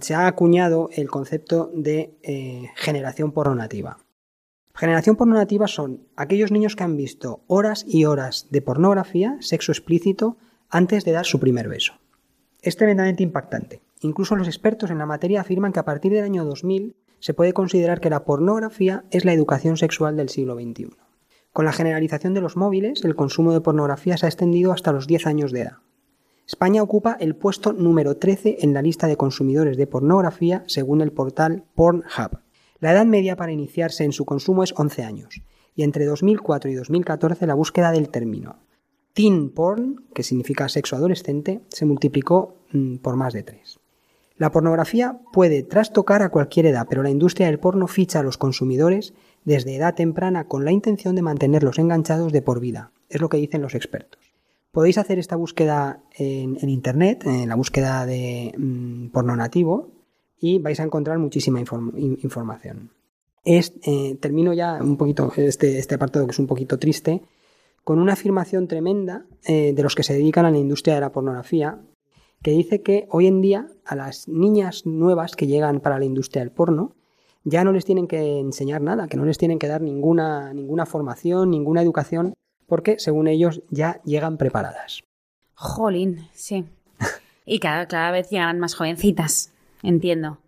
se 0.00 0.14
ha 0.14 0.26
acuñado 0.26 0.88
el 0.92 1.08
concepto 1.08 1.70
de 1.72 2.18
eh, 2.24 2.70
generación 2.74 3.30
porno 3.30 3.54
nativa. 3.54 3.98
Generación 4.74 5.14
porno 5.14 5.36
nativa 5.36 5.68
son 5.68 6.08
aquellos 6.16 6.50
niños 6.50 6.74
que 6.74 6.82
han 6.82 6.96
visto 6.96 7.44
horas 7.46 7.84
y 7.86 8.06
horas 8.06 8.48
de 8.50 8.60
pornografía, 8.60 9.36
sexo 9.40 9.70
explícito, 9.70 10.36
antes 10.68 11.04
de 11.04 11.12
dar 11.12 11.26
su 11.26 11.38
primer 11.38 11.68
beso. 11.68 11.92
Es 12.60 12.76
tremendamente 12.76 13.22
impactante. 13.22 13.85
Incluso 14.00 14.36
los 14.36 14.46
expertos 14.46 14.90
en 14.90 14.98
la 14.98 15.06
materia 15.06 15.40
afirman 15.40 15.72
que 15.72 15.80
a 15.80 15.84
partir 15.84 16.12
del 16.12 16.24
año 16.24 16.44
2000 16.44 16.96
se 17.18 17.34
puede 17.34 17.52
considerar 17.52 18.00
que 18.00 18.10
la 18.10 18.24
pornografía 18.24 19.04
es 19.10 19.24
la 19.24 19.32
educación 19.32 19.76
sexual 19.76 20.16
del 20.16 20.28
siglo 20.28 20.54
XXI. 20.54 20.90
Con 21.52 21.64
la 21.64 21.72
generalización 21.72 22.34
de 22.34 22.42
los 22.42 22.56
móviles, 22.56 23.04
el 23.04 23.14
consumo 23.14 23.52
de 23.52 23.62
pornografía 23.62 24.16
se 24.16 24.26
ha 24.26 24.28
extendido 24.28 24.72
hasta 24.72 24.92
los 24.92 25.06
10 25.06 25.26
años 25.26 25.52
de 25.52 25.62
edad. 25.62 25.78
España 26.46 26.82
ocupa 26.82 27.16
el 27.18 27.34
puesto 27.34 27.72
número 27.72 28.18
13 28.18 28.58
en 28.60 28.74
la 28.74 28.82
lista 28.82 29.06
de 29.06 29.16
consumidores 29.16 29.76
de 29.76 29.86
pornografía 29.86 30.62
según 30.66 31.00
el 31.00 31.12
portal 31.12 31.64
Pornhub. 31.74 32.40
La 32.78 32.92
edad 32.92 33.06
media 33.06 33.36
para 33.36 33.52
iniciarse 33.52 34.04
en 34.04 34.12
su 34.12 34.26
consumo 34.26 34.62
es 34.62 34.74
11 34.76 35.02
años, 35.02 35.40
y 35.74 35.82
entre 35.82 36.04
2004 36.04 36.70
y 36.70 36.74
2014 36.74 37.46
la 37.46 37.54
búsqueda 37.54 37.90
del 37.90 38.10
término 38.10 38.56
teen 39.16 39.48
porn, 39.48 40.04
que 40.14 40.22
significa 40.22 40.68
sexo 40.68 40.94
adolescente, 40.94 41.62
se 41.70 41.86
multiplicó 41.86 42.58
mm, 42.72 42.96
por 42.96 43.16
más 43.16 43.32
de 43.32 43.44
3. 43.44 43.80
La 44.38 44.50
pornografía 44.50 45.18
puede 45.32 45.62
trastocar 45.62 46.22
a 46.22 46.28
cualquier 46.28 46.66
edad, 46.66 46.86
pero 46.88 47.02
la 47.02 47.10
industria 47.10 47.46
del 47.46 47.58
porno 47.58 47.86
ficha 47.86 48.20
a 48.20 48.22
los 48.22 48.36
consumidores 48.36 49.14
desde 49.44 49.76
edad 49.76 49.94
temprana 49.94 50.46
con 50.46 50.64
la 50.64 50.72
intención 50.72 51.14
de 51.14 51.22
mantenerlos 51.22 51.78
enganchados 51.78 52.32
de 52.32 52.42
por 52.42 52.60
vida. 52.60 52.92
Es 53.08 53.20
lo 53.20 53.28
que 53.28 53.38
dicen 53.38 53.62
los 53.62 53.74
expertos. 53.74 54.20
Podéis 54.72 54.98
hacer 54.98 55.18
esta 55.18 55.36
búsqueda 55.36 56.02
en, 56.18 56.68
Internet, 56.68 57.24
en 57.24 57.48
la 57.48 57.54
búsqueda 57.54 58.04
de 58.04 58.52
mm, 58.58 59.06
porno 59.06 59.34
nativo, 59.34 59.92
y 60.38 60.58
vais 60.58 60.78
a 60.80 60.82
encontrar 60.82 61.18
muchísima 61.18 61.60
información. 61.60 62.90
Eh, 63.42 64.18
termino 64.20 64.52
ya 64.52 64.78
un 64.82 64.98
poquito 64.98 65.32
este, 65.36 65.78
este 65.78 65.94
apartado 65.94 66.26
que 66.26 66.32
es 66.32 66.38
un 66.38 66.46
poquito 66.46 66.78
triste, 66.78 67.22
con 67.84 68.00
una 68.00 68.14
afirmación 68.14 68.68
tremenda 68.68 69.24
eh, 69.46 69.72
de 69.72 69.82
los 69.82 69.94
que 69.94 70.02
se 70.02 70.12
dedican 70.12 70.44
a 70.44 70.50
la 70.50 70.58
industria 70.58 70.96
de 70.96 71.00
la 71.00 71.12
pornografía, 71.12 71.80
que 72.42 72.52
dice 72.52 72.82
que 72.82 73.06
hoy 73.10 73.26
en 73.26 73.40
día 73.40 73.66
a 73.84 73.96
las 73.96 74.28
niñas 74.28 74.86
nuevas 74.86 75.36
que 75.36 75.46
llegan 75.46 75.80
para 75.80 75.98
la 75.98 76.04
industria 76.04 76.42
del 76.42 76.52
porno 76.52 76.94
ya 77.44 77.62
no 77.62 77.72
les 77.72 77.84
tienen 77.84 78.08
que 78.08 78.40
enseñar 78.40 78.82
nada, 78.82 79.06
que 79.06 79.16
no 79.16 79.24
les 79.24 79.38
tienen 79.38 79.58
que 79.58 79.68
dar 79.68 79.80
ninguna, 79.80 80.52
ninguna 80.52 80.84
formación, 80.84 81.50
ninguna 81.50 81.80
educación, 81.80 82.34
porque 82.66 82.98
según 82.98 83.28
ellos 83.28 83.62
ya 83.70 84.00
llegan 84.04 84.36
preparadas. 84.36 85.04
Jolín, 85.54 86.28
sí. 86.32 86.64
y 87.46 87.60
cada, 87.60 87.86
cada 87.86 88.10
vez 88.10 88.30
llegan 88.30 88.58
más 88.58 88.74
jovencitas, 88.74 89.52
entiendo. 89.82 90.38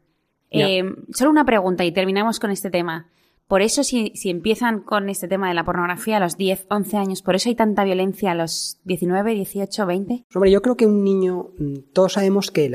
Eh, 0.51 0.83
solo 1.13 1.31
una 1.31 1.45
pregunta 1.45 1.85
y 1.85 1.93
terminamos 1.93 2.41
con 2.41 2.51
este 2.51 2.71
tema. 2.71 3.07
Por 3.49 3.63
eso, 3.63 3.83
si, 3.83 4.13
empiezan 4.25 4.81
con 4.81 5.09
este 5.09 5.27
tema 5.27 5.49
de 5.49 5.55
la 5.55 5.65
pornografía 5.65 6.19
a 6.19 6.21
los 6.21 6.37
10, 6.37 6.67
11 6.69 6.97
años, 6.99 7.23
¿por 7.23 7.35
eso 7.35 7.49
hay 7.49 7.55
tanta 7.55 7.83
violencia 7.83 8.33
a 8.33 8.35
los 8.35 8.79
19, 8.85 9.35
18, 9.35 9.87
20? 9.87 10.25
Hombre, 10.35 10.51
yo 10.51 10.61
creo 10.61 10.77
que 10.77 10.85
un 10.85 11.03
niño, 11.03 11.53
mm, 11.59 11.93
todos 11.95 12.13
sabemos 12.13 12.51
que 12.51 12.71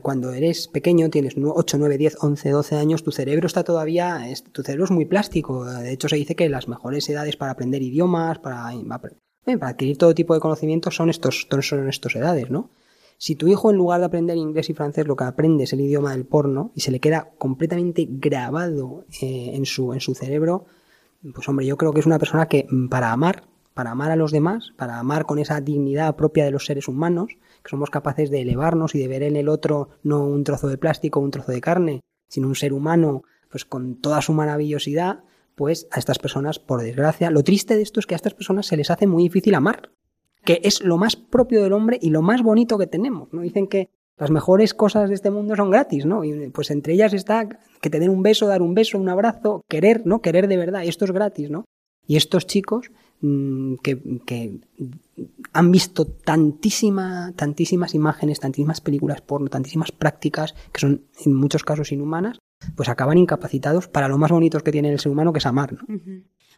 cuando 0.00 0.32
eres 0.32 0.68
pequeño, 0.68 1.10
tienes 1.10 1.34
8, 1.36 1.76
9, 1.78 1.98
10, 1.98 2.16
11, 2.22 2.50
12 2.50 2.76
años, 2.76 3.04
tu 3.04 3.12
cerebro 3.12 3.46
está 3.46 3.64
todavía, 3.64 4.22
tu 4.50 4.62
cerebro 4.62 4.86
es 4.86 4.90
muy 4.90 5.04
plástico. 5.04 5.66
De 5.66 5.92
hecho, 5.92 6.08
se 6.08 6.16
dice 6.16 6.34
que 6.34 6.48
las 6.48 6.68
mejores 6.68 7.06
edades 7.10 7.36
para 7.36 7.52
aprender 7.52 7.82
idiomas, 7.82 8.38
para, 8.38 8.72
para 8.88 9.68
adquirir 9.68 9.98
todo 9.98 10.14
tipo 10.14 10.32
de 10.32 10.40
conocimientos 10.40 10.96
son 10.96 11.10
estos, 11.10 11.46
son 11.60 11.88
estas 11.90 12.16
edades, 12.16 12.50
¿no? 12.50 12.70
Si 13.18 13.36
tu 13.36 13.46
hijo 13.48 13.70
en 13.70 13.76
lugar 13.76 14.00
de 14.00 14.06
aprender 14.06 14.36
inglés 14.36 14.70
y 14.70 14.74
francés 14.74 15.06
lo 15.06 15.16
que 15.16 15.24
aprende 15.24 15.64
es 15.64 15.72
el 15.72 15.80
idioma 15.80 16.12
del 16.12 16.26
porno 16.26 16.72
y 16.74 16.80
se 16.80 16.90
le 16.90 17.00
queda 17.00 17.32
completamente 17.38 18.06
grabado 18.08 19.04
eh, 19.20 19.52
en, 19.54 19.66
su, 19.66 19.92
en 19.92 20.00
su 20.00 20.14
cerebro, 20.14 20.66
pues 21.32 21.48
hombre, 21.48 21.66
yo 21.66 21.76
creo 21.76 21.92
que 21.92 22.00
es 22.00 22.06
una 22.06 22.18
persona 22.18 22.46
que 22.46 22.66
mm, 22.68 22.88
para 22.88 23.12
amar, 23.12 23.44
para 23.72 23.92
amar 23.92 24.10
a 24.10 24.16
los 24.16 24.30
demás, 24.30 24.72
para 24.76 24.98
amar 24.98 25.26
con 25.26 25.38
esa 25.38 25.60
dignidad 25.60 26.16
propia 26.16 26.44
de 26.44 26.50
los 26.50 26.66
seres 26.66 26.88
humanos, 26.88 27.38
que 27.62 27.70
somos 27.70 27.90
capaces 27.90 28.30
de 28.30 28.42
elevarnos 28.42 28.94
y 28.94 28.98
de 28.98 29.08
ver 29.08 29.22
en 29.22 29.36
el 29.36 29.48
otro 29.48 29.88
no 30.02 30.24
un 30.24 30.44
trozo 30.44 30.68
de 30.68 30.78
plástico 30.78 31.20
un 31.20 31.30
trozo 31.30 31.52
de 31.52 31.60
carne, 31.60 32.00
sino 32.28 32.48
un 32.48 32.54
ser 32.54 32.72
humano, 32.72 33.22
pues 33.48 33.64
con 33.64 33.96
toda 33.96 34.20
su 34.20 34.32
maravillosidad, 34.32 35.24
pues 35.54 35.86
a 35.92 35.98
estas 35.98 36.18
personas, 36.18 36.58
por 36.58 36.82
desgracia, 36.82 37.30
lo 37.30 37.44
triste 37.44 37.76
de 37.76 37.82
esto 37.82 38.00
es 38.00 38.06
que 38.06 38.14
a 38.14 38.16
estas 38.16 38.34
personas 38.34 38.66
se 38.66 38.76
les 38.76 38.90
hace 38.90 39.06
muy 39.06 39.22
difícil 39.22 39.54
amar 39.54 39.90
que 40.44 40.60
es 40.62 40.82
lo 40.82 40.96
más 40.96 41.16
propio 41.16 41.62
del 41.62 41.72
hombre 41.72 41.98
y 42.00 42.10
lo 42.10 42.22
más 42.22 42.42
bonito 42.42 42.78
que 42.78 42.86
tenemos, 42.86 43.32
¿no? 43.32 43.42
Dicen 43.42 43.66
que 43.66 43.88
las 44.16 44.30
mejores 44.30 44.74
cosas 44.74 45.08
de 45.08 45.14
este 45.14 45.30
mundo 45.30 45.56
son 45.56 45.70
gratis, 45.70 46.06
¿no? 46.06 46.24
Y 46.24 46.50
pues 46.50 46.70
entre 46.70 46.94
ellas 46.94 47.12
está 47.12 47.48
que 47.80 47.90
te 47.90 47.98
den 47.98 48.10
un 48.10 48.22
beso, 48.22 48.46
dar 48.46 48.62
un 48.62 48.74
beso, 48.74 48.98
un 48.98 49.08
abrazo, 49.08 49.62
querer, 49.68 50.06
¿no? 50.06 50.20
Querer 50.20 50.46
de 50.46 50.56
verdad, 50.56 50.82
y 50.84 50.88
esto 50.88 51.04
es 51.04 51.10
gratis, 51.10 51.50
¿no? 51.50 51.64
Y 52.06 52.16
estos 52.16 52.46
chicos 52.46 52.90
mm, 53.20 53.74
que, 53.76 54.60
han 55.52 55.70
visto 55.70 56.06
tantísima, 56.06 57.32
tantísimas 57.34 57.94
imágenes, 57.94 58.40
tantísimas 58.40 58.80
películas 58.80 59.20
porno, 59.22 59.48
tantísimas 59.48 59.92
prácticas 59.92 60.54
que 60.72 60.80
son 60.80 61.02
en 61.24 61.34
muchos 61.34 61.64
casos 61.64 61.92
inhumanas, 61.92 62.38
pues 62.76 62.88
acaban 62.88 63.18
incapacitados 63.18 63.88
para 63.88 64.08
lo 64.08 64.18
más 64.18 64.30
bonito 64.30 64.60
que 64.60 64.72
tiene 64.72 64.92
el 64.92 64.98
ser 64.98 65.12
humano, 65.12 65.32
que 65.32 65.38
es 65.38 65.46
amar, 65.46 65.72
¿no? 65.72 65.80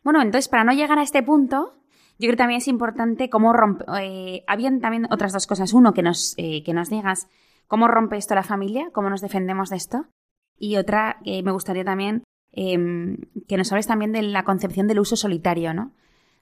Bueno, 0.02 0.22
entonces 0.22 0.48
para 0.48 0.64
no 0.64 0.72
llegar 0.72 0.98
a 0.98 1.02
este 1.02 1.22
punto, 1.22 1.74
yo 2.18 2.26
creo 2.26 2.32
que 2.32 2.36
también 2.36 2.58
es 2.58 2.68
importante 2.68 3.28
cómo 3.28 3.52
rompe. 3.52 3.84
Eh, 4.00 4.44
habían 4.46 4.80
también 4.80 5.06
otras 5.10 5.32
dos 5.32 5.46
cosas. 5.46 5.72
Uno, 5.72 5.92
que 5.92 6.02
nos, 6.02 6.34
eh, 6.38 6.62
que 6.64 6.72
nos 6.72 6.88
digas 6.88 7.28
cómo 7.66 7.88
rompe 7.88 8.16
esto 8.16 8.34
la 8.34 8.42
familia, 8.42 8.90
cómo 8.92 9.10
nos 9.10 9.20
defendemos 9.20 9.70
de 9.70 9.76
esto. 9.76 10.06
Y 10.58 10.76
otra, 10.76 11.18
que 11.24 11.42
me 11.42 11.52
gustaría 11.52 11.84
también 11.84 12.22
em, 12.52 13.18
que 13.46 13.58
nos 13.58 13.70
hables 13.70 13.86
también 13.86 14.12
de 14.12 14.22
la 14.22 14.44
concepción 14.44 14.86
del 14.86 15.00
uso 15.00 15.16
solitario, 15.16 15.74
¿no? 15.74 15.92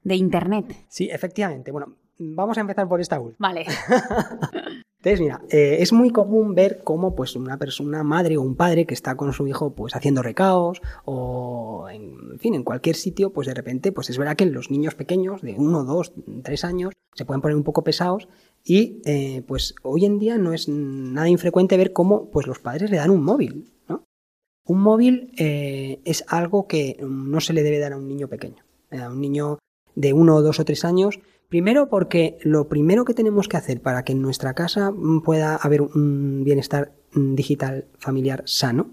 De 0.04 0.14
Internet. 0.14 0.84
Sí, 0.88 1.08
efectivamente. 1.10 1.72
Bueno, 1.72 1.96
vamos 2.18 2.56
a 2.56 2.60
empezar 2.60 2.86
por 2.86 3.00
esta 3.00 3.18
última. 3.18 3.48
Vale. 3.48 3.66
Entonces, 5.04 5.20
mira, 5.20 5.42
eh, 5.50 5.76
es 5.80 5.92
muy 5.92 6.08
común 6.08 6.54
ver 6.54 6.80
cómo 6.82 7.14
pues 7.14 7.36
una 7.36 7.58
persona, 7.58 7.88
una 7.90 8.02
madre 8.02 8.38
o 8.38 8.40
un 8.40 8.56
padre 8.56 8.86
que 8.86 8.94
está 8.94 9.16
con 9.16 9.34
su 9.34 9.46
hijo 9.46 9.74
pues 9.74 9.94
haciendo 9.94 10.22
recaos 10.22 10.80
o 11.04 11.86
en, 11.90 12.38
fin, 12.38 12.54
en 12.54 12.64
cualquier 12.64 12.96
sitio, 12.96 13.30
pues 13.30 13.46
de 13.46 13.52
repente, 13.52 13.92
pues 13.92 14.08
es 14.08 14.16
verdad 14.16 14.34
que 14.34 14.46
los 14.46 14.70
niños 14.70 14.94
pequeños 14.94 15.42
de 15.42 15.56
uno, 15.58 15.84
dos, 15.84 16.14
tres 16.42 16.64
años 16.64 16.94
se 17.12 17.26
pueden 17.26 17.42
poner 17.42 17.54
un 17.54 17.64
poco 17.64 17.84
pesados 17.84 18.28
y 18.64 19.02
eh, 19.04 19.42
pues 19.46 19.74
hoy 19.82 20.06
en 20.06 20.18
día 20.18 20.38
no 20.38 20.54
es 20.54 20.70
nada 20.70 21.28
infrecuente 21.28 21.76
ver 21.76 21.92
cómo 21.92 22.30
pues 22.30 22.46
los 22.46 22.60
padres 22.60 22.90
le 22.90 22.96
dan 22.96 23.10
un 23.10 23.24
móvil, 23.24 23.74
¿no? 23.86 24.04
Un 24.66 24.80
móvil 24.80 25.32
eh, 25.36 26.00
es 26.06 26.24
algo 26.28 26.66
que 26.66 26.96
no 27.06 27.42
se 27.42 27.52
le 27.52 27.62
debe 27.62 27.78
dar 27.78 27.92
a 27.92 27.98
un 27.98 28.08
niño 28.08 28.28
pequeño, 28.28 28.64
a 28.90 29.10
un 29.10 29.20
niño 29.20 29.58
de 29.96 30.14
uno, 30.14 30.40
dos 30.40 30.60
o 30.60 30.64
tres 30.64 30.82
años 30.86 31.20
Primero 31.48 31.88
porque 31.88 32.38
lo 32.42 32.68
primero 32.68 33.04
que 33.04 33.14
tenemos 33.14 33.48
que 33.48 33.56
hacer 33.56 33.80
para 33.80 34.04
que 34.04 34.12
en 34.12 34.22
nuestra 34.22 34.54
casa 34.54 34.92
pueda 35.24 35.56
haber 35.56 35.82
un 35.82 36.42
bienestar 36.44 36.92
digital 37.14 37.86
familiar 37.98 38.42
sano 38.46 38.90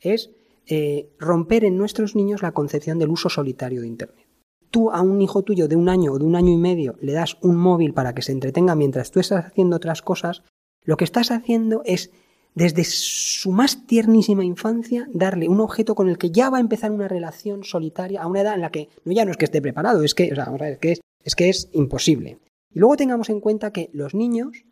es 0.00 0.30
eh, 0.66 1.08
romper 1.18 1.64
en 1.64 1.78
nuestros 1.78 2.16
niños 2.16 2.42
la 2.42 2.52
concepción 2.52 2.98
del 2.98 3.10
uso 3.10 3.28
solitario 3.28 3.80
de 3.80 3.86
Internet. 3.86 4.26
Tú 4.70 4.90
a 4.90 5.00
un 5.00 5.22
hijo 5.22 5.42
tuyo 5.42 5.68
de 5.68 5.76
un 5.76 5.88
año 5.88 6.12
o 6.12 6.18
de 6.18 6.24
un 6.24 6.34
año 6.34 6.52
y 6.52 6.56
medio 6.56 6.96
le 7.00 7.12
das 7.12 7.38
un 7.40 7.56
móvil 7.56 7.94
para 7.94 8.14
que 8.14 8.22
se 8.22 8.32
entretenga 8.32 8.74
mientras 8.74 9.10
tú 9.10 9.20
estás 9.20 9.46
haciendo 9.46 9.76
otras 9.76 10.02
cosas, 10.02 10.42
lo 10.82 10.96
que 10.96 11.04
estás 11.04 11.30
haciendo 11.30 11.82
es 11.84 12.10
desde 12.54 12.84
su 12.84 13.52
más 13.52 13.86
tiernísima 13.86 14.44
infancia, 14.44 15.06
darle 15.12 15.48
un 15.48 15.60
objeto 15.60 15.94
con 15.94 16.08
el 16.08 16.16
que 16.16 16.30
ya 16.30 16.48
va 16.48 16.56
a 16.56 16.62
empezar 16.62 16.90
una 16.90 17.06
relación 17.06 17.64
solitaria 17.64 18.22
a 18.22 18.26
una 18.26 18.40
edad 18.40 18.54
en 18.54 18.62
la 18.62 18.70
que 18.70 18.88
no 19.04 19.12
ya 19.12 19.24
no 19.24 19.30
es 19.30 19.36
que 19.36 19.44
esté 19.44 19.60
preparado, 19.60 20.02
es 20.02 20.14
que, 20.14 20.24
es, 20.24 20.78
que 20.78 20.92
es, 20.92 21.00
es 21.26 21.34
que 21.34 21.48
es 21.50 21.68
imposible. 21.72 22.38
Y 22.70 22.78
luego 22.78 22.96
tengamos 22.96 23.28
en 23.30 23.40
cuenta 23.40 23.72
que 23.72 23.90
los 23.92 24.14
niños 24.14 24.64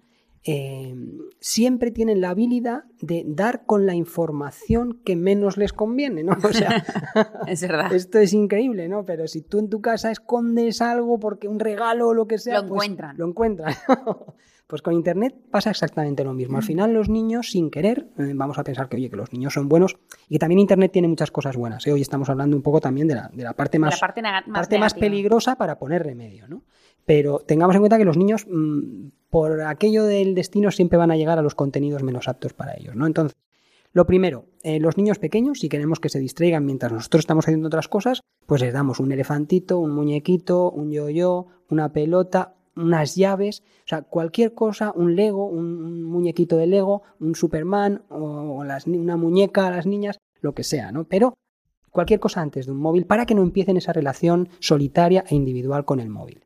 eh, 0.44 0.94
siempre 1.40 1.90
tienen 1.90 2.20
la 2.20 2.30
habilidad 2.30 2.84
de 3.00 3.24
dar 3.26 3.66
con 3.66 3.86
la 3.86 3.94
información 3.94 5.00
que 5.05 5.16
menos 5.16 5.57
les 5.57 5.72
conviene, 5.72 6.22
¿no? 6.22 6.36
O 6.42 6.52
sea, 6.52 6.84
es 7.48 7.62
verdad. 7.62 7.92
Esto 7.92 8.20
es 8.20 8.32
increíble, 8.32 8.88
¿no? 8.88 9.05
Pero 9.05 9.26
si 9.26 9.42
tú 9.42 9.59
en 9.59 9.68
tu 9.68 9.80
casa 9.80 10.12
escondes 10.12 10.80
algo 10.80 11.18
porque 11.18 11.48
un 11.48 11.59
regalo 11.59 12.09
o 12.09 12.14
lo 12.14 12.28
que 12.28 12.38
sea, 12.38 12.61
lo 12.61 12.68
pues 12.68 12.84
encuentran. 12.84 13.18
lo 13.18 13.26
encuentran. 13.26 13.74
Pues 14.75 14.83
con 14.83 14.95
Internet 14.95 15.37
pasa 15.53 15.70
exactamente 15.70 16.25
lo 16.25 16.33
mismo. 16.33 16.57
Al 16.57 16.64
mm. 16.64 16.66
final 16.66 16.93
los 16.93 17.09
niños, 17.09 17.53
sin 17.53 17.70
querer, 17.70 18.09
eh, 18.18 18.33
vamos 18.35 18.59
a 18.59 18.64
pensar 18.64 18.89
que, 18.89 18.97
oye, 18.97 19.09
que 19.09 19.14
los 19.14 19.33
niños 19.33 19.55
son 19.55 19.68
buenos 19.68 19.97
y 20.29 20.35
que 20.35 20.39
también 20.41 20.59
Internet 20.59 20.91
tiene 20.91 21.07
muchas 21.07 21.31
cosas 21.31 21.57
buenas. 21.57 21.87
¿eh? 21.87 21.93
Hoy 21.93 22.01
estamos 22.01 22.29
hablando 22.29 22.57
un 22.57 22.62
poco 22.64 22.81
también 22.81 23.07
de 23.07 23.14
la, 23.14 23.31
de 23.33 23.45
la 23.45 23.53
parte, 23.53 23.79
más, 23.79 24.01
parte, 24.01 24.20
parte 24.53 24.79
más 24.81 24.95
peligrosa 24.95 25.55
para 25.55 25.79
poner 25.79 26.03
remedio, 26.03 26.49
¿no? 26.49 26.64
Pero 27.07 27.39
tengamos 27.39 27.77
en 27.77 27.83
cuenta 27.83 27.99
que 27.99 28.05
los 28.05 28.16
niños, 28.16 28.49
mm, 28.51 29.11
por 29.31 29.61
aquello 29.61 30.03
del 30.03 30.35
destino, 30.35 30.72
siempre 30.72 30.99
van 30.99 31.12
a 31.12 31.16
llegar 31.16 31.39
a 31.39 31.43
los 31.43 31.55
contenidos 31.55 32.03
menos 32.03 32.27
aptos 32.27 32.53
para 32.53 32.75
ellos, 32.77 32.97
¿no? 32.97 33.07
Entonces, 33.07 33.37
lo 33.93 34.07
primero, 34.07 34.47
eh, 34.64 34.81
los 34.81 34.97
niños 34.97 35.20
pequeños, 35.20 35.61
si 35.61 35.68
queremos 35.68 36.01
que 36.01 36.09
se 36.09 36.18
distraigan 36.18 36.66
mientras 36.66 36.91
nosotros 36.91 37.20
estamos 37.20 37.45
haciendo 37.45 37.68
otras 37.68 37.87
cosas, 37.87 38.22
pues 38.45 38.61
les 38.61 38.72
damos 38.75 38.99
un 38.99 39.12
elefantito, 39.12 39.79
un 39.79 39.93
muñequito, 39.93 40.68
un 40.72 40.91
yo-yo, 40.91 41.47
una 41.70 41.93
pelota, 41.93 42.57
unas 42.77 43.14
llaves, 43.14 43.62
o 43.85 43.89
sea, 43.89 44.03
cualquier 44.03 44.55
cosa, 44.55 44.93
un 44.95 45.16
Lego, 45.16 45.47
un, 45.47 46.03
muñequito 46.03 46.57
de 46.57 46.66
Lego, 46.66 47.03
un 47.20 47.35
Superman 47.35 48.03
o, 48.09 48.64
una 48.87 49.16
muñeca 49.16 49.66
a 49.66 49.70
las 49.70 49.87
niñas, 49.87 50.18
lo 50.41 50.55
que 50.55 50.64
sea, 50.64 50.93
¿no? 50.93 51.05
Pero 51.05 51.35
cualquier 51.91 52.20
cosa 52.20 52.41
antes 52.41 52.66
de 52.66 52.72
un 52.72 52.79
móvil 52.79 53.07
para 53.07 53.25
que 53.25 53.35
no 53.35 53.43
empiecen 53.43 53.77
esa 53.77 53.93
relación 53.93 54.49
solitaria 54.59 55.25
e 55.29 55.35
individual 55.35 55.85
con 55.85 56.01
el 56.01 56.09
móvil. 56.09 56.45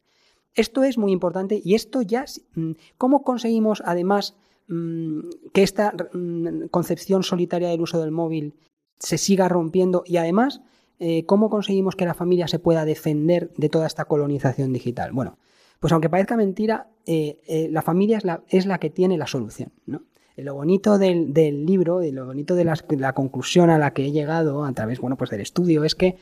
Esto 0.54 0.82
es 0.84 0.98
muy 0.98 1.12
importante 1.12 1.60
y 1.64 1.74
esto 1.74 2.02
ya, 2.02 2.24
mm, 2.54 2.72
¿cómo 2.98 3.22
conseguimos 3.22 3.82
además 3.84 4.36
mm, 4.68 5.20
que 5.52 5.62
esta 5.62 5.94
mm, 6.12 6.66
concepción 6.70 7.22
solitaria 7.22 7.68
del 7.68 7.80
uso 7.80 8.00
del 8.00 8.10
móvil 8.10 8.54
se 8.98 9.18
siga 9.18 9.48
rompiendo 9.48 10.02
y 10.04 10.16
además, 10.16 10.60
eh, 10.98 11.24
¿cómo 11.24 11.48
conseguimos 11.48 11.96
que 11.96 12.04
la 12.04 12.14
familia 12.14 12.48
se 12.48 12.58
pueda 12.58 12.84
defender 12.84 13.52
de 13.56 13.68
toda 13.68 13.86
esta 13.86 14.04
colonización 14.06 14.72
digital? 14.72 15.12
Bueno, 15.12 15.38
pues 15.80 15.92
aunque 15.92 16.10
parezca 16.10 16.36
mentira, 16.36 16.88
eh, 17.06 17.40
eh, 17.46 17.68
la 17.70 17.82
familia 17.82 18.18
es 18.48 18.66
la, 18.66 18.78
que 18.78 18.90
tiene 18.90 19.16
la 19.16 19.26
solución. 19.26 19.72
¿no? 19.86 20.02
Lo 20.36 20.54
bonito 20.54 20.98
del, 20.98 21.32
libro 21.64 22.02
y 22.02 22.10
lo 22.10 22.26
bonito 22.26 22.54
de 22.54 22.64
la, 22.64 23.12
conclusión 23.12 23.70
a 23.70 23.78
la 23.78 23.92
que 23.92 24.06
he 24.06 24.12
llegado 24.12 24.64
a 24.64 24.72
través 24.72 25.00
bueno, 25.00 25.16
pues 25.16 25.30
del 25.30 25.40
estudio 25.40 25.84
es 25.84 25.94
que 25.94 26.16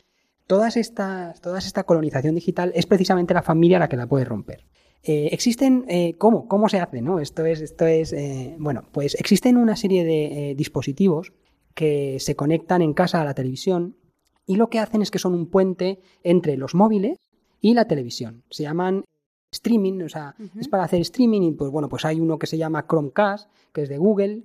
todas 0.45 0.77
estas, 0.77 1.41
toda 1.41 1.59
esta 1.59 1.83
colonización 1.83 2.35
digital 2.35 2.71
es 2.75 2.85
precisamente 2.85 3.33
la 3.33 3.41
familia 3.41 3.79
la 3.79 3.89
que 3.89 3.97
la 3.97 4.07
puede 4.07 4.25
romper. 4.25 4.65
Eh, 5.03 5.29
existen, 5.31 5.85
¿cómo? 6.17 6.47
¿Cómo 6.47 6.69
se 6.69 6.79
hace? 6.79 7.01
¿no? 7.01 7.19
Esto 7.19 7.45
es, 7.45 7.61
esto 7.61 7.85
es 7.85 8.15
bueno, 8.57 8.83
pues 8.91 9.15
existen 9.15 9.57
una 9.57 9.75
serie 9.75 10.03
de 10.03 10.55
dispositivos 10.55 11.33
que 11.73 12.17
se 12.19 12.35
conectan 12.35 12.81
en 12.81 12.93
casa 12.93 13.21
a 13.21 13.25
la 13.25 13.35
televisión 13.35 13.95
y 14.47 14.55
lo 14.55 14.69
que 14.69 14.79
hacen 14.79 15.01
es 15.01 15.11
que 15.11 15.19
son 15.19 15.33
un 15.33 15.47
puente 15.47 15.99
entre 16.23 16.57
los 16.57 16.73
móviles 16.73 17.19
y 17.61 17.73
la 17.73 17.85
televisión. 17.85 18.43
Se 18.49 18.63
llaman 18.63 19.03
streaming, 19.51 20.01
o 20.01 20.09
sea, 20.09 20.35
es 20.59 20.67
para 20.67 20.83
hacer 20.83 21.01
streaming 21.01 21.41
y 21.41 21.51
pues 21.51 21.71
bueno, 21.71 21.89
pues 21.89 22.05
hay 22.05 22.19
uno 22.19 22.37
que 22.37 22.47
se 22.47 22.57
llama 22.57 22.85
Chromecast, 22.87 23.49
que 23.73 23.83
es 23.83 23.89
de 23.89 23.97
Google, 23.97 24.43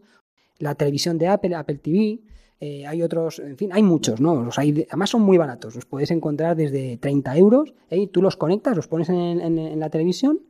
la 0.59 0.74
televisión 0.74 1.18
de 1.18 1.28
Apple, 1.28 1.55
Apple 1.55 1.78
TV, 1.78 2.20
eh, 2.61 2.86
hay 2.86 3.03
otros, 3.03 3.40
en 3.40 3.57
fin, 3.57 3.70
hay 3.72 3.82
muchos, 3.82 4.20
¿no? 4.20 4.40
Los 4.40 4.57
hay, 4.59 4.86
además 4.88 5.11
son 5.11 5.22
muy 5.22 5.36
baratos, 5.36 5.74
los 5.74 5.84
puedes 5.84 6.12
encontrar 6.12 6.55
desde 6.55 6.96
30 6.96 7.36
euros, 7.36 7.74
¿eh? 7.90 8.07
tú 8.07 8.22
los 8.22 8.36
conectas, 8.36 8.76
los 8.76 8.86
pones 8.86 9.09
en, 9.09 9.80
la 9.80 9.90
televisión 9.90 10.40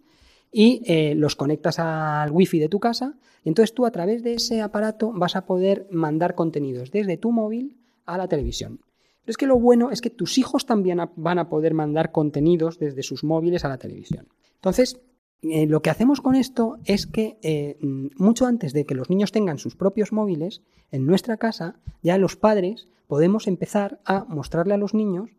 y 0.52 0.82
eh, 0.84 1.14
los 1.14 1.36
conectas 1.36 1.78
al 1.78 2.30
wifi 2.30 2.58
de 2.58 2.68
tu 2.68 2.80
casa 2.80 3.14
y 3.44 3.48
entonces 3.48 3.74
tú 3.74 3.86
a 3.86 3.90
través 3.90 4.22
de 4.22 4.34
ese 4.34 4.60
aparato 4.60 5.12
vas 5.12 5.36
a 5.36 5.46
poder 5.46 5.86
mandar 5.90 6.34
contenidos 6.34 6.90
desde 6.90 7.16
tu 7.16 7.32
móvil 7.32 7.78
a 8.04 8.18
la 8.18 8.28
televisión. 8.28 8.80
Pero 9.22 9.30
es 9.30 9.36
que 9.36 9.46
lo 9.46 9.58
bueno 9.58 9.90
es 9.90 10.00
que 10.00 10.10
tus 10.10 10.38
hijos 10.38 10.66
también 10.66 11.00
van 11.16 11.38
a 11.38 11.48
poder 11.48 11.74
mandar 11.74 12.12
contenidos 12.12 12.78
desde 12.78 13.02
sus 13.02 13.24
móviles 13.24 13.64
a 13.64 13.68
la 13.68 13.78
televisión. 13.78 14.28
Entonces, 14.54 15.00
eh, 15.42 15.66
lo 15.66 15.82
que 15.82 15.90
hacemos 15.90 16.20
con 16.20 16.36
esto 16.36 16.78
es 16.84 17.06
que 17.06 17.38
eh, 17.42 17.76
mucho 18.16 18.46
antes 18.46 18.72
de 18.72 18.84
que 18.84 18.94
los 18.94 19.10
niños 19.10 19.32
tengan 19.32 19.58
sus 19.58 19.74
propios 19.74 20.12
móviles, 20.12 20.62
en 20.92 21.06
nuestra 21.06 21.36
casa, 21.36 21.76
ya 22.02 22.18
los 22.18 22.36
padres 22.36 22.88
podemos 23.08 23.46
empezar 23.46 24.00
a 24.04 24.24
mostrarle 24.24 24.74
a 24.74 24.78
los 24.78 24.94
niños 24.94 25.30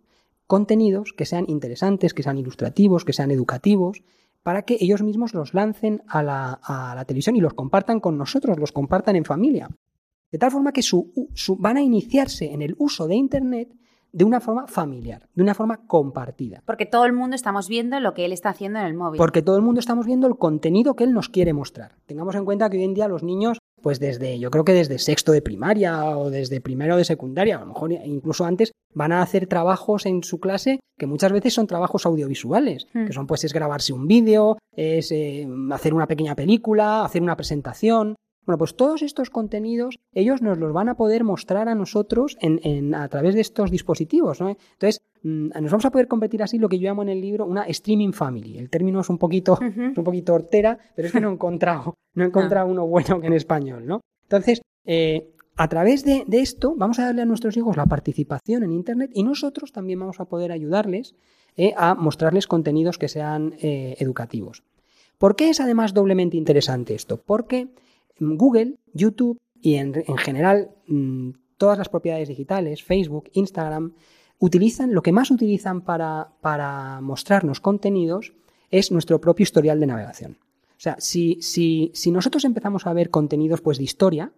contenidos 0.47 1.13
que 1.13 1.25
sean 1.25 1.45
interesantes, 1.47 2.13
que 2.13 2.23
sean 2.23 2.37
ilustrativos, 2.37 3.05
que 3.05 3.13
sean 3.13 3.31
educativos, 3.31 4.03
para 4.43 4.63
que 4.63 4.77
ellos 4.79 5.01
mismos 5.01 5.33
los 5.33 5.53
lancen 5.53 6.03
a 6.07 6.21
la, 6.21 7.03
televisión 7.07 7.35
y 7.35 7.41
los 7.41 7.53
compartan 7.53 7.99
con 7.99 8.17
nosotros, 8.17 8.59
los 8.59 8.71
compartan 8.71 9.15
en 9.15 9.25
familia. 9.25 9.69
De 10.33 10.39
tal 10.39 10.49
forma 10.49 10.71
que 10.73 10.81
van 11.59 11.77
a 11.77 11.81
iniciarse 11.81 12.51
en 12.51 12.63
el 12.63 12.73
uso 12.79 13.07
de 13.07 13.13
Internet 13.13 13.69
de 14.11 14.23
una 14.25 14.39
forma 14.39 14.65
familiar, 14.65 15.29
de 15.35 15.43
una 15.43 15.53
forma 15.53 15.85
compartida. 15.85 16.63
Porque 16.65 16.87
todo 16.87 17.05
el 17.05 17.13
mundo 17.13 17.35
estamos 17.35 17.67
viendo 17.67 17.99
lo 17.99 18.15
que 18.15 18.25
él 18.25 18.33
está 18.33 18.49
haciendo 18.49 18.79
en 18.79 18.85
el 18.85 18.95
móvil. 18.95 19.19
Porque 19.19 19.43
todo 19.43 19.57
el 19.57 19.61
mundo 19.61 19.79
estamos 19.79 20.07
viendo 20.07 20.25
el 20.25 20.35
contenido 20.35 20.95
que 20.95 21.03
él 21.03 21.13
nos 21.13 21.29
quiere 21.29 21.53
mostrar. 21.53 21.97
Tengamos 22.07 22.33
en 22.33 22.45
cuenta 22.45 22.67
que 22.71 22.77
hoy 22.77 22.83
en 22.83 22.95
día 22.95 23.07
los 23.07 23.21
niños, 23.21 23.59
pues 23.83 23.99
desde, 23.99 24.39
yo 24.39 24.49
creo 24.49 24.65
que 24.65 24.73
desde 24.73 24.97
sexto 24.97 25.33
de 25.33 25.43
primaria 25.43 26.17
o 26.17 26.31
desde 26.31 26.61
primero 26.61 26.97
de 26.97 27.05
secundaria, 27.05 27.57
a 27.57 27.59
lo 27.59 27.67
mejor 27.67 27.91
incluso 27.91 28.43
antes, 28.43 28.71
van 28.95 29.11
a 29.11 29.21
hacer 29.21 29.45
trabajos 29.45 30.07
en 30.07 30.23
su 30.23 30.39
clase 30.39 30.79
que 30.97 31.05
muchas 31.05 31.31
veces 31.31 31.53
son 31.53 31.67
trabajos 31.67 32.07
audiovisuales, 32.07 32.87
hmm. 32.93 33.05
que 33.05 33.13
son 33.13 33.27
pues 33.27 33.43
es 33.43 33.53
grabarse 33.53 33.93
un 33.93 34.07
vídeo, 34.07 34.57
es 34.75 35.11
eh, 35.11 35.47
hacer 35.71 35.93
una 35.93 36.07
pequeña 36.07 36.35
película, 36.35 37.05
hacer 37.05 37.21
una 37.21 37.35
presentación. 37.35 38.15
Bueno, 38.45 38.57
pues 38.57 38.75
todos 38.75 39.01
estos 39.01 39.29
contenidos 39.29 39.99
ellos 40.13 40.41
nos 40.41 40.57
los 40.57 40.73
van 40.73 40.89
a 40.89 40.95
poder 40.95 41.23
mostrar 41.23 41.69
a 41.69 41.75
nosotros 41.75 42.37
en, 42.41 42.93
a 42.93 43.07
través 43.07 43.35
de 43.35 43.41
estos 43.41 43.71
dispositivos. 43.71 44.41
¿no? 44.41 44.49
Entonces, 44.49 45.01
mm, 45.23 45.49
nos 45.61 45.71
vamos 45.71 45.85
a 45.85 45.91
poder 45.91 46.07
competir 46.07 46.43
así 46.43 46.59
lo 46.59 46.69
que 46.69 46.79
yo 46.79 46.89
llamo 46.89 47.03
en 47.03 47.09
el 47.09 47.21
libro 47.21 47.45
una 47.45 47.63
streaming 47.63 48.11
family. 48.11 48.57
El 48.57 48.69
término 48.69 49.01
es 49.01 49.09
un 49.09 49.17
poquito, 49.17 49.57
un 49.97 50.03
poquito 50.03 50.33
hortera, 50.33 50.77
pero 50.95 51.07
es 51.07 51.13
que 51.13 51.21
no 51.21 51.29
he 51.29 51.33
encontrado, 51.33 51.95
no 52.15 52.23
he 52.23 52.27
encontrado 52.27 52.67
uno 52.67 52.85
bueno 52.85 53.21
que 53.21 53.27
en 53.27 53.33
español. 53.33 53.85
¿no? 53.87 54.01
Entonces, 54.23 54.61
eh, 54.85 55.33
a 55.55 55.67
través 55.67 56.03
de, 56.03 56.25
esto 56.31 56.73
vamos 56.75 56.99
a 56.99 57.05
darle 57.05 57.21
a 57.21 57.25
nuestros 57.25 57.55
hijos 57.57 57.77
la 57.77 57.85
participación 57.85 58.63
en 58.63 58.71
Internet 58.71 59.11
y 59.13 59.23
nosotros 59.23 59.71
también 59.71 59.99
vamos 59.99 60.19
a 60.19 60.25
poder 60.25 60.51
ayudarles 60.51 61.15
eh, 61.55 61.73
a 61.77 61.93
mostrarles 61.93 62.47
contenidos 62.47 62.97
que 62.97 63.07
sean 63.07 63.53
eh, 63.61 63.95
educativos. 63.99 64.63
¿Por 65.19 65.35
qué 65.35 65.49
es 65.49 65.59
además 65.59 65.93
doblemente 65.93 66.37
interesante 66.37 66.95
esto? 66.95 67.21
Porque 67.21 67.67
Google, 68.19 68.77
YouTube 68.93 69.39
y 69.61 69.75
en, 69.75 69.93
general 70.17 70.71
mm, 70.87 71.31
todas 71.57 71.77
las 71.77 71.89
propiedades 71.89 72.27
digitales, 72.27 72.83
Facebook, 72.83 73.29
Instagram, 73.33 73.93
utilizan, 74.39 74.93
lo 74.93 75.01
que 75.01 75.11
más 75.11 75.31
utilizan 75.31 75.81
para, 75.81 76.33
para 76.41 76.99
mostrarnos 77.01 77.59
contenidos 77.59 78.33
es 78.71 78.91
nuestro 78.91 79.21
propio 79.21 79.43
historial 79.43 79.79
de 79.79 79.87
navegación. 79.87 80.37
O 80.71 80.83
sea, 80.83 80.97
si, 80.99 81.41
si, 81.41 81.91
si 81.93 82.11
nosotros 82.11 82.43
empezamos 82.43 82.85
a 82.85 82.93
ver 82.93 83.09
contenidos 83.09 83.61
pues, 83.61 83.77
de 83.77 83.85
historia 83.85 84.33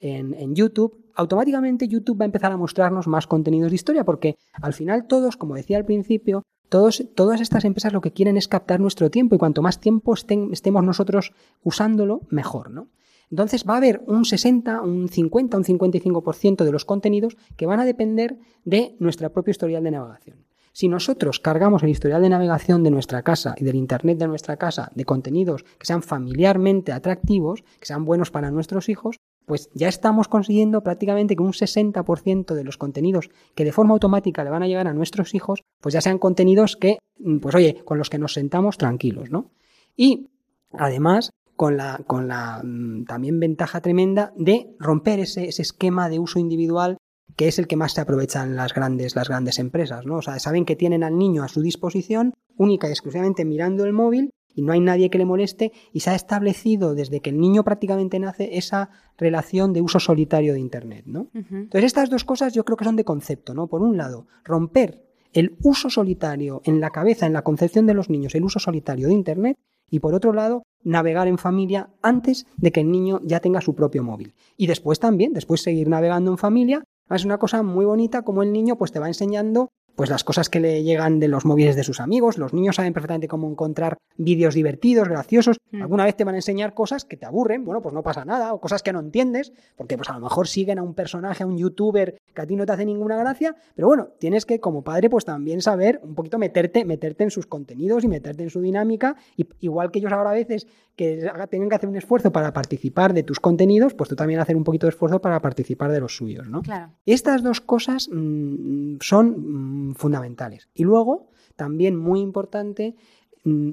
en, 0.00 0.34
en, 0.34 0.54
YouTube, 0.54 1.10
automáticamente 1.14 1.88
YouTube 1.88 2.20
va 2.20 2.24
a 2.24 2.26
empezar 2.26 2.52
a 2.52 2.56
mostrarnos 2.56 3.06
más 3.06 3.26
contenidos 3.26 3.70
de 3.70 3.76
historia, 3.76 4.04
porque 4.04 4.36
al 4.60 4.74
final 4.74 5.06
todos, 5.06 5.36
como 5.36 5.54
decía 5.54 5.78
al 5.78 5.86
principio, 5.86 6.44
todos, 6.68 7.02
todas 7.14 7.40
estas 7.40 7.64
empresas 7.64 7.92
lo 7.92 8.00
que 8.00 8.12
quieren 8.12 8.36
es 8.36 8.48
captar 8.48 8.80
nuestro 8.80 9.10
tiempo 9.10 9.34
y 9.34 9.38
cuanto 9.38 9.62
más 9.62 9.80
tiempo 9.80 10.14
estemos 10.14 10.84
nosotros 10.84 11.32
usándolo, 11.62 12.20
mejor, 12.28 12.70
¿no? 12.70 12.88
Entonces 13.30 13.64
va 13.68 13.74
a 13.74 13.78
haber 13.78 14.02
un 14.06 14.24
60, 14.24 14.80
un 14.82 15.08
50, 15.08 15.56
un 15.56 15.64
55% 15.64 16.64
de 16.64 16.72
los 16.72 16.84
contenidos 16.84 17.36
que 17.56 17.66
van 17.66 17.80
a 17.80 17.84
depender 17.84 18.38
de 18.64 18.96
nuestra 18.98 19.30
propia 19.30 19.52
historial 19.52 19.84
de 19.84 19.90
navegación. 19.90 20.48
Si 20.72 20.88
nosotros 20.88 21.40
cargamos 21.40 21.82
el 21.82 21.88
historial 21.88 22.22
de 22.22 22.28
navegación 22.28 22.84
de 22.84 22.92
nuestra 22.92 23.22
casa 23.22 23.54
y 23.56 23.64
del 23.64 23.74
Internet 23.74 24.18
de 24.18 24.28
nuestra 24.28 24.56
casa 24.56 24.92
de 24.94 25.04
contenidos 25.04 25.64
que 25.76 25.86
sean 25.86 26.02
familiarmente 26.02 26.92
atractivos, 26.92 27.64
que 27.80 27.86
sean 27.86 28.04
buenos 28.04 28.30
para 28.30 28.52
nuestros 28.52 28.88
hijos, 28.88 29.16
pues 29.44 29.70
ya 29.74 29.88
estamos 29.88 30.28
consiguiendo 30.28 30.82
prácticamente 30.82 31.34
que 31.34 31.42
un 31.42 31.52
60% 31.52 32.54
de 32.54 32.62
los 32.62 32.76
contenidos 32.76 33.30
que 33.56 33.64
de 33.64 33.72
forma 33.72 33.94
automática 33.94 34.44
le 34.44 34.50
van 34.50 34.62
a 34.62 34.68
llegar 34.68 34.86
a 34.86 34.94
nuestros 34.94 35.34
hijos, 35.34 35.64
pues 35.80 35.94
ya 35.94 36.00
sean 36.00 36.18
contenidos 36.18 36.76
que, 36.76 36.98
pues 37.40 37.54
oye, 37.54 37.82
con 37.84 37.98
los 37.98 38.10
que 38.10 38.18
nos 38.18 38.34
sentamos 38.34 38.78
tranquilos, 38.78 39.30
¿no? 39.30 39.50
Y 39.96 40.28
además 40.72 41.30
con 41.58 41.76
la, 41.76 42.00
con 42.06 42.28
la 42.28 42.62
mm, 42.62 43.04
también 43.06 43.40
ventaja 43.40 43.80
tremenda 43.80 44.32
de 44.36 44.76
romper 44.78 45.18
ese, 45.18 45.48
esquema 45.48 46.08
de 46.08 46.20
uso 46.20 46.38
individual 46.38 46.98
que 47.34 47.48
es 47.48 47.58
el 47.58 47.66
que 47.66 47.74
más 47.74 47.94
se 47.94 48.00
aprovechan 48.00 48.54
las 48.54 48.72
grandes, 48.72 49.16
las 49.16 49.28
grandes 49.28 49.58
empresas, 49.58 50.06
¿no? 50.06 50.18
O 50.18 50.22
sea, 50.22 50.38
saben 50.38 50.64
que 50.64 50.76
tienen 50.76 51.02
al 51.02 51.18
niño 51.18 51.42
a 51.42 51.48
su 51.48 51.60
disposición, 51.60 52.32
única 52.56 52.86
y 52.88 52.92
exclusivamente 52.92 53.44
mirando 53.44 53.84
el 53.84 53.92
móvil, 53.92 54.30
y 54.54 54.62
no 54.62 54.72
hay 54.72 54.78
nadie 54.78 55.10
que 55.10 55.18
le 55.18 55.24
moleste, 55.24 55.72
y 55.92 56.00
se 56.00 56.10
ha 56.10 56.14
establecido 56.14 56.94
desde 56.94 57.20
que 57.20 57.30
el 57.30 57.38
niño 57.38 57.64
prácticamente 57.64 58.20
nace 58.20 58.56
esa 58.56 58.90
relación 59.16 59.72
de 59.72 59.82
uso 59.82 59.98
solitario 59.98 60.52
de 60.52 60.60
Internet, 60.60 61.04
¿no? 61.06 61.28
Entonces, 61.34 61.84
estas 61.84 62.08
dos 62.08 62.24
cosas 62.24 62.54
yo 62.54 62.64
creo 62.64 62.76
que 62.76 62.84
son 62.84 62.96
de 62.96 63.04
concepto, 63.04 63.52
¿no? 63.52 63.66
Por 63.66 63.82
un 63.82 63.96
lado, 63.96 64.26
romper 64.44 65.04
el 65.32 65.56
uso 65.62 65.90
solitario 65.90 66.62
en 66.64 66.80
la 66.80 66.90
cabeza, 66.90 67.26
en 67.26 67.32
la 67.32 67.42
concepción 67.42 67.86
de 67.86 67.94
los 67.94 68.10
niños, 68.10 68.34
el 68.34 68.44
uso 68.44 68.58
solitario 68.58 69.08
de 69.08 69.14
Internet, 69.14 69.58
y 69.90 70.00
por 70.00 70.14
otro 70.14 70.32
lado, 70.32 70.62
navegar 70.82 71.28
en 71.28 71.38
familia 71.38 71.90
antes 72.02 72.46
de 72.56 72.72
que 72.72 72.80
el 72.80 72.90
niño 72.90 73.20
ya 73.24 73.40
tenga 73.40 73.60
su 73.60 73.74
propio 73.74 74.02
móvil. 74.02 74.34
Y 74.56 74.66
después 74.66 75.00
también, 75.00 75.32
después 75.32 75.62
seguir 75.62 75.88
navegando 75.88 76.30
en 76.30 76.38
familia. 76.38 76.84
Es 77.10 77.24
una 77.24 77.38
cosa 77.38 77.62
muy 77.62 77.84
bonita 77.84 78.22
como 78.22 78.42
el 78.42 78.52
niño 78.52 78.76
pues 78.76 78.92
te 78.92 78.98
va 78.98 79.08
enseñando 79.08 79.68
pues 79.98 80.10
las 80.10 80.22
cosas 80.22 80.48
que 80.48 80.60
le 80.60 80.84
llegan 80.84 81.18
de 81.18 81.26
los 81.26 81.44
móviles 81.44 81.74
de 81.74 81.82
sus 81.82 81.98
amigos. 81.98 82.38
Los 82.38 82.52
niños 82.52 82.76
saben 82.76 82.92
perfectamente 82.92 83.26
cómo 83.26 83.50
encontrar 83.50 83.98
vídeos 84.16 84.54
divertidos, 84.54 85.08
graciosos. 85.08 85.56
Mm. 85.72 85.82
Alguna 85.82 86.04
vez 86.04 86.14
te 86.14 86.22
van 86.22 86.36
a 86.36 86.38
enseñar 86.38 86.72
cosas 86.72 87.04
que 87.04 87.16
te 87.16 87.26
aburren, 87.26 87.64
bueno, 87.64 87.82
pues 87.82 87.92
no 87.92 88.04
pasa 88.04 88.24
nada, 88.24 88.54
o 88.54 88.60
cosas 88.60 88.84
que 88.84 88.92
no 88.92 89.00
entiendes, 89.00 89.52
porque 89.74 89.96
pues 89.96 90.08
a 90.08 90.12
lo 90.12 90.20
mejor 90.20 90.46
siguen 90.46 90.78
a 90.78 90.84
un 90.84 90.94
personaje, 90.94 91.42
a 91.42 91.48
un 91.48 91.58
youtuber 91.58 92.16
que 92.32 92.40
a 92.40 92.46
ti 92.46 92.54
no 92.54 92.64
te 92.64 92.70
hace 92.70 92.84
ninguna 92.84 93.16
gracia, 93.16 93.56
pero 93.74 93.88
bueno, 93.88 94.10
tienes 94.20 94.46
que 94.46 94.60
como 94.60 94.84
padre 94.84 95.10
pues 95.10 95.24
también 95.24 95.62
saber 95.62 95.98
un 96.04 96.14
poquito 96.14 96.38
meterte, 96.38 96.84
meterte 96.84 97.24
en 97.24 97.32
sus 97.32 97.46
contenidos 97.46 98.04
y 98.04 98.08
meterte 98.08 98.44
en 98.44 98.50
su 98.50 98.60
dinámica, 98.60 99.16
y, 99.36 99.48
igual 99.58 99.90
que 99.90 99.98
ellos 99.98 100.12
ahora 100.12 100.30
a 100.30 100.34
veces 100.34 100.68
que 100.94 101.28
tengan 101.50 101.68
que 101.68 101.74
hacer 101.76 101.88
un 101.88 101.96
esfuerzo 101.96 102.32
para 102.32 102.52
participar 102.52 103.14
de 103.14 103.22
tus 103.22 103.38
contenidos, 103.38 103.94
pues 103.94 104.10
tú 104.10 104.16
también 104.16 104.40
hacer 104.40 104.56
un 104.56 104.64
poquito 104.64 104.86
de 104.86 104.90
esfuerzo 104.90 105.20
para 105.20 105.40
participar 105.40 105.92
de 105.92 106.00
los 106.00 106.16
suyos, 106.16 106.48
¿no? 106.48 106.62
Claro. 106.62 106.92
Estas 107.06 107.42
dos 107.42 107.60
cosas 107.60 108.10
mm, 108.12 108.96
son 109.00 109.87
fundamentales. 109.94 110.68
Y 110.74 110.84
luego, 110.84 111.30
también 111.56 111.96
muy 111.96 112.20
importante, 112.20 112.96
mm, 113.44 113.70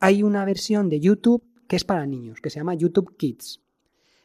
hay 0.00 0.22
una 0.22 0.44
versión 0.44 0.88
de 0.88 1.00
YouTube 1.00 1.44
que 1.68 1.76
es 1.76 1.84
para 1.84 2.06
niños, 2.06 2.40
que 2.40 2.50
se 2.50 2.60
llama 2.60 2.74
YouTube 2.74 3.16
Kids. 3.16 3.62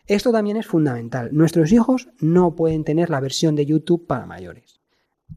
Esto 0.07 0.31
también 0.31 0.57
es 0.57 0.67
fundamental. 0.67 1.29
Nuestros 1.31 1.71
hijos 1.71 2.09
no 2.19 2.55
pueden 2.55 2.83
tener 2.83 3.09
la 3.09 3.19
versión 3.19 3.55
de 3.55 3.65
YouTube 3.65 4.07
para 4.07 4.25
mayores. 4.25 4.79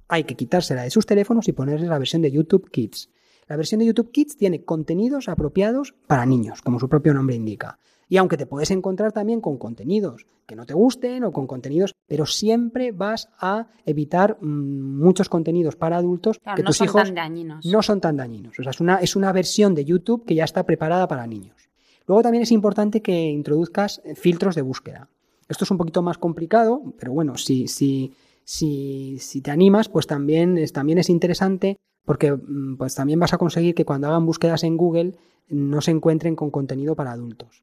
Hay 0.08 0.24
que 0.24 0.34
quitársela 0.34 0.82
de 0.82 0.90
sus 0.90 1.06
teléfonos 1.06 1.48
y 1.48 1.52
ponerles 1.52 1.88
la 1.88 1.98
versión 1.98 2.22
de 2.22 2.32
YouTube 2.32 2.70
Kids. 2.70 3.10
La 3.46 3.56
versión 3.56 3.80
de 3.80 3.86
YouTube 3.86 4.10
Kids 4.10 4.36
tiene 4.36 4.64
contenidos 4.64 5.28
apropiados 5.28 5.94
para 6.06 6.26
niños, 6.26 6.62
como 6.62 6.80
su 6.80 6.88
propio 6.88 7.14
nombre 7.14 7.36
indica. 7.36 7.78
Y 8.08 8.16
aunque 8.16 8.36
te 8.36 8.46
puedes 8.46 8.70
encontrar 8.70 9.12
también 9.12 9.40
con 9.40 9.58
contenidos 9.58 10.26
que 10.46 10.56
no 10.56 10.66
te 10.66 10.74
gusten 10.74 11.24
o 11.24 11.32
con 11.32 11.46
contenidos, 11.46 11.94
pero 12.06 12.26
siempre 12.26 12.92
vas 12.92 13.30
a 13.38 13.68
evitar 13.86 14.36
mm, 14.40 14.98
muchos 14.98 15.28
contenidos 15.28 15.76
para 15.76 15.96
adultos 15.96 16.38
que 16.54 16.62
no 16.62 16.68
tus 16.68 16.76
son 16.76 16.84
hijos 16.86 17.04
tan 17.04 17.14
dañinos. 17.14 17.64
no 17.64 17.82
son 17.82 18.00
tan 18.00 18.16
dañinos. 18.16 18.58
O 18.58 18.62
sea, 18.62 18.70
es 18.70 18.80
una, 18.80 18.96
es 18.96 19.16
una 19.16 19.32
versión 19.32 19.74
de 19.74 19.84
YouTube 19.84 20.24
que 20.24 20.34
ya 20.34 20.44
está 20.44 20.64
preparada 20.64 21.08
para 21.08 21.26
niños. 21.26 21.70
Luego 22.06 22.22
también 22.22 22.42
es 22.42 22.52
importante 22.52 23.00
que 23.00 23.30
introduzcas 23.30 24.02
filtros 24.14 24.54
de 24.54 24.62
búsqueda. 24.62 25.08
Esto 25.48 25.64
es 25.64 25.70
un 25.70 25.78
poquito 25.78 26.02
más 26.02 26.18
complicado, 26.18 26.82
pero 26.98 27.12
bueno, 27.12 27.36
si, 27.36 27.68
si, 27.68 28.12
si, 28.44 29.18
si 29.18 29.40
te 29.40 29.50
animas, 29.50 29.88
pues 29.88 30.06
también 30.06 30.58
es, 30.58 30.72
también 30.72 30.98
es 30.98 31.08
interesante 31.08 31.78
porque 32.04 32.32
mm, 32.32 32.76
pues 32.76 32.94
también 32.94 33.18
vas 33.18 33.32
a 33.32 33.38
conseguir 33.38 33.74
que 33.74 33.84
cuando 33.84 34.08
hagan 34.08 34.26
búsquedas 34.26 34.64
en 34.64 34.76
Google 34.76 35.14
no 35.48 35.80
se 35.80 35.90
encuentren 35.90 36.36
con 36.36 36.50
contenido 36.50 36.94
para 36.94 37.12
adultos. 37.12 37.62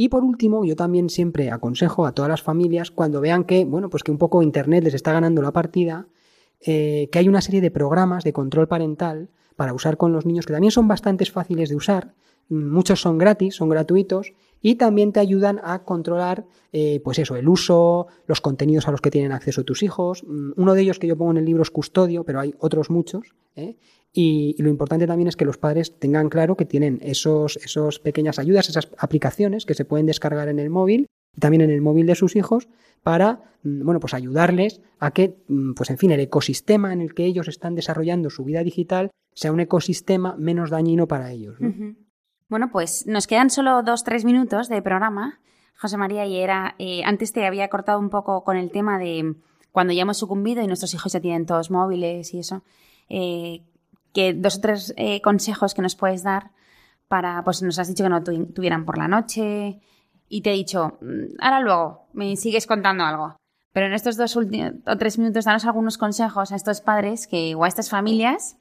Y 0.00 0.10
por 0.10 0.22
último, 0.22 0.64
yo 0.64 0.76
también 0.76 1.10
siempre 1.10 1.50
aconsejo 1.50 2.06
a 2.06 2.12
todas 2.12 2.28
las 2.28 2.40
familias 2.40 2.92
cuando 2.92 3.20
vean 3.20 3.42
que, 3.42 3.64
bueno, 3.64 3.90
pues 3.90 4.04
que 4.04 4.12
un 4.12 4.18
poco 4.18 4.44
Internet 4.44 4.84
les 4.84 4.94
está 4.94 5.12
ganando 5.12 5.42
la 5.42 5.52
partida, 5.52 6.06
eh, 6.60 7.08
que 7.10 7.18
hay 7.18 7.28
una 7.28 7.40
serie 7.40 7.60
de 7.60 7.72
programas 7.72 8.22
de 8.22 8.32
control 8.32 8.68
parental 8.68 9.28
para 9.56 9.72
usar 9.72 9.96
con 9.96 10.12
los 10.12 10.24
niños 10.24 10.46
que 10.46 10.52
también 10.52 10.70
son 10.70 10.86
bastante 10.86 11.24
fáciles 11.26 11.68
de 11.68 11.74
usar. 11.74 12.14
Muchos 12.48 13.00
son 13.00 13.18
gratis, 13.18 13.56
son 13.56 13.70
gratuitos 13.70 14.34
y 14.62 14.76
también 14.76 15.12
te 15.12 15.18
ayudan 15.18 15.60
a 15.64 15.82
controlar, 15.82 16.46
eh, 16.72 17.00
pues 17.02 17.18
eso, 17.18 17.34
el 17.34 17.48
uso, 17.48 18.06
los 18.28 18.40
contenidos 18.40 18.86
a 18.86 18.92
los 18.92 19.00
que 19.00 19.10
tienen 19.10 19.32
acceso 19.32 19.64
tus 19.64 19.82
hijos. 19.82 20.22
Mm, 20.22 20.52
uno 20.54 20.74
de 20.74 20.82
ellos 20.82 21.00
que 21.00 21.08
yo 21.08 21.16
pongo 21.16 21.32
en 21.32 21.38
el 21.38 21.44
libro 21.44 21.64
es 21.64 21.72
Custodio, 21.72 22.22
pero 22.22 22.38
hay 22.38 22.54
otros 22.60 22.88
muchos. 22.88 23.34
¿eh? 23.56 23.76
Y, 24.12 24.60
lo 24.62 24.70
importante 24.70 25.06
también 25.06 25.28
es 25.28 25.36
que 25.36 25.44
los 25.44 25.58
padres 25.58 25.98
tengan 25.98 26.28
claro 26.28 26.56
que 26.56 26.64
tienen 26.64 26.98
esos, 27.02 27.56
esos 27.58 27.98
pequeñas 27.98 28.38
ayudas, 28.38 28.68
esas 28.68 28.90
aplicaciones 28.98 29.66
que 29.66 29.74
se 29.74 29.84
pueden 29.84 30.06
descargar 30.06 30.48
en 30.48 30.58
el 30.58 30.70
móvil 30.70 31.06
y 31.36 31.40
también 31.40 31.60
en 31.60 31.70
el 31.70 31.82
móvil 31.82 32.06
de 32.06 32.14
sus 32.14 32.34
hijos 32.36 32.68
para, 33.02 33.40
mm, 33.62 33.84
bueno, 33.84 34.00
pues 34.00 34.14
ayudarles 34.14 34.80
a 34.98 35.12
que, 35.12 35.36
mm, 35.48 35.74
pues 35.74 35.90
en 35.90 35.98
fin, 35.98 36.10
el 36.10 36.20
ecosistema 36.20 36.92
en 36.92 37.00
el 37.00 37.14
que 37.14 37.26
ellos 37.26 37.48
están 37.48 37.74
desarrollando 37.74 38.30
su 38.30 38.44
vida 38.44 38.62
digital 38.62 39.10
sea 39.34 39.52
un 39.52 39.60
ecosistema 39.60 40.36
menos 40.36 40.70
dañino 40.70 41.06
para 41.06 41.30
ellos. 41.30 41.56
Bueno, 42.48 42.70
pues 42.72 43.06
nos 43.06 43.26
quedan 43.26 43.50
solo 43.50 43.82
dos, 43.82 44.04
tres 44.04 44.24
minutos 44.24 44.68
de 44.68 44.82
programa. 44.82 45.38
José 45.76 45.96
María, 45.96 46.26
y 46.26 46.38
era, 46.38 46.74
eh, 46.78 47.02
antes 47.04 47.32
te 47.32 47.46
había 47.46 47.68
cortado 47.68 48.00
un 48.00 48.10
poco 48.10 48.42
con 48.42 48.56
el 48.56 48.72
tema 48.72 48.98
de 48.98 49.36
cuando 49.70 49.92
ya 49.92 50.02
hemos 50.02 50.16
sucumbido 50.16 50.62
y 50.62 50.66
nuestros 50.66 50.92
hijos 50.94 51.12
ya 51.12 51.20
tienen 51.20 51.46
todos 51.46 51.70
móviles 51.70 52.34
y 52.34 52.40
eso. 52.40 52.64
Eh, 53.08 53.62
dos 54.36 54.58
o 54.58 54.60
tres 54.60 54.94
eh, 54.96 55.20
consejos 55.20 55.74
que 55.74 55.82
nos 55.82 55.96
puedes 55.96 56.22
dar 56.22 56.50
para, 57.08 57.42
pues 57.44 57.62
nos 57.62 57.78
has 57.78 57.88
dicho 57.88 58.04
que 58.04 58.10
no 58.10 58.22
tuvieran 58.22 58.84
por 58.84 58.98
la 58.98 59.08
noche 59.08 59.80
y 60.28 60.42
te 60.42 60.50
he 60.50 60.54
dicho, 60.54 60.98
mm, 61.00 61.40
ahora 61.40 61.60
luego 61.60 62.08
me 62.12 62.36
sigues 62.36 62.66
contando 62.66 63.04
algo. 63.04 63.36
Pero 63.72 63.86
en 63.86 63.92
estos 63.92 64.16
dos 64.16 64.36
o 64.36 64.42
tres 64.98 65.18
minutos, 65.18 65.44
danos 65.44 65.64
algunos 65.64 65.98
consejos 65.98 66.52
a 66.52 66.56
estos 66.56 66.80
padres 66.80 67.26
que, 67.26 67.54
o 67.54 67.64
a 67.64 67.68
estas 67.68 67.90
familias 67.90 68.56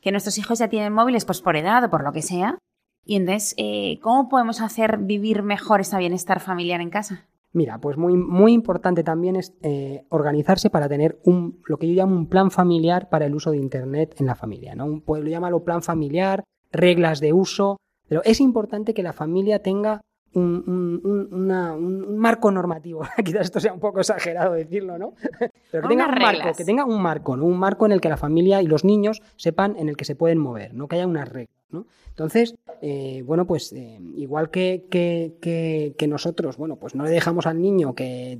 que 0.00 0.10
nuestros 0.10 0.36
hijos 0.38 0.58
ya 0.58 0.68
tienen 0.68 0.92
móviles, 0.92 1.24
pues 1.24 1.40
por 1.40 1.56
edad 1.56 1.84
o 1.84 1.90
por 1.90 2.02
lo 2.04 2.12
que 2.12 2.22
sea. 2.22 2.58
Y 3.04 3.16
entonces, 3.16 3.54
eh, 3.56 3.98
¿cómo 4.00 4.28
podemos 4.28 4.60
hacer 4.60 4.98
vivir 4.98 5.42
mejor 5.42 5.80
ese 5.80 5.96
bienestar 5.98 6.40
familiar 6.40 6.80
en 6.80 6.90
casa? 6.90 7.26
Mira, 7.52 7.78
pues 7.78 7.98
muy, 7.98 8.16
muy 8.16 8.52
importante 8.52 9.04
también 9.04 9.36
es 9.36 9.54
eh, 9.62 10.06
organizarse 10.08 10.70
para 10.70 10.88
tener 10.88 11.20
un, 11.24 11.60
lo 11.66 11.76
que 11.76 11.86
yo 11.86 11.94
llamo 11.94 12.16
un 12.16 12.26
plan 12.26 12.50
familiar 12.50 13.10
para 13.10 13.26
el 13.26 13.34
uso 13.34 13.50
de 13.50 13.58
Internet 13.58 14.14
en 14.18 14.26
la 14.26 14.34
familia. 14.34 14.74
¿no? 14.74 14.86
Un 14.86 15.02
pueblo 15.02 15.28
llámalo 15.28 15.62
plan 15.62 15.82
familiar, 15.82 16.44
reglas 16.70 17.20
de 17.20 17.32
uso, 17.32 17.76
pero 18.08 18.22
es 18.24 18.40
importante 18.40 18.94
que 18.94 19.02
la 19.02 19.12
familia 19.12 19.62
tenga 19.62 20.00
un, 20.34 22.16
marco 22.16 22.50
normativo. 22.50 23.02
Quizás 23.24 23.42
esto 23.42 23.60
sea 23.60 23.72
un 23.72 23.80
poco 23.80 24.00
exagerado 24.00 24.54
decirlo, 24.54 24.98
¿no? 24.98 25.14
Pero 25.70 25.88
que 25.88 25.88
tenga 25.88 26.06
un 26.06 26.18
marco, 26.18 26.56
que 26.56 26.64
tenga 26.64 26.84
un 26.84 27.02
marco, 27.02 27.32
Un 27.32 27.58
marco 27.58 27.86
en 27.86 27.92
el 27.92 28.00
que 28.00 28.08
la 28.08 28.16
familia 28.16 28.62
y 28.62 28.66
los 28.66 28.84
niños 28.84 29.22
sepan 29.36 29.76
en 29.78 29.88
el 29.88 29.96
que 29.96 30.04
se 30.04 30.16
pueden 30.16 30.38
mover, 30.38 30.74
¿no? 30.74 30.88
Que 30.88 30.96
haya 30.96 31.06
unas 31.06 31.28
reglas, 31.28 31.54
¿no? 31.72 31.86
Entonces, 32.08 32.54
eh, 32.80 33.22
bueno, 33.24 33.46
pues 33.46 33.72
eh, 33.72 33.98
igual 34.16 34.50
que, 34.50 34.86
que, 34.90 36.06
nosotros, 36.08 36.56
bueno, 36.56 36.76
pues 36.76 36.94
no 36.94 37.04
le 37.04 37.10
dejamos 37.10 37.46
al 37.46 37.60
niño 37.60 37.94
que 37.94 38.38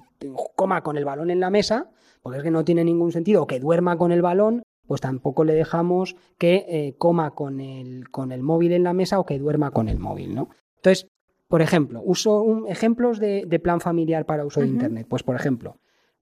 coma 0.56 0.82
con 0.82 0.96
el 0.96 1.04
balón 1.04 1.30
en 1.30 1.40
la 1.40 1.50
mesa, 1.50 1.90
porque 2.22 2.38
es 2.38 2.44
que 2.44 2.50
no 2.50 2.64
tiene 2.64 2.84
ningún 2.84 3.12
sentido, 3.12 3.42
o 3.42 3.46
que 3.46 3.60
duerma 3.60 3.96
con 3.96 4.12
el 4.12 4.22
balón, 4.22 4.62
pues 4.86 5.00
tampoco 5.00 5.44
le 5.44 5.54
dejamos 5.54 6.16
que 6.38 6.66
eh, 6.68 6.94
coma 6.98 7.30
con 7.30 7.60
el, 7.60 8.10
con 8.10 8.32
el 8.32 8.42
móvil 8.42 8.72
en 8.72 8.84
la 8.84 8.92
mesa 8.92 9.18
o 9.18 9.26
que 9.26 9.38
duerma 9.38 9.70
con 9.70 9.88
el 9.88 9.98
móvil, 9.98 10.34
¿no? 10.34 10.50
Entonces, 10.76 11.08
por 11.52 11.62
ejemplo, 11.62 12.00
uso 12.02 12.66
ejemplos 12.66 13.18
de, 13.18 13.60
plan 13.62 13.80
familiar 13.80 14.24
para 14.24 14.46
uso 14.46 14.60
de 14.60 14.68
Internet. 14.68 15.06
Pues, 15.06 15.22
por 15.22 15.36
ejemplo, 15.36 15.76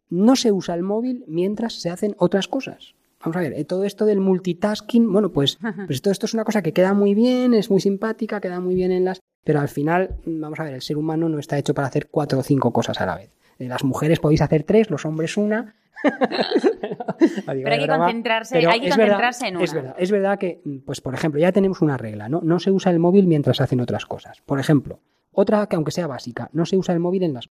no 0.08 0.34
se 0.34 0.50
usa 0.50 0.74
el 0.74 0.82
móvil 0.82 1.24
mientras 1.28 1.74
se 1.74 1.88
hacen 1.88 2.16
otras 2.18 2.48
cosas. 2.48 2.96
Vamos 3.22 3.36
a 3.36 3.40
ver, 3.40 3.52
eh, 3.54 3.64
todo 3.64 3.84
esto 3.84 4.06
del 4.06 4.20
multitasking, 4.20 5.12
bueno, 5.12 5.30
pues, 5.30 5.58
pues 5.86 6.02
todo 6.02 6.12
esto 6.12 6.26
es 6.26 6.34
una 6.34 6.44
cosa 6.44 6.62
que 6.62 6.72
queda 6.72 6.94
muy 6.94 7.14
bien, 7.14 7.54
es 7.54 7.70
muy 7.70 7.80
simpática, 7.80 8.40
queda 8.40 8.60
muy 8.60 8.74
bien 8.74 8.92
en 8.92 9.04
las... 9.04 9.20
Pero 9.44 9.60
al 9.60 9.68
final, 9.68 10.16
vamos 10.26 10.60
a 10.60 10.64
ver, 10.64 10.74
el 10.74 10.82
ser 10.82 10.96
humano 10.96 11.28
no 11.28 11.38
está 11.38 11.58
hecho 11.58 11.74
para 11.74 11.88
hacer 11.88 12.08
cuatro 12.08 12.38
o 12.38 12.42
cinco 12.42 12.72
cosas 12.72 13.00
a 13.00 13.06
la 13.06 13.16
vez. 13.16 13.30
Eh, 13.58 13.68
las 13.68 13.84
mujeres 13.84 14.20
podéis 14.20 14.42
hacer 14.42 14.64
tres, 14.64 14.90
los 14.90 15.04
hombres 15.04 15.36
una. 15.36 15.74
pero 17.46 17.72
hay 17.72 17.80
que 17.80 17.86
concentrarse, 17.86 18.66
hay 18.66 18.80
que 18.80 18.88
concentrarse 18.88 19.48
en 19.48 19.56
una. 19.56 19.64
Es 19.64 19.74
verdad, 19.74 19.94
es 19.98 20.10
verdad 20.10 20.38
que, 20.38 20.62
pues 20.84 21.00
por 21.00 21.14
ejemplo, 21.14 21.40
ya 21.40 21.52
tenemos 21.52 21.82
una 21.82 21.98
regla, 21.98 22.28
¿no? 22.28 22.40
No 22.42 22.58
se 22.58 22.70
usa 22.70 22.90
el 22.90 22.98
móvil 22.98 23.26
mientras 23.26 23.60
hacen 23.60 23.80
otras 23.80 24.06
cosas. 24.06 24.40
Por 24.46 24.60
ejemplo, 24.60 25.00
otra 25.32 25.66
que 25.66 25.76
aunque 25.76 25.90
sea 25.90 26.06
básica, 26.06 26.48
no 26.52 26.64
se 26.64 26.76
usa 26.78 26.94
el 26.94 27.00
móvil 27.00 27.22
en 27.22 27.34
las 27.34 27.50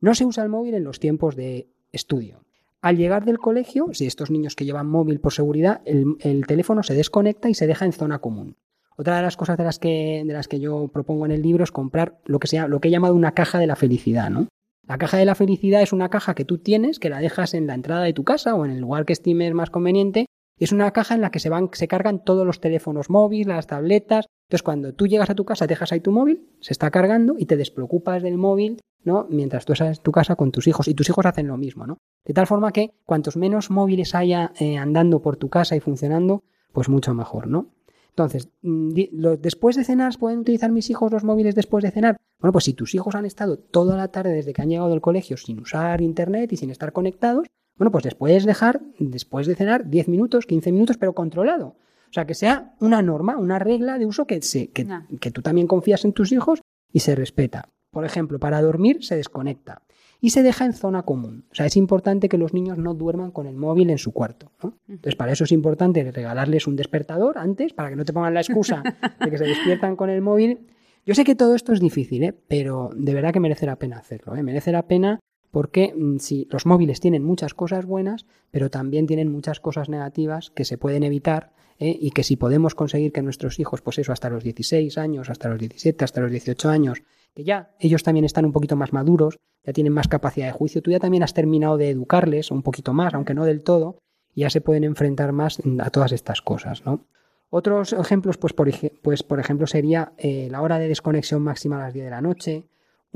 no 0.00 0.14
se 0.14 0.24
usa 0.24 0.42
el 0.42 0.48
móvil 0.48 0.74
en 0.74 0.84
los 0.84 1.00
tiempos 1.00 1.36
de 1.36 1.68
estudio. 1.92 2.45
Al 2.82 2.96
llegar 2.96 3.24
del 3.24 3.38
colegio, 3.38 3.88
si 3.92 4.06
estos 4.06 4.30
niños 4.30 4.54
que 4.54 4.64
llevan 4.64 4.88
móvil 4.88 5.20
por 5.20 5.32
seguridad, 5.32 5.80
el, 5.84 6.46
teléfono 6.46 6.82
se 6.82 6.94
desconecta 6.94 7.48
y 7.48 7.54
se 7.54 7.66
deja 7.66 7.84
en 7.84 7.92
zona 7.92 8.20
común. 8.20 8.56
Otra 8.96 9.16
de 9.16 9.22
las 9.22 9.36
cosas 9.36 9.58
de 9.58 9.64
las 9.64 9.78
que, 9.78 10.22
de 10.26 10.32
las 10.32 10.48
que 10.48 10.60
yo 10.60 10.88
propongo 10.88 11.26
en 11.26 11.32
el 11.32 11.42
libro 11.42 11.64
es 11.64 11.72
comprar 11.72 12.18
lo 12.24 12.38
que, 12.38 12.48
sea, 12.48 12.68
lo 12.68 12.80
que 12.80 12.88
he 12.88 12.90
llamado 12.90 13.14
una 13.14 13.32
caja 13.32 13.58
de 13.58 13.66
la 13.66 13.76
felicidad, 13.76 14.30
¿no? 14.30 14.48
La 14.86 14.98
caja 14.98 15.16
de 15.16 15.24
la 15.24 15.34
felicidad 15.34 15.82
es 15.82 15.92
una 15.92 16.08
caja 16.10 16.34
que 16.34 16.44
tú 16.44 16.58
tienes, 16.58 17.00
que 17.00 17.10
la 17.10 17.18
dejas 17.18 17.54
en 17.54 17.66
la 17.66 17.74
entrada 17.74 18.04
de 18.04 18.12
tu 18.12 18.22
casa 18.22 18.54
o 18.54 18.64
en 18.64 18.70
el 18.70 18.80
lugar 18.80 19.04
que 19.04 19.12
estimes 19.12 19.52
más 19.52 19.70
conveniente, 19.70 20.26
Es 20.58 20.72
una 20.72 20.90
caja 20.92 21.14
en 21.14 21.20
la 21.20 21.30
que 21.30 21.38
se 21.38 21.50
van, 21.50 21.68
se 21.72 21.86
cargan 21.86 22.24
todos 22.24 22.46
los 22.46 22.60
teléfonos 22.60 23.10
móviles, 23.10 23.46
las 23.46 23.66
tabletas. 23.66 24.26
Entonces, 24.46 24.62
cuando 24.62 24.94
tú 24.94 25.06
llegas 25.06 25.28
a 25.28 25.34
tu 25.34 25.44
casa, 25.44 25.66
dejas 25.66 25.92
ahí 25.92 26.00
tu 26.00 26.12
móvil, 26.12 26.48
se 26.60 26.72
está 26.72 26.90
cargando 26.90 27.34
y 27.38 27.46
te 27.46 27.56
despreocupas 27.56 28.22
del 28.22 28.38
móvil, 28.38 28.80
¿no? 29.04 29.26
Mientras 29.28 29.66
tú 29.66 29.74
estás 29.74 29.98
en 29.98 30.02
tu 30.02 30.12
casa 30.12 30.36
con 30.36 30.52
tus 30.52 30.66
hijos 30.66 30.88
y 30.88 30.94
tus 30.94 31.08
hijos 31.08 31.26
hacen 31.26 31.48
lo 31.48 31.58
mismo, 31.58 31.86
¿no? 31.86 31.98
De 32.24 32.32
tal 32.32 32.46
forma 32.46 32.72
que 32.72 32.94
cuantos 33.04 33.36
menos 33.36 33.70
móviles 33.70 34.14
haya 34.14 34.52
eh, 34.58 34.78
andando 34.78 35.20
por 35.20 35.36
tu 35.36 35.48
casa 35.50 35.76
y 35.76 35.80
funcionando, 35.80 36.42
pues 36.72 36.88
mucho 36.88 37.12
mejor, 37.12 37.48
¿no? 37.48 37.70
Entonces, 38.08 38.48
mm, 38.62 38.94
después 39.38 39.76
de 39.76 39.84
cenar, 39.84 40.14
¿pueden 40.18 40.38
utilizar 40.38 40.72
mis 40.72 40.88
hijos 40.88 41.12
los 41.12 41.22
móviles 41.22 41.54
después 41.54 41.84
de 41.84 41.90
cenar? 41.90 42.16
Bueno, 42.40 42.52
pues 42.52 42.64
si 42.64 42.72
tus 42.72 42.94
hijos 42.94 43.14
han 43.14 43.26
estado 43.26 43.58
toda 43.58 43.96
la 43.96 44.08
tarde 44.08 44.32
desde 44.32 44.54
que 44.54 44.62
han 44.62 44.70
llegado 44.70 44.88
del 44.88 45.02
colegio 45.02 45.36
sin 45.36 45.60
usar 45.60 46.00
internet 46.00 46.52
y 46.52 46.56
sin 46.56 46.70
estar 46.70 46.92
conectados, 46.92 47.46
bueno, 47.76 47.90
pues 47.90 48.04
les 48.04 48.14
puedes 48.14 48.44
dejar 48.44 48.80
después 48.98 49.46
de 49.46 49.54
cenar 49.54 49.88
10 49.88 50.08
minutos, 50.08 50.46
15 50.46 50.72
minutos, 50.72 50.96
pero 50.96 51.14
controlado. 51.14 51.76
O 52.08 52.12
sea, 52.12 52.26
que 52.26 52.34
sea 52.34 52.74
una 52.80 53.02
norma, 53.02 53.36
una 53.36 53.58
regla 53.58 53.98
de 53.98 54.06
uso 54.06 54.26
que, 54.26 54.40
se, 54.42 54.70
que, 54.70 54.86
que 55.20 55.30
tú 55.30 55.42
también 55.42 55.66
confías 55.66 56.04
en 56.04 56.12
tus 56.12 56.32
hijos 56.32 56.62
y 56.92 57.00
se 57.00 57.14
respeta. 57.14 57.68
Por 57.90 58.04
ejemplo, 58.04 58.38
para 58.38 58.62
dormir 58.62 59.04
se 59.04 59.16
desconecta 59.16 59.82
y 60.20 60.30
se 60.30 60.42
deja 60.42 60.64
en 60.64 60.72
zona 60.72 61.02
común. 61.02 61.46
O 61.50 61.54
sea, 61.54 61.66
es 61.66 61.76
importante 61.76 62.28
que 62.28 62.38
los 62.38 62.54
niños 62.54 62.78
no 62.78 62.94
duerman 62.94 63.30
con 63.30 63.46
el 63.46 63.56
móvil 63.56 63.90
en 63.90 63.98
su 63.98 64.12
cuarto. 64.12 64.50
Entonces, 64.88 65.16
para 65.16 65.32
eso 65.32 65.44
es 65.44 65.52
importante 65.52 66.10
regalarles 66.10 66.66
un 66.66 66.76
despertador 66.76 67.38
antes, 67.38 67.72
para 67.72 67.90
que 67.90 67.96
no 67.96 68.04
te 68.04 68.12
pongan 68.12 68.34
la 68.34 68.40
excusa 68.40 68.82
de 69.20 69.30
que 69.30 69.38
se 69.38 69.44
despiertan 69.44 69.96
con 69.96 70.10
el 70.10 70.22
móvil. 70.22 70.66
Yo 71.04 71.14
sé 71.14 71.24
que 71.24 71.34
todo 71.34 71.54
esto 71.54 71.72
es 71.72 71.80
difícil, 71.80 72.24
¿eh? 72.24 72.34
pero 72.48 72.90
de 72.96 73.14
verdad 73.14 73.32
que 73.32 73.40
merece 73.40 73.66
la 73.66 73.76
pena 73.76 73.98
hacerlo. 73.98 74.34
¿eh? 74.34 74.42
Merece 74.42 74.72
la 74.72 74.86
pena 74.86 75.20
porque 75.50 75.94
mm, 75.96 76.18
si 76.18 76.48
los 76.50 76.66
móviles 76.66 77.00
tienen 77.00 77.22
muchas 77.24 77.54
cosas 77.54 77.86
buenas, 77.86 78.26
pero 78.50 78.70
también 78.70 79.06
tienen 79.06 79.30
muchas 79.30 79.60
cosas 79.60 79.88
negativas 79.88 80.50
que 80.50 80.64
se 80.64 80.78
pueden 80.78 81.02
evitar 81.02 81.52
¿eh? 81.78 81.96
y 81.98 82.10
que 82.10 82.22
si 82.22 82.36
podemos 82.36 82.74
conseguir 82.74 83.12
que 83.12 83.22
nuestros 83.22 83.58
hijos, 83.58 83.82
pues 83.82 83.98
eso, 83.98 84.12
hasta 84.12 84.30
los 84.30 84.44
16 84.44 84.98
años, 84.98 85.30
hasta 85.30 85.48
los 85.48 85.58
17, 85.58 86.04
hasta 86.04 86.20
los 86.20 86.30
18 86.30 86.68
años, 86.68 87.02
que 87.34 87.44
ya 87.44 87.70
ellos 87.80 88.02
también 88.02 88.24
están 88.24 88.44
un 88.44 88.52
poquito 88.52 88.76
más 88.76 88.92
maduros, 88.92 89.38
ya 89.64 89.72
tienen 89.72 89.92
más 89.92 90.08
capacidad 90.08 90.46
de 90.46 90.52
juicio, 90.52 90.82
tú 90.82 90.90
ya 90.90 91.00
también 91.00 91.22
has 91.22 91.34
terminado 91.34 91.76
de 91.76 91.90
educarles 91.90 92.50
un 92.50 92.62
poquito 92.62 92.92
más, 92.92 93.14
aunque 93.14 93.34
no 93.34 93.44
del 93.44 93.62
todo, 93.62 93.98
y 94.34 94.42
ya 94.42 94.50
se 94.50 94.60
pueden 94.60 94.84
enfrentar 94.84 95.32
más 95.32 95.60
a 95.80 95.90
todas 95.90 96.12
estas 96.12 96.42
cosas, 96.42 96.84
¿no? 96.84 97.06
Otros 97.48 97.92
ejemplos, 97.92 98.38
pues 98.38 98.52
por, 98.52 98.68
pues, 99.02 99.22
por 99.22 99.38
ejemplo, 99.38 99.66
sería 99.66 100.12
eh, 100.18 100.48
la 100.50 100.62
hora 100.62 100.78
de 100.78 100.88
desconexión 100.88 101.42
máxima 101.42 101.76
a 101.76 101.86
las 101.86 101.94
10 101.94 102.04
de 102.04 102.10
la 102.10 102.20
noche, 102.20 102.64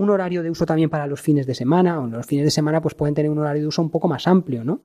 un 0.00 0.10
horario 0.10 0.42
de 0.42 0.50
uso 0.50 0.64
también 0.64 0.88
para 0.88 1.06
los 1.06 1.20
fines 1.20 1.46
de 1.46 1.54
semana, 1.54 2.00
o 2.00 2.06
los 2.06 2.26
fines 2.26 2.44
de 2.44 2.50
semana 2.50 2.80
pues 2.80 2.94
pueden 2.94 3.14
tener 3.14 3.30
un 3.30 3.38
horario 3.38 3.62
de 3.62 3.68
uso 3.68 3.82
un 3.82 3.90
poco 3.90 4.08
más 4.08 4.26
amplio, 4.26 4.64
¿no? 4.64 4.82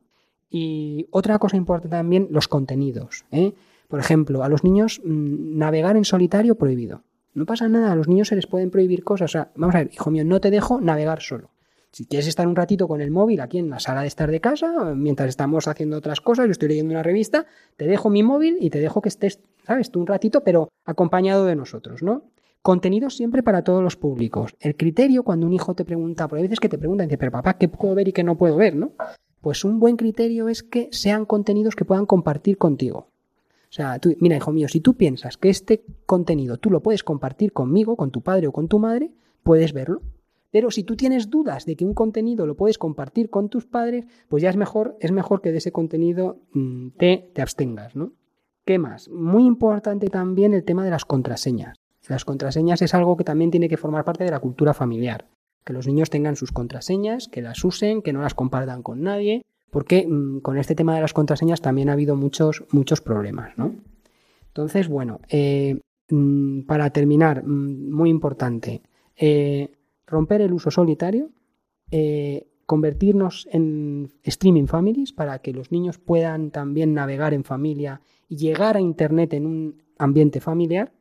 Y 0.50 1.08
otra 1.12 1.40
cosa 1.40 1.58
importante 1.58 1.96
también, 1.96 2.28
los 2.32 2.48
contenidos. 2.48 3.26
¿eh? 3.32 3.54
Por 3.88 4.00
ejemplo, 4.00 4.44
a 4.44 4.50
los 4.50 4.64
niños 4.64 5.02
mm, 5.04 5.58
navegar 5.58 5.98
en 5.98 6.06
solitario 6.06 6.56
prohibido. 6.56 7.04
No 7.34 7.46
pasa 7.46 7.68
nada, 7.68 7.92
a 7.92 7.96
los 7.96 8.08
niños 8.08 8.28
se 8.28 8.36
les 8.36 8.48
pueden 8.48 8.72
prohibir 8.72 9.04
cosas. 9.04 9.32
O 9.32 9.34
sea, 9.34 9.52
vamos 9.56 9.76
a 9.76 9.80
ver, 9.80 9.90
hijo 9.94 10.12
mío, 10.12 10.24
no 10.24 10.40
te 10.40 10.52
dejo 10.52 10.80
navegar 10.80 11.22
solo. 11.22 11.52
Si 11.92 12.06
quieres 12.06 12.28
estar 12.28 12.46
un 12.46 12.58
ratito 12.58 12.90
con 12.90 13.00
el 13.00 13.10
móvil 13.10 13.40
aquí 13.40 13.58
en 13.58 13.70
la 13.70 13.80
sala 13.80 14.02
de 14.02 14.08
estar 14.08 14.30
de 14.30 14.42
casa, 14.42 14.94
mientras 14.96 15.30
estamos 15.30 15.68
haciendo 15.68 15.98
otras 15.98 16.20
cosas, 16.20 16.46
yo 16.46 16.52
estoy 16.52 16.70
leyendo 16.70 16.92
una 16.92 17.04
revista, 17.04 17.46
te 17.78 17.88
dejo 17.88 18.10
mi 18.10 18.22
móvil 18.22 18.58
y 18.60 18.70
te 18.70 18.80
dejo 18.80 19.02
que 19.02 19.08
estés, 19.08 19.40
¿sabes? 19.64 19.92
Tú 19.92 20.02
un 20.02 20.08
ratito, 20.08 20.44
pero 20.44 20.68
acompañado 20.84 21.46
de 21.46 21.56
nosotros, 21.56 22.04
¿no? 22.04 22.24
Contenidos 22.66 23.16
siempre 23.16 23.44
para 23.44 23.64
todos 23.64 23.84
los 23.84 23.96
públicos. 23.96 24.56
El 24.60 24.76
criterio, 24.76 25.22
cuando 25.22 25.46
un 25.46 25.54
hijo 25.54 25.76
te 25.76 25.86
pregunta, 25.86 26.28
porque 26.28 26.42
hay 26.42 26.48
veces 26.48 26.60
que 26.60 26.68
te 26.68 26.80
preguntan, 26.80 27.08
dice, 27.08 27.20
pero 27.20 27.32
papá, 27.32 27.60
¿qué 27.60 27.68
puedo 27.68 27.94
ver 27.94 28.08
y 28.08 28.12
qué 28.12 28.24
no 28.24 28.40
puedo 28.40 28.56
ver, 28.56 28.76
no? 28.76 28.94
Pues 29.40 29.64
un 29.64 29.80
buen 29.80 29.98
criterio 29.98 30.50
es 30.50 30.64
que 30.64 30.90
sean 30.92 31.28
contenidos 31.28 31.76
que 31.76 31.86
puedan 31.86 32.08
compartir 32.08 32.58
contigo. 32.58 32.98
O 32.98 33.70
sea, 33.70 34.00
tú, 34.00 34.16
mira, 34.20 34.36
hijo 34.36 34.52
mío, 34.52 34.68
si 34.68 34.80
tú 34.80 34.96
piensas 34.96 35.38
que 35.38 35.52
este 35.52 35.86
contenido 36.08 36.58
tú 36.58 36.72
lo 36.72 36.82
puedes 36.82 37.04
compartir 37.04 37.54
conmigo, 37.54 37.96
con 37.96 38.10
tu 38.10 38.22
padre 38.22 38.48
o 38.48 38.52
con 38.52 38.68
tu 38.68 38.80
madre, 38.80 39.12
puedes 39.44 39.72
verlo. 39.72 40.02
Pero 40.50 40.72
si 40.72 40.84
tú 40.84 40.96
tienes 40.96 41.30
dudas 41.30 41.68
de 41.68 41.76
que 41.76 41.86
un 41.86 41.94
contenido 41.94 42.48
lo 42.48 42.58
puedes 42.58 42.80
compartir 42.80 43.30
con 43.30 43.50
tus 43.50 43.68
padres, 43.68 44.08
pues 44.28 44.42
ya 44.42 44.50
es 44.50 44.58
mejor, 44.58 44.98
es 45.02 45.12
mejor 45.12 45.42
que 45.42 45.52
de 45.52 45.60
ese 45.60 45.72
contenido 45.72 46.40
mm, 46.54 46.88
te, 46.98 47.30
te 47.32 47.44
abstengas, 47.44 47.96
¿no? 47.96 48.14
¿Qué 48.66 48.80
más? 48.80 49.08
Muy 49.10 49.46
importante 49.46 50.08
también 50.08 50.56
el 50.56 50.64
tema 50.64 50.84
de 50.84 50.90
las 50.90 51.06
contraseñas. 51.06 51.78
Las 52.08 52.26
contraseñas 52.26 52.82
es 52.82 52.94
algo 52.94 53.18
que 53.18 53.24
también 53.24 53.52
tiene 53.52 53.70
que 53.70 53.78
formar 53.78 54.06
parte 54.06 54.24
de 54.24 54.32
la 54.32 54.40
cultura 54.40 54.74
familiar. 54.74 55.28
Que 55.64 55.74
los 55.74 55.88
niños 55.88 56.10
tengan 56.10 56.36
sus 56.36 56.52
contraseñas, 56.52 57.28
que 57.28 57.42
las 57.42 57.64
usen, 57.64 58.02
que 58.02 58.14
no 58.14 58.22
las 58.22 58.36
compartan 58.36 58.84
con 58.84 59.02
nadie, 59.02 59.42
porque 59.72 60.08
mm, 60.08 60.40
con 60.40 60.58
este 60.58 60.76
tema 60.76 60.96
de 60.96 61.02
las 61.02 61.14
contraseñas 61.14 61.62
también 61.62 61.90
ha 61.90 61.94
habido 61.94 62.16
muchos, 62.16 62.64
muchos 62.72 63.02
problemas, 63.02 63.58
¿no? 63.58 63.76
Entonces, 64.48 64.88
bueno, 64.88 65.20
eh, 65.30 65.82
mm, 66.10 66.62
para 66.62 66.90
terminar, 66.92 67.44
mm, 67.46 67.92
muy 67.92 68.10
importante, 68.10 68.84
eh, 69.18 69.72
romper 70.08 70.42
el 70.42 70.54
uso 70.54 70.72
solitario, 70.72 71.30
eh, 71.92 72.48
convertirnos 72.66 73.48
en 73.52 74.14
streaming 74.24 74.66
families 74.66 75.14
para 75.14 75.40
que 75.40 75.54
los 75.54 75.72
niños 75.72 75.98
puedan 75.98 76.52
también 76.52 76.94
navegar 76.94 77.34
en 77.34 77.44
familia 77.44 78.02
y 78.28 78.38
llegar 78.38 78.78
a 78.78 78.82
Internet 78.82 79.34
en 79.34 79.46
un 79.46 79.84
ambiente 79.98 80.40
familiar. 80.40 80.92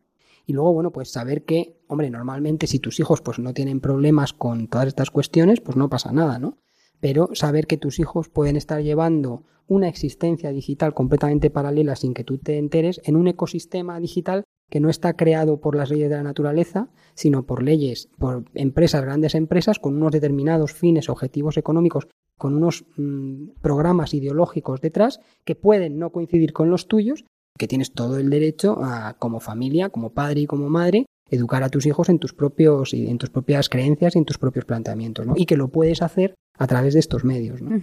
Y 0.46 0.52
luego, 0.52 0.72
bueno, 0.72 0.92
pues 0.92 1.10
saber 1.10 1.44
que, 1.44 1.80
hombre, 1.88 2.10
normalmente 2.10 2.66
si 2.66 2.78
tus 2.78 3.00
hijos 3.00 3.20
pues 3.20 3.38
no 3.38 3.54
tienen 3.54 3.80
problemas 3.80 4.32
con 4.32 4.68
todas 4.68 4.88
estas 4.88 5.10
cuestiones, 5.10 5.60
pues 5.60 5.76
no 5.76 5.88
pasa 5.88 6.12
nada, 6.12 6.38
¿no? 6.38 6.58
pero 7.04 7.28
saber 7.34 7.66
que 7.66 7.76
tus 7.76 7.98
hijos 7.98 8.30
pueden 8.30 8.56
estar 8.56 8.82
llevando 8.82 9.44
una 9.66 9.88
existencia 9.88 10.50
digital 10.52 10.94
completamente 10.94 11.50
paralela 11.50 11.96
sin 11.96 12.14
que 12.14 12.24
tú 12.24 12.38
te 12.38 12.56
enteres 12.56 13.02
en 13.04 13.16
un 13.16 13.28
ecosistema 13.28 14.00
digital 14.00 14.44
que 14.70 14.80
no 14.80 14.88
está 14.88 15.14
creado 15.14 15.60
por 15.60 15.76
las 15.76 15.90
leyes 15.90 16.08
de 16.08 16.16
la 16.16 16.22
naturaleza, 16.22 16.88
sino 17.12 17.44
por 17.44 17.62
leyes, 17.62 18.08
por 18.18 18.44
empresas, 18.54 19.04
grandes 19.04 19.34
empresas, 19.34 19.78
con 19.78 19.96
unos 19.96 20.12
determinados 20.12 20.72
fines, 20.72 21.10
objetivos 21.10 21.58
económicos, 21.58 22.08
con 22.38 22.54
unos 22.54 22.86
mm, 22.96 23.60
programas 23.60 24.14
ideológicos 24.14 24.80
detrás 24.80 25.20
que 25.44 25.54
pueden 25.54 25.98
no 25.98 26.10
coincidir 26.10 26.54
con 26.54 26.70
los 26.70 26.88
tuyos, 26.88 27.26
que 27.56 27.68
tienes 27.68 27.92
todo 27.92 28.18
el 28.18 28.30
derecho 28.30 28.82
a, 28.82 29.14
como 29.14 29.40
familia, 29.40 29.88
como 29.88 30.12
padre 30.12 30.40
y 30.40 30.46
como 30.46 30.68
madre, 30.68 31.06
educar 31.30 31.62
a 31.62 31.68
tus 31.68 31.86
hijos 31.86 32.08
en 32.08 32.18
tus 32.18 32.32
propios 32.32 32.92
en 32.92 33.18
tus 33.18 33.30
propias 33.30 33.68
creencias 33.68 34.16
y 34.16 34.18
en 34.18 34.24
tus 34.24 34.38
propios 34.38 34.64
planteamientos, 34.64 35.26
¿no? 35.26 35.34
Y 35.36 35.46
que 35.46 35.56
lo 35.56 35.68
puedes 35.68 36.02
hacer 36.02 36.34
a 36.58 36.66
través 36.66 36.94
de 36.94 37.00
estos 37.00 37.24
medios, 37.24 37.62
¿no? 37.62 37.80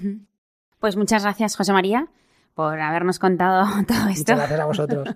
Pues 0.80 0.98
muchas 0.98 1.24
gracias, 1.24 1.56
José 1.56 1.74
María, 1.74 2.10
por 2.54 2.80
habernos 2.80 3.20
contado 3.20 3.66
todo 3.88 4.10
esto. 4.10 4.34
Muchas 4.34 4.38
gracias 4.38 4.60
a 4.60 4.66
vosotros. 4.66 5.08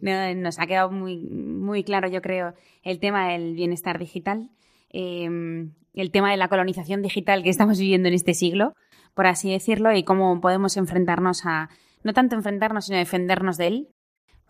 Nos 0.00 0.58
ha 0.58 0.66
quedado 0.66 0.90
muy, 0.90 1.28
muy 1.28 1.84
claro, 1.84 2.08
yo 2.08 2.22
creo, 2.22 2.54
el 2.82 2.98
tema 3.00 3.28
del 3.28 3.54
bienestar 3.54 3.98
digital, 3.98 4.48
em, 4.88 5.74
el 5.92 6.10
tema 6.10 6.30
de 6.30 6.38
la 6.38 6.48
colonización 6.48 7.02
digital 7.02 7.42
que 7.42 7.50
estamos 7.50 7.78
viviendo 7.78 8.08
en 8.08 8.14
este 8.14 8.32
siglo, 8.32 8.74
por 9.14 9.26
así 9.26 9.50
decirlo, 9.50 9.92
y 9.94 10.02
cómo 10.02 10.40
podemos 10.40 10.78
enfrentarnos 10.78 11.42
a, 11.44 11.68
no 12.02 12.12
tanto 12.12 12.36
enfrentarnos, 12.36 12.86
sino 12.86 12.98
defendernos 12.98 13.56
de 13.56 13.66
él, 13.66 13.88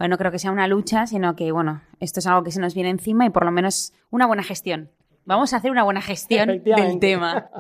no 0.09 0.17
creo 0.19 0.31
que 0.31 0.39
sea 0.39 0.51
una 0.51 0.67
lucha, 0.67 1.07
sino 1.07 1.37
que, 1.37 1.53
bueno, 1.53 1.83
esto 1.99 2.21
es 2.21 2.27
algo 2.27 2.43
que 2.43 2.53
se 2.53 2.61
nos 2.61 2.75
viene 2.75 2.91
encima 2.91 3.27
y 3.27 3.31
por 3.31 3.45
lo 3.45 3.51
menos 3.51 3.93
una 4.11 4.27
buena 4.27 4.43
gestión. 4.43 4.91
Vamos 5.25 5.53
a 5.53 5.59
hacer 5.59 5.71
una 5.71 5.83
buena 5.83 6.01
gestión 6.01 6.63
del 6.65 6.99
tema. 6.99 7.51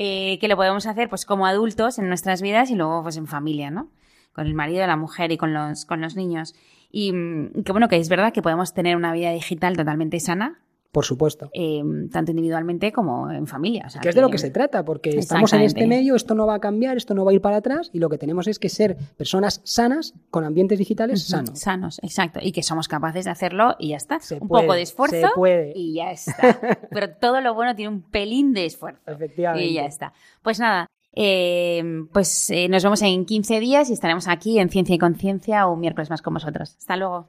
Eh, 0.00 0.38
que 0.38 0.46
lo 0.46 0.54
podemos 0.54 0.86
hacer 0.86 1.08
pues 1.08 1.26
como 1.26 1.44
adultos 1.44 1.98
en 1.98 2.06
nuestras 2.08 2.40
vidas 2.40 2.70
y 2.70 2.76
luego 2.76 3.02
pues 3.02 3.16
en 3.16 3.26
familia, 3.26 3.72
¿no? 3.72 3.90
Con 4.32 4.46
el 4.46 4.54
marido, 4.54 4.86
la 4.86 4.96
mujer 4.96 5.32
y 5.32 5.36
con 5.36 5.52
los, 5.52 5.86
con 5.86 6.00
los 6.00 6.14
niños. 6.14 6.54
Y 6.92 7.12
mm, 7.12 7.64
que 7.64 7.72
bueno, 7.72 7.88
que 7.88 7.96
es 7.96 8.08
verdad 8.08 8.32
que 8.32 8.40
podemos 8.40 8.74
tener 8.74 8.94
una 8.94 9.12
vida 9.12 9.32
digital 9.32 9.76
totalmente 9.76 10.20
sana, 10.20 10.60
por 10.90 11.04
supuesto. 11.04 11.50
Eh, 11.52 11.82
tanto 12.10 12.30
individualmente 12.30 12.92
como 12.92 13.30
en 13.30 13.46
familia. 13.46 13.86
O 13.88 14.00
que 14.00 14.08
es 14.08 14.14
de 14.14 14.20
lo 14.20 14.30
que 14.30 14.38
se 14.38 14.50
trata, 14.50 14.84
porque 14.84 15.10
estamos 15.10 15.52
en 15.52 15.62
este 15.62 15.86
medio, 15.86 16.14
esto 16.14 16.34
no 16.34 16.46
va 16.46 16.54
a 16.54 16.60
cambiar, 16.60 16.96
esto 16.96 17.14
no 17.14 17.24
va 17.24 17.30
a 17.30 17.34
ir 17.34 17.40
para 17.40 17.56
atrás 17.56 17.90
y 17.92 17.98
lo 17.98 18.08
que 18.08 18.18
tenemos 18.18 18.46
es 18.46 18.58
que 18.58 18.68
ser 18.68 18.96
personas 19.16 19.60
sanas 19.64 20.14
con 20.30 20.44
ambientes 20.44 20.78
digitales 20.78 21.24
sanos. 21.24 21.58
Sanos, 21.58 22.00
exacto. 22.02 22.40
Y 22.42 22.52
que 22.52 22.62
somos 22.62 22.88
capaces 22.88 23.26
de 23.26 23.30
hacerlo 23.30 23.76
y 23.78 23.90
ya 23.90 23.96
está. 23.96 24.18
un 24.40 24.48
poco 24.48 24.72
de 24.72 24.82
esfuerzo 24.82 25.32
y 25.74 25.94
ya 25.94 26.10
está. 26.12 26.58
Pero 26.90 27.10
todo 27.16 27.40
lo 27.40 27.54
bueno 27.54 27.74
tiene 27.74 27.94
un 27.94 28.02
pelín 28.02 28.52
de 28.52 28.66
esfuerzo. 28.66 29.02
Efectivamente. 29.06 29.66
Y 29.66 29.74
ya 29.74 29.84
está. 29.84 30.12
Pues 30.42 30.58
nada, 30.58 30.86
eh, 31.12 31.82
pues 32.12 32.50
eh, 32.50 32.68
nos 32.68 32.82
vemos 32.82 33.02
en 33.02 33.24
15 33.24 33.60
días 33.60 33.90
y 33.90 33.92
estaremos 33.92 34.28
aquí 34.28 34.58
en 34.58 34.68
Ciencia 34.68 34.94
y 34.94 34.98
Conciencia 34.98 35.66
un 35.66 35.80
miércoles 35.80 36.10
más 36.10 36.22
con 36.22 36.34
vosotros. 36.34 36.76
Hasta 36.78 36.96
luego. 36.96 37.28